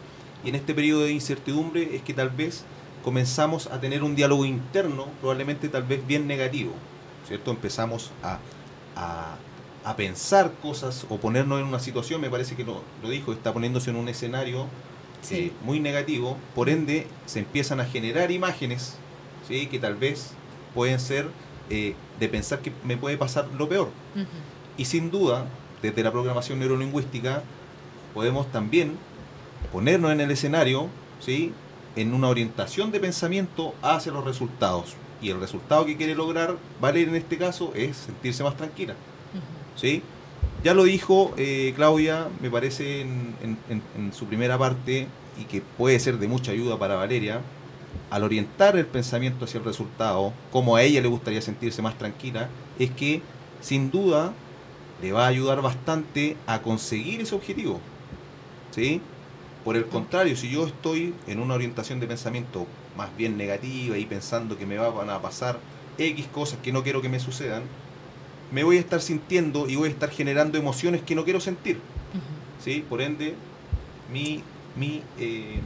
y 0.43 0.49
en 0.49 0.55
este 0.55 0.73
periodo 0.73 1.03
de 1.03 1.11
incertidumbre 1.11 1.95
es 1.95 2.01
que 2.01 2.13
tal 2.13 2.29
vez 2.29 2.63
comenzamos 3.03 3.67
a 3.67 3.79
tener 3.79 4.03
un 4.03 4.15
diálogo 4.15 4.45
interno, 4.45 5.07
probablemente 5.19 5.69
tal 5.69 5.83
vez 5.83 6.05
bien 6.05 6.27
negativo, 6.27 6.71
¿cierto? 7.31 7.51
Empezamos 7.51 8.11
a, 8.23 8.39
a, 8.97 9.35
a 9.85 9.95
pensar 9.95 10.51
cosas 10.61 11.05
o 11.09 11.15
ponernos 11.15 11.61
en 11.61 11.65
una 11.65 11.79
situación, 11.79 12.19
me 12.19 12.29
parece 12.29 12.57
que 12.57 12.65
lo, 12.65 12.81
lo 13.01 13.09
dijo, 13.09 13.31
está 13.31 13.53
poniéndose 13.53 13.89
en 13.89 13.95
un 13.95 14.09
escenario 14.09 14.67
eh, 15.29 15.53
muy 15.63 15.79
negativo, 15.79 16.35
por 16.53 16.67
ende 16.67 17.07
se 17.25 17.39
empiezan 17.39 17.79
a 17.79 17.85
generar 17.85 18.31
imágenes 18.31 18.97
¿sí? 19.47 19.67
que 19.67 19.79
tal 19.79 19.95
vez 19.95 20.31
pueden 20.75 20.99
ser 20.99 21.29
eh, 21.69 21.95
de 22.19 22.27
pensar 22.27 22.59
que 22.59 22.73
me 22.83 22.97
puede 22.97 23.17
pasar 23.17 23.47
lo 23.57 23.69
peor. 23.69 23.89
Y 24.75 24.83
sin 24.83 25.09
duda, 25.09 25.45
desde 25.81 26.03
la 26.03 26.11
programación 26.11 26.59
neurolingüística, 26.59 27.43
podemos 28.13 28.51
también 28.51 28.97
ponernos 29.71 30.11
en 30.11 30.19
el 30.19 30.31
escenario, 30.31 30.89
¿sí? 31.21 31.53
en 31.95 32.13
una 32.13 32.27
orientación 32.27 32.91
de 32.91 32.99
pensamiento 32.99 33.73
hacia 33.81 34.11
los 34.11 34.25
resultados. 34.25 34.97
Y 35.21 35.29
el 35.29 35.39
resultado 35.39 35.85
que 35.85 35.95
quiere 35.97 36.15
lograr 36.15 36.57
Valeria 36.79 37.09
en 37.09 37.15
este 37.15 37.37
caso 37.37 37.71
es 37.75 37.95
sentirse 37.97 38.43
más 38.43 38.57
tranquila. 38.57 38.95
¿sí? 39.75 40.01
Ya 40.63 40.73
lo 40.73 40.83
dijo 40.83 41.33
eh, 41.37 41.73
Claudia, 41.75 42.27
me 42.41 42.49
parece 42.49 43.01
en, 43.01 43.35
en- 43.43 43.57
en- 43.69 43.81
en 43.97 44.13
su 44.13 44.25
primera 44.25 44.57
parte, 44.57 45.07
y 45.39 45.45
que 45.45 45.61
puede 45.61 45.99
ser 45.99 46.17
de 46.17 46.27
mucha 46.27 46.51
ayuda 46.51 46.77
para 46.77 46.95
Valeria, 46.95 47.41
al 48.09 48.23
orientar 48.23 48.75
el 48.77 48.85
pensamiento 48.85 49.45
hacia 49.45 49.59
el 49.59 49.63
resultado, 49.65 50.33
como 50.51 50.75
a 50.75 50.83
ella 50.83 51.01
le 51.01 51.07
gustaría 51.07 51.41
sentirse 51.41 51.81
más 51.81 51.97
tranquila, 51.97 52.49
es 52.79 52.91
que 52.91 53.21
sin 53.61 53.89
duda 53.91 54.33
le 55.01 55.11
va 55.13 55.25
a 55.25 55.27
ayudar 55.27 55.61
bastante 55.61 56.35
a 56.47 56.61
conseguir 56.61 57.21
ese 57.21 57.33
objetivo. 57.35 57.79
¿sí? 58.71 59.01
Por 59.63 59.75
el 59.75 59.85
contrario, 59.85 60.35
si 60.35 60.49
yo 60.49 60.65
estoy 60.67 61.13
en 61.27 61.39
una 61.39 61.53
orientación 61.53 61.99
de 61.99 62.07
pensamiento 62.07 62.65
más 62.97 63.15
bien 63.17 63.37
negativa 63.37 63.97
y 63.97 64.05
pensando 64.05 64.57
que 64.57 64.65
me 64.65 64.77
van 64.77 65.09
a 65.09 65.21
pasar 65.21 65.59
X 65.97 66.27
cosas 66.27 66.59
que 66.61 66.71
no 66.71 66.83
quiero 66.83 67.01
que 67.01 67.09
me 67.09 67.19
sucedan, 67.19 67.63
me 68.51 68.63
voy 68.63 68.77
a 68.77 68.79
estar 68.79 69.01
sintiendo 69.01 69.67
y 69.69 69.75
voy 69.75 69.89
a 69.89 69.91
estar 69.91 70.09
generando 70.09 70.57
emociones 70.57 71.01
que 71.01 71.15
no 71.15 71.23
quiero 71.23 71.39
sentir. 71.39 71.79
¿sí? 72.63 72.85
Por 72.87 73.01
ende, 73.01 73.35
mi, 74.11 74.43
mi 74.75 75.01
eh, 75.17 75.59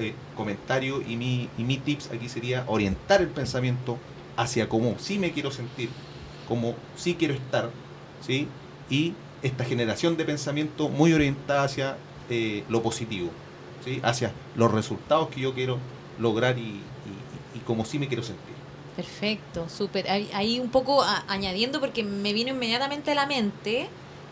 eh, 0.00 0.14
comentario 0.36 1.02
y 1.06 1.16
mi, 1.16 1.48
y 1.56 1.64
mi 1.64 1.78
tips 1.78 2.10
aquí 2.12 2.28
sería 2.28 2.64
orientar 2.66 3.20
el 3.22 3.28
pensamiento 3.28 3.98
hacia 4.36 4.68
cómo 4.68 4.96
sí 4.98 5.18
me 5.18 5.32
quiero 5.32 5.50
sentir, 5.50 5.88
cómo 6.46 6.74
sí 6.96 7.14
quiero 7.14 7.34
estar, 7.34 7.70
¿sí? 8.20 8.48
y 8.90 9.14
esta 9.42 9.64
generación 9.64 10.16
de 10.16 10.24
pensamiento 10.24 10.88
muy 10.88 11.12
orientada 11.12 11.64
hacia 11.64 11.96
eh, 12.28 12.64
lo 12.68 12.82
positivo, 12.82 13.30
hacia 14.02 14.32
los 14.54 14.70
resultados 14.70 15.28
que 15.28 15.40
yo 15.40 15.54
quiero 15.54 15.78
lograr 16.18 16.58
y, 16.58 16.80
cómo 17.66 17.84
sí 17.84 17.98
me 17.98 18.06
quiero 18.06 18.22
sentir. 18.22 18.54
Perfecto, 18.94 19.68
súper. 19.68 20.08
Ahí, 20.08 20.60
un 20.60 20.70
poco 20.70 21.02
añadiendo 21.26 21.80
porque 21.80 22.04
me 22.04 22.32
vino 22.32 22.50
inmediatamente 22.50 23.10
a 23.10 23.14
la 23.14 23.26
mente, 23.26 23.88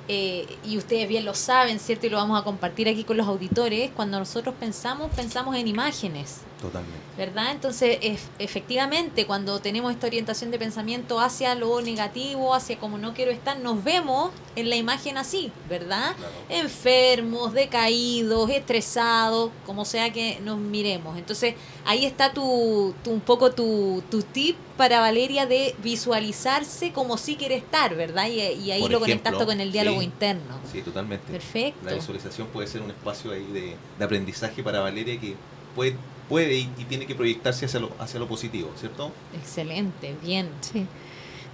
eh, 0.07 0.47
y 0.65 0.77
ustedes 0.79 1.09
bien 1.09 1.25
lo 1.25 1.35
saben, 1.35 1.81
¿cierto? 1.81 2.07
Y 2.07 2.11
lo 2.11 2.19
vamos 2.19 2.41
a 2.41 2.45
compartir 2.45 2.89
aquí 2.89 3.03
con 3.03 3.17
los 3.17 3.27
auditores, 3.27 3.91
cuando 3.91 4.19
nosotros 4.19 4.55
pensamos, 4.61 5.11
pensamos 5.17 5.57
en 5.57 5.67
imágenes. 5.67 6.43
Totalmente. 6.61 6.99
¿verdad? 7.19 7.53
Entonces, 7.53 7.99
ef- 8.01 8.29
efectivamente, 8.39 9.27
cuando 9.27 9.61
tenemos 9.61 9.93
esta 9.93 10.07
orientación 10.07 10.51
de 10.51 10.59
pensamiento 10.59 11.21
hacia 11.21 11.55
lo 11.55 11.81
negativo, 11.83 12.55
hacia 12.55 12.79
como 12.79 12.97
no 12.99 13.13
quiero 13.13 13.31
estar, 13.33 13.59
nos 13.59 13.85
vemos 13.85 14.31
en 14.57 14.71
la 14.71 14.77
imagen 14.77 15.19
así, 15.19 15.53
¿verdad? 15.69 16.17
Claro. 16.17 16.33
Enfermos, 16.49 17.53
decaídos, 17.53 18.49
estresados, 18.51 19.51
como 19.67 19.85
sea 19.85 20.13
que 20.13 20.41
nos 20.43 20.59
miremos. 20.59 21.17
Entonces, 21.19 21.55
ahí 21.85 22.05
está 22.07 22.33
tu, 22.33 22.95
tu- 23.05 23.11
un 23.11 23.21
poco 23.21 23.53
tu, 23.53 24.03
tu 24.11 24.23
tip 24.23 24.57
para 24.77 25.01
Valeria 25.01 25.47
de 25.47 25.75
visualizarse 25.83 26.93
como 26.93 27.17
sí 27.19 27.37
quiere 27.37 27.57
estar, 27.57 27.95
¿verdad? 27.95 28.27
Y, 28.29 28.41
y 28.41 28.71
ahí 28.71 28.81
Por 28.81 28.91
lo 28.91 29.01
conectaste 29.01 29.45
con 29.45 29.61
el 29.61 29.71
diálogo 29.71 30.01
sí. 30.01 30.07
interno. 30.07 30.59
Sí, 30.73 30.83
totalmente. 30.83 31.31
Perfecto. 31.31 31.85
La 31.85 31.95
visualización 31.95 32.47
puede 32.49 32.67
ser 32.69 32.83
un 32.83 32.91
espacio 32.91 33.33
ahí 33.33 33.45
de, 33.53 33.77
de 33.99 34.05
aprendizaje 34.05 34.63
para 34.63 34.81
Valeria 34.81 35.21
que 35.21 35.35
puede, 35.75 35.97
puede 36.29 36.55
y, 36.55 36.69
y 36.79 36.85
tiene 36.85 37.07
que 37.07 37.15
proyectarse 37.15 37.67
hacia 37.67 37.81
lo, 37.81 37.91
hacia 37.99 38.19
lo 38.21 38.27
positivo, 38.29 38.71
¿cierto? 38.77 39.13
Excelente, 39.35 40.15
bien. 40.23 40.49
Sí. 40.61 40.87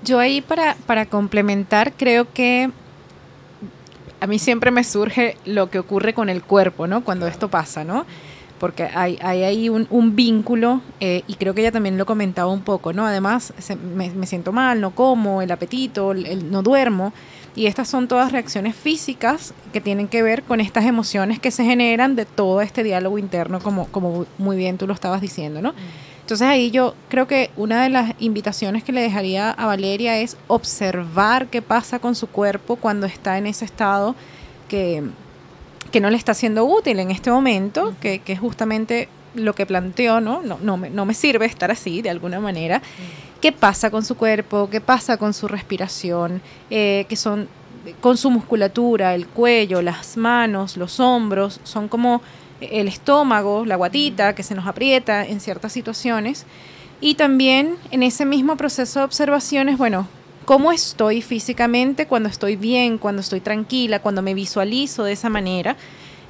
Yo 0.02 0.18
ahí 0.18 0.40
para, 0.40 0.76
para 0.86 1.06
complementar 1.06 1.92
creo 1.92 2.32
que 2.32 2.70
a 4.20 4.26
mí 4.26 4.38
siempre 4.38 4.70
me 4.70 4.84
surge 4.84 5.36
lo 5.46 5.70
que 5.70 5.78
ocurre 5.78 6.12
con 6.14 6.28
el 6.28 6.42
cuerpo, 6.42 6.86
¿no? 6.86 7.02
Cuando 7.04 7.24
Claro. 7.24 7.32
esto 7.34 7.48
pasa, 7.48 7.84
¿no? 7.84 8.04
Porque 8.58 8.82
hay, 8.84 9.18
hay 9.22 9.42
ahí 9.44 9.68
un, 9.70 9.86
un 9.88 10.14
vínculo 10.14 10.82
eh, 11.00 11.22
y 11.26 11.34
creo 11.36 11.54
que 11.54 11.62
ella 11.62 11.72
también 11.72 11.96
lo 11.96 12.04
comentaba 12.04 12.52
un 12.52 12.60
poco, 12.60 12.92
¿no? 12.92 13.06
Además, 13.06 13.54
se- 13.58 13.76
me, 13.76 14.10
me 14.10 14.26
siento 14.26 14.52
mal, 14.52 14.80
no 14.82 14.90
como, 14.94 15.40
el 15.40 15.50
apetito, 15.50 16.12
el- 16.12 16.26
el- 16.26 16.50
no 16.50 16.62
duermo. 16.62 17.14
Y 17.56 17.66
estas 17.66 17.88
son 17.88 18.06
todas 18.06 18.32
reacciones 18.32 18.76
físicas 18.76 19.54
que 19.72 19.80
tienen 19.80 20.08
que 20.08 20.22
ver 20.22 20.42
con 20.44 20.60
estas 20.60 20.84
emociones 20.84 21.40
que 21.40 21.50
se 21.50 21.64
generan 21.64 22.14
de 22.14 22.24
todo 22.24 22.60
este 22.60 22.82
diálogo 22.82 23.18
interno, 23.18 23.60
como, 23.60 23.86
como 23.88 24.26
muy 24.38 24.56
bien 24.56 24.78
tú 24.78 24.86
lo 24.86 24.94
estabas 24.94 25.20
diciendo, 25.20 25.60
¿no? 25.60 25.74
Entonces 26.20 26.46
ahí 26.46 26.70
yo 26.70 26.94
creo 27.08 27.26
que 27.26 27.50
una 27.56 27.82
de 27.82 27.88
las 27.88 28.12
invitaciones 28.20 28.84
que 28.84 28.92
le 28.92 29.00
dejaría 29.00 29.50
a 29.50 29.66
Valeria 29.66 30.18
es 30.18 30.36
observar 30.46 31.48
qué 31.48 31.60
pasa 31.60 31.98
con 31.98 32.14
su 32.14 32.28
cuerpo 32.28 32.76
cuando 32.76 33.06
está 33.06 33.36
en 33.36 33.48
ese 33.48 33.64
estado 33.64 34.14
que, 34.68 35.02
que 35.90 36.00
no 36.00 36.08
le 36.08 36.16
está 36.16 36.34
siendo 36.34 36.64
útil 36.64 37.00
en 37.00 37.10
este 37.10 37.32
momento, 37.32 37.96
que, 38.00 38.20
que 38.20 38.34
es 38.34 38.38
justamente 38.38 39.08
lo 39.34 39.54
que 39.54 39.66
planteó, 39.66 40.20
¿no? 40.20 40.42
No, 40.42 40.58
no, 40.62 40.76
me, 40.76 40.90
no 40.90 41.04
me 41.04 41.14
sirve 41.14 41.46
estar 41.46 41.70
así 41.72 42.02
de 42.02 42.10
alguna 42.10 42.38
manera. 42.38 42.80
¿Qué 43.40 43.52
pasa 43.52 43.90
con 43.90 44.04
su 44.04 44.16
cuerpo? 44.16 44.68
¿Qué 44.70 44.80
pasa 44.80 45.16
con 45.16 45.32
su 45.32 45.48
respiración? 45.48 46.42
Eh, 46.68 47.06
que 47.08 47.16
son 47.16 47.48
con 48.00 48.18
su 48.18 48.30
musculatura, 48.30 49.14
el 49.14 49.26
cuello, 49.26 49.80
las 49.80 50.18
manos, 50.18 50.76
los 50.76 51.00
hombros, 51.00 51.60
son 51.64 51.88
como 51.88 52.20
el 52.60 52.88
estómago, 52.88 53.64
la 53.64 53.76
guatita 53.76 54.34
que 54.34 54.42
se 54.42 54.54
nos 54.54 54.66
aprieta 54.66 55.24
en 55.26 55.40
ciertas 55.40 55.72
situaciones. 55.72 56.44
Y 57.00 57.14
también 57.14 57.76
en 57.90 58.02
ese 58.02 58.26
mismo 58.26 58.56
proceso 58.56 58.98
de 58.98 59.06
observaciones, 59.06 59.78
bueno, 59.78 60.06
cómo 60.44 60.72
estoy 60.72 61.22
físicamente 61.22 62.06
cuando 62.06 62.28
estoy 62.28 62.56
bien, 62.56 62.98
cuando 62.98 63.22
estoy 63.22 63.40
tranquila, 63.40 64.00
cuando 64.00 64.20
me 64.20 64.34
visualizo 64.34 65.04
de 65.04 65.12
esa 65.12 65.30
manera. 65.30 65.76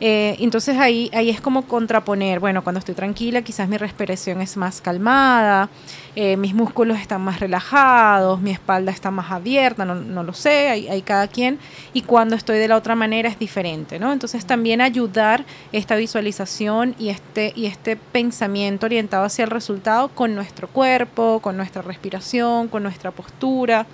Eh, 0.00 0.36
entonces 0.40 0.78
ahí, 0.78 1.10
ahí 1.12 1.28
es 1.28 1.42
como 1.42 1.66
contraponer, 1.66 2.40
bueno, 2.40 2.64
cuando 2.64 2.78
estoy 2.78 2.94
tranquila 2.94 3.42
quizás 3.42 3.68
mi 3.68 3.76
respiración 3.76 4.40
es 4.40 4.56
más 4.56 4.80
calmada, 4.80 5.68
eh, 6.16 6.38
mis 6.38 6.54
músculos 6.54 6.98
están 6.98 7.20
más 7.20 7.38
relajados, 7.38 8.40
mi 8.40 8.50
espalda 8.50 8.92
está 8.92 9.10
más 9.10 9.30
abierta, 9.30 9.84
no, 9.84 9.94
no 9.94 10.22
lo 10.22 10.32
sé, 10.32 10.70
hay, 10.70 10.88
hay 10.88 11.02
cada 11.02 11.28
quien, 11.28 11.58
y 11.92 12.00
cuando 12.02 12.34
estoy 12.34 12.58
de 12.58 12.68
la 12.68 12.76
otra 12.76 12.94
manera 12.94 13.28
es 13.28 13.38
diferente, 13.38 13.98
¿no? 13.98 14.10
Entonces 14.10 14.46
también 14.46 14.80
ayudar 14.80 15.44
esta 15.70 15.96
visualización 15.96 16.94
y 16.98 17.10
este, 17.10 17.52
y 17.54 17.66
este 17.66 17.96
pensamiento 17.96 18.86
orientado 18.86 19.24
hacia 19.24 19.44
el 19.44 19.50
resultado 19.50 20.08
con 20.08 20.34
nuestro 20.34 20.66
cuerpo, 20.68 21.40
con 21.42 21.58
nuestra 21.58 21.82
respiración, 21.82 22.68
con 22.68 22.82
nuestra 22.82 23.10
postura. 23.10 23.86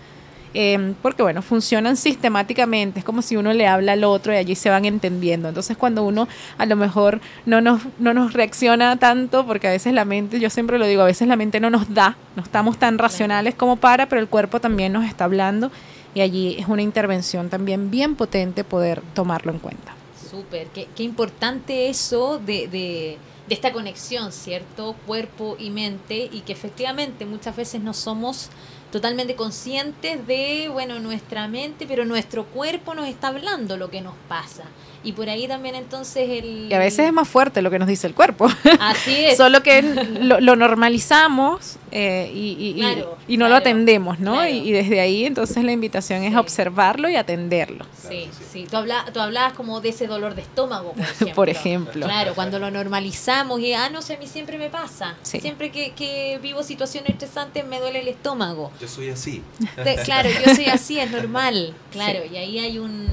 Eh, 0.58 0.94
porque 1.02 1.22
bueno, 1.22 1.42
funcionan 1.42 1.98
sistemáticamente, 1.98 3.00
es 3.00 3.04
como 3.04 3.20
si 3.20 3.36
uno 3.36 3.52
le 3.52 3.66
habla 3.66 3.92
al 3.92 4.04
otro 4.04 4.32
y 4.32 4.36
allí 4.36 4.54
se 4.54 4.70
van 4.70 4.86
entendiendo. 4.86 5.48
Entonces 5.48 5.76
cuando 5.76 6.02
uno 6.02 6.28
a 6.56 6.64
lo 6.64 6.76
mejor 6.76 7.20
no 7.44 7.60
nos, 7.60 7.82
no 7.98 8.14
nos 8.14 8.32
reacciona 8.32 8.96
tanto, 8.96 9.44
porque 9.44 9.68
a 9.68 9.70
veces 9.70 9.92
la 9.92 10.06
mente, 10.06 10.40
yo 10.40 10.48
siempre 10.48 10.78
lo 10.78 10.86
digo, 10.86 11.02
a 11.02 11.04
veces 11.04 11.28
la 11.28 11.36
mente 11.36 11.60
no 11.60 11.68
nos 11.68 11.92
da, 11.92 12.16
no 12.36 12.42
estamos 12.42 12.78
tan 12.78 12.96
racionales 12.96 13.54
como 13.54 13.76
para, 13.76 14.08
pero 14.08 14.18
el 14.18 14.28
cuerpo 14.28 14.58
también 14.58 14.94
nos 14.94 15.04
está 15.04 15.24
hablando 15.24 15.70
y 16.14 16.22
allí 16.22 16.56
es 16.58 16.68
una 16.68 16.80
intervención 16.80 17.50
también 17.50 17.90
bien 17.90 18.16
potente 18.16 18.64
poder 18.64 19.02
tomarlo 19.12 19.52
en 19.52 19.58
cuenta. 19.58 19.94
Súper, 20.30 20.68
qué, 20.68 20.88
qué 20.96 21.02
importante 21.02 21.90
eso 21.90 22.38
de, 22.38 22.66
de, 22.68 23.18
de 23.46 23.54
esta 23.54 23.74
conexión, 23.74 24.32
¿cierto? 24.32 24.96
Cuerpo 25.06 25.56
y 25.58 25.68
mente, 25.68 26.30
y 26.32 26.40
que 26.40 26.54
efectivamente 26.54 27.26
muchas 27.26 27.54
veces 27.54 27.82
no 27.82 27.92
somos 27.92 28.48
totalmente 28.96 29.36
conscientes 29.36 30.26
de, 30.26 30.70
bueno, 30.72 30.98
nuestra 31.00 31.48
mente, 31.48 31.84
pero 31.86 32.06
nuestro 32.06 32.46
cuerpo 32.46 32.94
nos 32.94 33.06
está 33.06 33.28
hablando 33.28 33.76
lo 33.76 33.90
que 33.90 34.00
nos 34.00 34.14
pasa. 34.26 34.64
Y 35.06 35.12
por 35.12 35.28
ahí 35.30 35.46
también 35.46 35.74
entonces 35.76 36.28
el... 36.28 36.66
Y 36.70 36.74
a 36.74 36.78
veces 36.78 37.06
es 37.06 37.12
más 37.12 37.28
fuerte 37.28 37.62
lo 37.62 37.70
que 37.70 37.78
nos 37.78 37.86
dice 37.88 38.06
el 38.08 38.14
cuerpo. 38.14 38.48
Así 38.80 39.14
es. 39.24 39.36
Solo 39.36 39.62
que 39.62 39.80
lo, 39.82 40.40
lo 40.40 40.56
normalizamos 40.56 41.76
eh, 41.92 42.30
y, 42.34 42.56
y- 42.58 42.70
y- 42.70 42.80
Claro, 42.80 43.16
y 43.28 43.36
no 43.36 43.44
lo 43.44 43.50
claro, 43.50 43.60
atendemos, 43.60 44.18
¿no? 44.18 44.32
claro. 44.34 44.50
Y, 44.50 44.58
y 44.68 44.72
desde 44.72 45.00
ahí 45.00 45.24
entonces 45.24 45.62
la 45.64 45.72
invitación 45.72 46.22
es 46.24 46.32
Sí. 46.32 46.36
observarlo 46.36 47.08
y 47.08 47.16
atenderlo. 47.16 47.86
Sí, 48.08 48.28
sí. 48.36 48.44
sí. 48.52 48.66
Tú, 48.70 48.76
habla- 48.76 49.04
tú 49.12 49.20
hablabas 49.20 49.52
como 49.54 49.80
de 49.80 49.90
ese 49.90 50.06
dolor 50.08 50.34
de 50.34 50.42
estómago, 50.42 50.92
por 50.92 51.00
ejemplo. 51.04 51.34
Por 51.34 51.48
ejemplo. 51.48 52.06
Claro, 52.06 52.34
cuando 52.34 52.58
lo 52.58 52.70
normalizamos 52.70 53.60
y, 53.60 53.72
ah, 53.74 53.88
no 53.90 54.02
sé, 54.02 54.14
a 54.14 54.18
mí 54.18 54.26
siempre 54.26 54.58
me 54.58 54.70
pasa. 54.70 55.14
Sí. 55.22 55.40
Siempre 55.40 55.70
que, 55.70 55.92
que 55.92 56.38
vivo 56.42 56.62
situaciones 56.64 57.10
estresantes 57.10 57.64
me 57.66 57.78
duele 57.80 58.00
el 58.00 58.08
estómago. 58.08 58.72
Yo 58.80 58.88
soy 58.88 59.10
así. 59.10 59.42
Te- 59.82 59.96
claro, 60.04 60.28
yo 60.44 60.54
soy 60.54 60.66
así, 60.66 60.98
es 60.98 61.10
normal. 61.10 61.74
Claro, 61.92 62.18
y 62.30 62.36
ahí 62.36 62.58
hay 62.58 62.78
un 62.78 63.06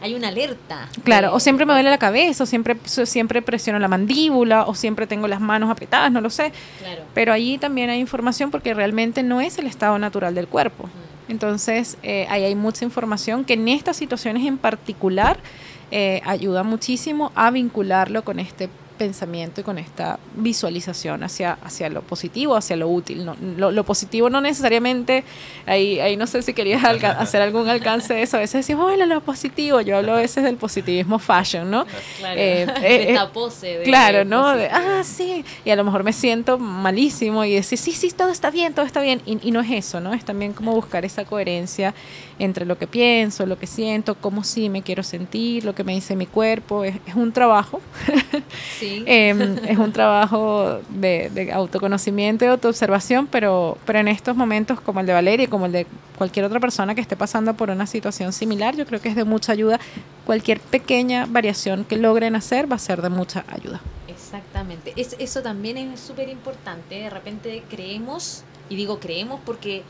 hay 0.00 0.14
una 0.14 0.28
alerta. 0.28 0.88
Claro, 1.04 1.34
o 1.34 1.40
siempre 1.40 1.66
me 1.66 1.72
duele 1.72 1.90
la 1.90 1.98
cabeza, 1.98 2.44
o 2.44 2.46
siempre, 2.46 2.76
siempre 2.84 3.42
presiono 3.42 3.78
la 3.78 3.88
mandíbula, 3.88 4.64
o 4.64 4.74
siempre 4.74 5.06
tengo 5.06 5.28
las 5.28 5.40
manos 5.40 5.70
apretadas, 5.70 6.10
no 6.10 6.20
lo 6.20 6.30
sé. 6.30 6.52
Claro. 6.78 7.02
Pero 7.14 7.32
allí 7.32 7.58
también 7.58 7.90
hay 7.90 8.00
información 8.00 8.50
porque 8.50 8.74
realmente 8.74 9.22
no 9.22 9.40
es 9.40 9.58
el 9.58 9.66
estado 9.66 9.98
natural 9.98 10.34
del 10.34 10.48
cuerpo. 10.48 10.86
Mm. 10.86 11.32
Entonces, 11.32 11.96
eh, 12.02 12.26
ahí 12.28 12.44
hay 12.44 12.54
mucha 12.54 12.84
información 12.84 13.44
que 13.44 13.54
en 13.54 13.68
estas 13.68 13.96
situaciones 13.96 14.46
en 14.46 14.58
particular 14.58 15.38
eh, 15.90 16.22
ayuda 16.24 16.62
muchísimo 16.62 17.30
a 17.34 17.50
vincularlo 17.50 18.24
con 18.24 18.40
este 18.40 18.68
pensamiento 19.00 19.62
y 19.62 19.64
con 19.64 19.78
esta 19.78 20.18
visualización 20.36 21.22
hacia, 21.22 21.56
hacia 21.64 21.88
lo 21.88 22.02
positivo, 22.02 22.54
hacia 22.54 22.76
lo 22.76 22.86
útil. 22.88 23.24
No, 23.24 23.34
lo, 23.56 23.70
lo 23.72 23.82
positivo 23.82 24.28
no 24.28 24.42
necesariamente, 24.42 25.24
ahí, 25.64 25.98
ahí 26.00 26.18
no 26.18 26.26
sé 26.26 26.42
si 26.42 26.52
querías 26.52 26.84
hacer 26.84 27.40
algún 27.40 27.66
alcance 27.70 28.12
de 28.12 28.20
eso. 28.22 28.36
A 28.36 28.40
veces 28.40 28.60
decimos, 28.66 28.92
hola, 28.92 29.06
lo 29.06 29.22
positivo. 29.22 29.80
Yo 29.80 29.96
hablo 29.96 30.12
a 30.12 30.18
veces 30.18 30.44
del 30.44 30.56
positivismo 30.56 31.18
fashion, 31.18 31.70
¿no? 31.70 31.86
Claro. 32.18 32.38
Eh, 32.38 32.66
de 32.80 32.86
eh, 32.94 33.12
esta 33.12 33.32
pose. 33.32 33.78
de- 33.78 33.84
Claro, 33.84 34.26
¿no? 34.26 34.54
De, 34.54 34.68
ah, 34.68 35.00
sí. 35.02 35.46
Y 35.64 35.70
a 35.70 35.76
lo 35.76 35.84
mejor 35.84 36.04
me 36.04 36.12
siento 36.12 36.58
malísimo 36.58 37.42
y 37.46 37.54
decir, 37.54 37.78
sí, 37.78 37.92
sí, 37.92 38.10
todo 38.10 38.28
está 38.28 38.50
bien, 38.50 38.74
todo 38.74 38.84
está 38.84 39.00
bien. 39.00 39.22
Y, 39.24 39.38
y 39.48 39.50
no 39.50 39.60
es 39.62 39.70
eso, 39.70 39.98
¿no? 40.00 40.12
Es 40.12 40.26
también 40.26 40.52
como 40.52 40.72
buscar 40.74 41.06
esa 41.06 41.24
coherencia 41.24 41.94
entre 42.40 42.64
lo 42.64 42.76
que 42.78 42.86
pienso, 42.86 43.46
lo 43.46 43.58
que 43.58 43.66
siento, 43.66 44.14
cómo 44.16 44.42
sí 44.42 44.68
me 44.68 44.82
quiero 44.82 45.02
sentir, 45.02 45.64
lo 45.64 45.74
que 45.74 45.84
me 45.84 45.92
dice 45.92 46.16
mi 46.16 46.26
cuerpo. 46.26 46.84
Es, 46.84 46.96
es 47.06 47.14
un 47.14 47.32
trabajo, 47.32 47.80
Sí. 48.78 49.04
eh, 49.06 49.56
es 49.68 49.78
un 49.78 49.92
trabajo 49.92 50.80
de, 50.88 51.30
de 51.30 51.52
autoconocimiento 51.52 52.44
y 52.44 52.48
autoobservación, 52.48 53.26
pero, 53.26 53.78
pero 53.84 53.98
en 53.98 54.08
estos 54.08 54.36
momentos 54.36 54.80
como 54.80 55.00
el 55.00 55.06
de 55.06 55.12
Valeria 55.12 55.44
y 55.44 55.48
como 55.48 55.66
el 55.66 55.72
de 55.72 55.86
cualquier 56.18 56.44
otra 56.44 56.60
persona 56.60 56.94
que 56.94 57.00
esté 57.00 57.16
pasando 57.16 57.54
por 57.54 57.70
una 57.70 57.86
situación 57.86 58.32
similar, 58.32 58.76
yo 58.76 58.86
creo 58.86 59.00
que 59.00 59.08
es 59.08 59.16
de 59.16 59.24
mucha 59.24 59.52
ayuda. 59.52 59.80
Cualquier 60.26 60.60
pequeña 60.60 61.26
variación 61.26 61.84
que 61.84 61.96
logren 61.96 62.36
hacer 62.36 62.70
va 62.70 62.76
a 62.76 62.78
ser 62.78 63.02
de 63.02 63.08
mucha 63.08 63.44
ayuda. 63.48 63.80
Exactamente. 64.06 64.92
Es, 64.96 65.16
eso 65.18 65.42
también 65.42 65.78
es 65.78 66.00
súper 66.00 66.28
importante. 66.28 66.96
De 66.96 67.10
repente 67.10 67.62
creemos, 67.68 68.44
y 68.68 68.76
digo 68.76 69.00
creemos 69.00 69.40
porque 69.44 69.82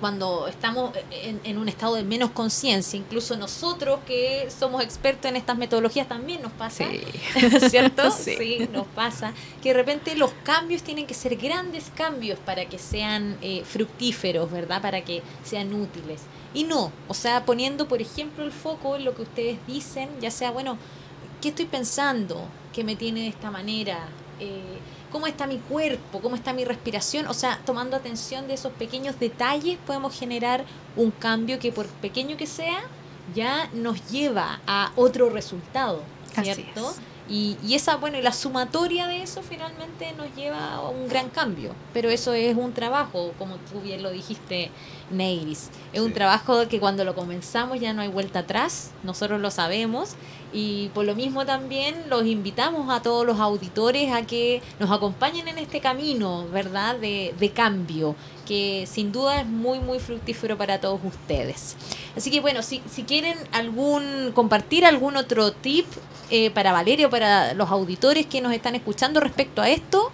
cuando 0.00 0.46
estamos 0.46 0.92
en, 1.10 1.40
en 1.44 1.58
un 1.58 1.68
estado 1.68 1.94
de 1.94 2.04
menos 2.04 2.30
conciencia, 2.30 2.98
incluso 2.98 3.36
nosotros 3.36 4.00
que 4.06 4.48
somos 4.56 4.82
expertos 4.82 5.30
en 5.30 5.36
estas 5.36 5.56
metodologías 5.56 6.08
también 6.08 6.42
nos 6.42 6.52
pasa, 6.52 6.84
¿cierto? 7.70 8.10
Sí. 8.16 8.68
nos 8.72 8.86
pasa 8.88 9.32
que 9.62 9.70
de 9.70 9.74
repente 9.74 10.14
los 10.16 10.30
cambios 10.42 10.82
tienen 10.82 11.06
que 11.06 11.14
ser 11.14 11.36
grandes 11.36 11.90
cambios 11.94 12.38
para 12.38 12.66
que 12.66 12.78
sean 12.78 13.36
eh, 13.40 13.62
fructíferos, 13.64 14.50
¿verdad? 14.50 14.82
Para 14.82 15.02
que 15.02 15.22
sean 15.44 15.72
útiles. 15.72 16.22
Y 16.54 16.64
no, 16.64 16.92
o 17.08 17.14
sea, 17.14 17.44
poniendo, 17.44 17.88
por 17.88 18.00
ejemplo, 18.00 18.44
el 18.44 18.52
foco 18.52 18.96
en 18.96 19.04
lo 19.04 19.14
que 19.14 19.22
ustedes 19.22 19.58
dicen, 19.66 20.08
ya 20.20 20.30
sea, 20.30 20.50
bueno, 20.50 20.78
¿qué 21.40 21.48
estoy 21.48 21.66
pensando 21.66 22.48
que 22.72 22.84
me 22.84 22.96
tiene 22.96 23.20
de 23.20 23.28
esta 23.28 23.50
manera? 23.50 24.08
Eh, 24.40 24.78
¿Cómo 25.10 25.26
está 25.26 25.46
mi 25.46 25.58
cuerpo? 25.58 26.20
¿Cómo 26.20 26.36
está 26.36 26.52
mi 26.52 26.64
respiración? 26.64 27.26
O 27.28 27.34
sea, 27.34 27.60
tomando 27.64 27.96
atención 27.96 28.48
de 28.48 28.54
esos 28.54 28.72
pequeños 28.72 29.18
detalles 29.18 29.78
podemos 29.86 30.18
generar 30.18 30.64
un 30.96 31.10
cambio 31.10 31.58
que 31.58 31.72
por 31.72 31.86
pequeño 31.86 32.36
que 32.36 32.46
sea, 32.46 32.82
ya 33.34 33.70
nos 33.72 34.10
lleva 34.10 34.60
a 34.66 34.92
otro 34.96 35.30
resultado, 35.30 36.02
¿cierto? 36.42 36.94
Y, 37.28 37.56
y 37.66 37.74
esa, 37.74 37.96
bueno, 37.96 38.18
y 38.18 38.22
la 38.22 38.32
sumatoria 38.32 39.06
de 39.08 39.22
eso 39.22 39.42
finalmente 39.42 40.12
nos 40.12 40.34
lleva 40.36 40.74
a 40.74 40.88
un 40.88 41.08
gran 41.08 41.28
cambio. 41.28 41.72
Pero 41.92 42.10
eso 42.10 42.32
es 42.34 42.56
un 42.56 42.72
trabajo, 42.72 43.32
como 43.38 43.56
tú 43.56 43.80
bien 43.80 44.02
lo 44.02 44.10
dijiste, 44.10 44.70
Neiris. 45.10 45.70
Es 45.92 46.00
un 46.00 46.12
trabajo 46.12 46.68
que 46.68 46.80
cuando 46.80 47.04
lo 47.04 47.14
comenzamos 47.14 47.80
ya 47.80 47.92
no 47.92 48.02
hay 48.02 48.08
vuelta 48.08 48.40
atrás, 48.40 48.90
nosotros 49.02 49.40
lo 49.40 49.50
sabemos. 49.50 50.14
Y 50.52 50.88
por 50.94 51.04
lo 51.04 51.14
mismo 51.14 51.44
también 51.44 52.08
los 52.08 52.24
invitamos 52.24 52.90
a 52.90 53.02
todos 53.02 53.26
los 53.26 53.40
auditores 53.40 54.12
a 54.12 54.22
que 54.22 54.62
nos 54.78 54.90
acompañen 54.90 55.48
en 55.48 55.58
este 55.58 55.80
camino, 55.80 56.46
¿verdad? 56.50 56.96
De, 56.96 57.34
de 57.38 57.50
cambio, 57.50 58.14
que 58.46 58.86
sin 58.90 59.12
duda 59.12 59.40
es 59.40 59.46
muy, 59.46 59.80
muy 59.80 59.98
fructífero 59.98 60.56
para 60.56 60.80
todos 60.80 61.00
ustedes. 61.04 61.76
Así 62.16 62.30
que 62.30 62.40
bueno, 62.40 62.62
si, 62.62 62.80
si 62.90 63.02
quieren 63.02 63.36
algún 63.52 64.32
compartir 64.34 64.84
algún 64.86 65.16
otro 65.16 65.52
tip 65.52 65.86
eh, 66.30 66.50
para 66.50 66.72
Valerio, 66.72 67.10
para 67.10 67.54
los 67.54 67.70
auditores 67.70 68.26
que 68.26 68.40
nos 68.40 68.52
están 68.52 68.74
escuchando 68.74 69.20
respecto 69.20 69.62
a 69.62 69.68
esto, 69.68 70.10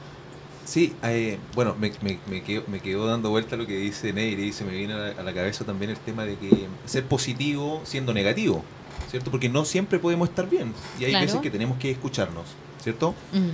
Sí, 0.65 0.95
eh, 1.03 1.39
bueno, 1.55 1.75
me, 1.79 1.93
me, 2.03 2.19
me, 2.27 2.43
quedo, 2.43 2.63
me 2.69 2.81
quedó 2.81 3.07
dando 3.07 3.31
vuelta 3.31 3.57
lo 3.57 3.67
que 3.67 3.77
dice 3.77 4.13
Neyri 4.13 4.45
y 4.45 4.53
se 4.53 4.65
me 4.65 4.73
viene 4.73 4.95
a 4.95 4.97
la, 4.97 5.09
a 5.21 5.23
la 5.23 5.35
cabeza 5.35 5.65
también 5.65 5.91
el 5.91 5.97
tema 5.99 6.25
de 6.25 6.37
que 6.37 6.69
ser 6.87 7.05
positivo 7.09 7.81
siendo 7.85 8.15
negativo, 8.15 8.63
¿cierto? 9.11 9.31
Porque 9.31 9.49
no 9.49 9.65
siempre 9.65 9.99
podemos 9.99 10.29
estar 10.29 10.49
bien 10.49 10.73
y 10.99 11.05
hay 11.05 11.11
Claro. 11.13 11.27
veces 11.27 11.41
que 11.41 11.51
tenemos 11.51 11.79
que 11.79 11.91
escucharnos, 11.91 12.45
¿cierto? 12.81 13.15
mm, 13.33 13.51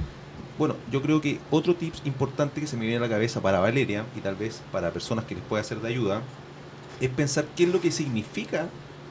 Bueno, 0.58 0.74
yo 0.92 1.00
creo 1.00 1.20
que 1.20 1.38
otro 1.50 1.74
tip 1.76 1.94
importante 2.04 2.60
que 2.60 2.66
se 2.66 2.76
me 2.76 2.82
viene 2.84 2.98
a 2.98 3.00
la 3.00 3.08
cabeza 3.08 3.40
para 3.40 3.60
Valeria 3.60 4.04
y 4.16 4.20
tal 4.20 4.34
vez 4.34 4.60
para 4.72 4.90
personas 4.92 5.24
que 5.24 5.34
les 5.36 5.44
pueda 5.44 5.62
ser 5.64 5.80
de 5.80 5.88
ayuda 5.88 6.20
es 7.00 7.08
pensar 7.10 7.46
qué 7.56 7.62
es 7.64 7.68
lo 7.70 7.80
que 7.80 7.90
significa 7.90 8.66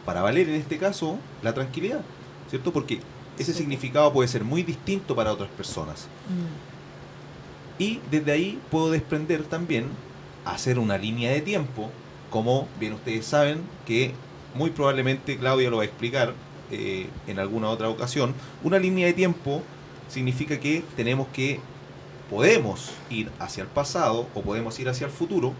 para 0.05 0.21
Valeria 0.21 0.53
en 0.53 0.61
este 0.61 0.77
caso 0.77 1.17
la 1.41 1.53
tranquilidad, 1.53 2.01
¿cierto? 2.49 2.71
Porque 2.71 2.99
ese 3.39 3.53
Sí. 3.53 3.59
significado 3.59 4.11
puede 4.13 4.27
ser 4.27 4.43
muy 4.43 4.61
distinto 4.61 5.15
para 5.15 5.31
otras 5.31 5.49
personas. 5.51 6.05
mm, 6.29 6.66
Y 7.79 7.99
desde 8.09 8.31
ahí 8.31 8.59
puedo 8.71 8.91
desprender 8.91 9.43
también 9.43 9.85
hacer 10.45 10.79
una 10.79 10.97
línea 10.97 11.31
de 11.31 11.41
tiempo, 11.41 11.91
como 12.29 12.67
bien 12.79 12.93
ustedes 12.93 13.25
saben, 13.25 13.61
que 13.85 14.13
muy 14.55 14.71
probablemente 14.71 15.37
Claudia 15.37 15.69
lo 15.69 15.77
va 15.77 15.83
a 15.83 15.85
explicar 15.85 16.33
eh, 16.71 17.07
en 17.27 17.39
alguna 17.39 17.69
otra 17.69 17.89
ocasión. 17.89 18.33
Una 18.63 18.79
línea 18.79 19.07
de 19.07 19.13
tiempo 19.13 19.61
significa 20.09 20.59
que 20.59 20.83
tenemos 20.95 21.27
que, 21.27 21.59
podemos 22.29 22.91
ir 23.09 23.31
hacia 23.39 23.63
el 23.63 23.69
pasado 23.69 24.27
o 24.35 24.41
podemos 24.41 24.77
ir 24.79 24.89
hacia 24.89 25.05
el 25.05 25.11
futuro, 25.11 25.53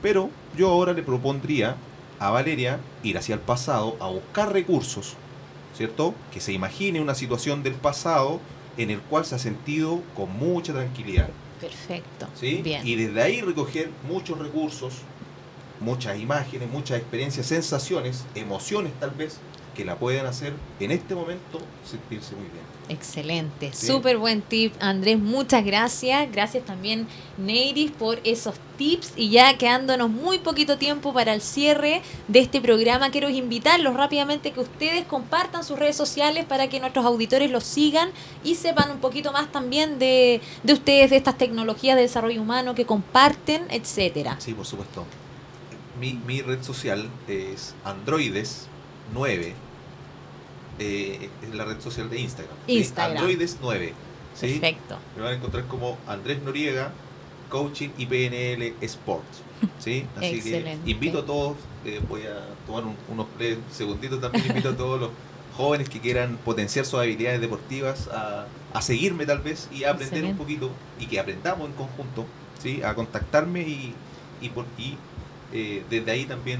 pero 0.00 0.30
yo 0.56 0.70
ahora 0.70 0.92
le 0.92 1.02
propondría 1.02 1.76
a 2.18 2.30
Valeria 2.30 2.80
ir 3.02 3.18
hacia 3.18 3.34
el 3.34 3.40
pasado 3.40 3.96
a 4.00 4.08
buscar 4.08 4.52
recursos, 4.52 5.14
¿cierto? 5.76 6.14
Que 6.32 6.40
se 6.40 6.52
imagine 6.52 7.00
una 7.00 7.14
situación 7.14 7.62
del 7.62 7.74
pasado 7.74 8.40
en 8.76 8.90
el 8.90 9.00
cual 9.00 9.24
se 9.24 9.34
ha 9.34 9.38
sentido 9.38 10.00
con 10.16 10.32
mucha 10.36 10.72
tranquilidad. 10.72 11.28
Perfecto. 11.60 12.28
¿sí? 12.34 12.60
Bien. 12.62 12.86
Y 12.86 12.94
desde 12.96 13.22
ahí 13.22 13.40
recoger 13.40 13.90
muchos 14.08 14.38
recursos, 14.38 14.94
muchas 15.80 16.18
imágenes, 16.18 16.68
muchas 16.70 16.98
experiencias, 16.98 17.46
sensaciones, 17.46 18.24
emociones 18.34 18.92
tal 19.00 19.10
vez, 19.10 19.38
que 19.74 19.84
la 19.84 19.98
pueden 19.98 20.26
hacer 20.26 20.54
en 20.80 20.90
este 20.90 21.14
momento 21.14 21.58
sentirse 21.84 22.34
muy 22.34 22.44
bien. 22.44 22.64
Excelente, 22.88 23.72
súper 23.72 24.18
buen 24.18 24.42
tip, 24.42 24.74
Andrés. 24.78 25.18
Muchas 25.18 25.64
gracias. 25.64 26.30
Gracias 26.30 26.64
también, 26.66 27.06
Neiris, 27.38 27.90
por 27.90 28.20
esos 28.24 28.56
tips. 28.76 29.14
Y 29.16 29.30
ya 29.30 29.56
quedándonos 29.56 30.10
muy 30.10 30.38
poquito 30.38 30.76
tiempo 30.76 31.14
para 31.14 31.32
el 31.32 31.40
cierre 31.40 32.02
de 32.28 32.40
este 32.40 32.60
programa, 32.60 33.10
quiero 33.10 33.30
invitarlos 33.30 33.94
rápidamente 33.94 34.52
que 34.52 34.60
ustedes 34.60 35.06
compartan 35.06 35.64
sus 35.64 35.78
redes 35.78 35.96
sociales 35.96 36.44
para 36.44 36.68
que 36.68 36.78
nuestros 36.78 37.06
auditores 37.06 37.50
los 37.50 37.64
sigan 37.64 38.10
y 38.42 38.56
sepan 38.56 38.90
un 38.90 38.98
poquito 38.98 39.32
más 39.32 39.50
también 39.50 39.98
de, 39.98 40.42
de 40.62 40.72
ustedes, 40.74 41.10
de 41.10 41.16
estas 41.16 41.38
tecnologías 41.38 41.96
de 41.96 42.02
desarrollo 42.02 42.42
humano 42.42 42.74
que 42.74 42.84
comparten, 42.84 43.64
etcétera. 43.70 44.36
Sí, 44.40 44.52
por 44.52 44.66
supuesto. 44.66 45.06
Mi, 45.98 46.12
mi 46.26 46.42
red 46.42 46.62
social 46.62 47.08
es 47.28 47.74
Androides 47.84 48.68
9. 49.12 49.54
eh, 50.78 51.28
es 51.42 51.54
la 51.54 51.64
red 51.64 51.80
social 51.80 52.10
de 52.10 52.20
Instagram. 52.20 52.56
Instagram. 52.66 53.16
Androides 53.18 53.58
9. 53.62 53.92
¿sí? 54.34 54.46
Perfecto. 54.58 54.98
Me 55.16 55.22
van 55.22 55.32
a 55.34 55.36
encontrar 55.36 55.64
como 55.66 55.98
Andrés 56.06 56.42
Noriega, 56.42 56.92
Coaching 57.48 57.90
y 57.96 58.06
PNL 58.06 58.74
Sports. 58.80 59.42
¿sí? 59.78 60.04
Así 60.16 60.26
Excelente. 60.36 60.84
que 60.84 60.90
invito 60.90 61.20
a 61.20 61.24
todos, 61.26 61.56
eh, 61.84 62.00
voy 62.08 62.22
a 62.22 62.44
tomar 62.66 62.84
un- 62.84 62.96
unos 63.08 63.26
segunditos 63.70 64.20
también, 64.20 64.46
invito 64.48 64.70
a 64.70 64.76
todos 64.76 65.00
los 65.00 65.10
jóvenes 65.56 65.88
que 65.88 66.00
quieran 66.00 66.36
potenciar 66.44 66.84
sus 66.84 66.98
habilidades 66.98 67.40
deportivas 67.40 68.08
a, 68.08 68.46
a 68.72 68.82
seguirme 68.82 69.24
tal 69.26 69.38
vez 69.38 69.68
y 69.72 69.84
a 69.84 69.90
aprender 69.90 70.24
Excelente. 70.24 70.32
un 70.32 70.38
poquito 70.38 70.70
y 70.98 71.06
que 71.06 71.20
aprendamos 71.20 71.68
en 71.68 71.74
conjunto, 71.74 72.26
¿sí? 72.60 72.82
a 72.82 72.94
contactarme 72.96 73.60
y, 73.60 73.94
y, 74.40 74.48
por, 74.48 74.64
y 74.76 74.96
eh, 75.52 75.84
desde 75.88 76.10
ahí 76.10 76.24
también 76.24 76.58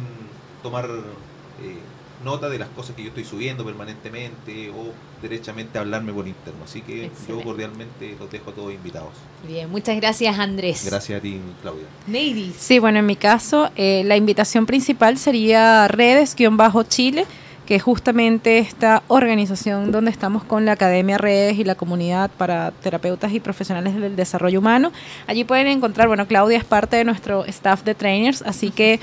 tomar 0.62 0.84
eh, 0.84 1.78
nota 2.22 2.48
de 2.48 2.58
las 2.58 2.68
cosas 2.68 2.94
que 2.94 3.02
yo 3.02 3.08
estoy 3.08 3.24
subiendo 3.24 3.64
permanentemente 3.64 4.70
o 4.70 4.92
derechamente 5.20 5.78
hablarme 5.78 6.12
por 6.12 6.28
interno. 6.28 6.64
Así 6.64 6.80
que 6.82 7.06
Excelente. 7.06 7.32
yo 7.32 7.42
cordialmente 7.42 8.16
los 8.18 8.30
dejo 8.30 8.50
a 8.50 8.54
todos 8.54 8.72
invitados. 8.72 9.10
Bien, 9.46 9.70
muchas 9.70 9.96
gracias, 9.96 10.38
Andrés. 10.38 10.84
Gracias 10.86 11.18
a 11.18 11.22
ti, 11.22 11.40
Claudia. 11.62 11.84
Neiris. 12.06 12.56
Sí, 12.58 12.78
bueno, 12.78 12.98
en 12.98 13.06
mi 13.06 13.16
caso, 13.16 13.70
eh, 13.76 14.02
la 14.04 14.16
invitación 14.16 14.66
principal 14.66 15.18
sería 15.18 15.88
redes-chile, 15.88 17.26
que 17.66 17.80
justamente 17.80 18.58
esta 18.58 19.02
organización 19.08 19.90
donde 19.90 20.10
estamos 20.10 20.44
con 20.44 20.66
la 20.66 20.72
Academia 20.72 21.16
Redes 21.16 21.58
y 21.58 21.64
la 21.64 21.74
comunidad 21.74 22.30
para 22.36 22.72
terapeutas 22.72 23.32
y 23.32 23.40
profesionales 23.40 23.94
del 23.94 24.16
desarrollo 24.16 24.58
humano. 24.58 24.92
Allí 25.26 25.44
pueden 25.44 25.66
encontrar, 25.68 26.08
bueno, 26.08 26.26
Claudia 26.26 26.58
es 26.58 26.64
parte 26.64 26.96
de 26.96 27.04
nuestro 27.04 27.44
staff 27.46 27.82
de 27.84 27.94
trainers, 27.94 28.42
así 28.42 28.70
que 28.70 29.00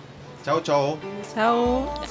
Chao, 0.44 0.60
chao. 0.60 0.98
Chao. 1.34 2.04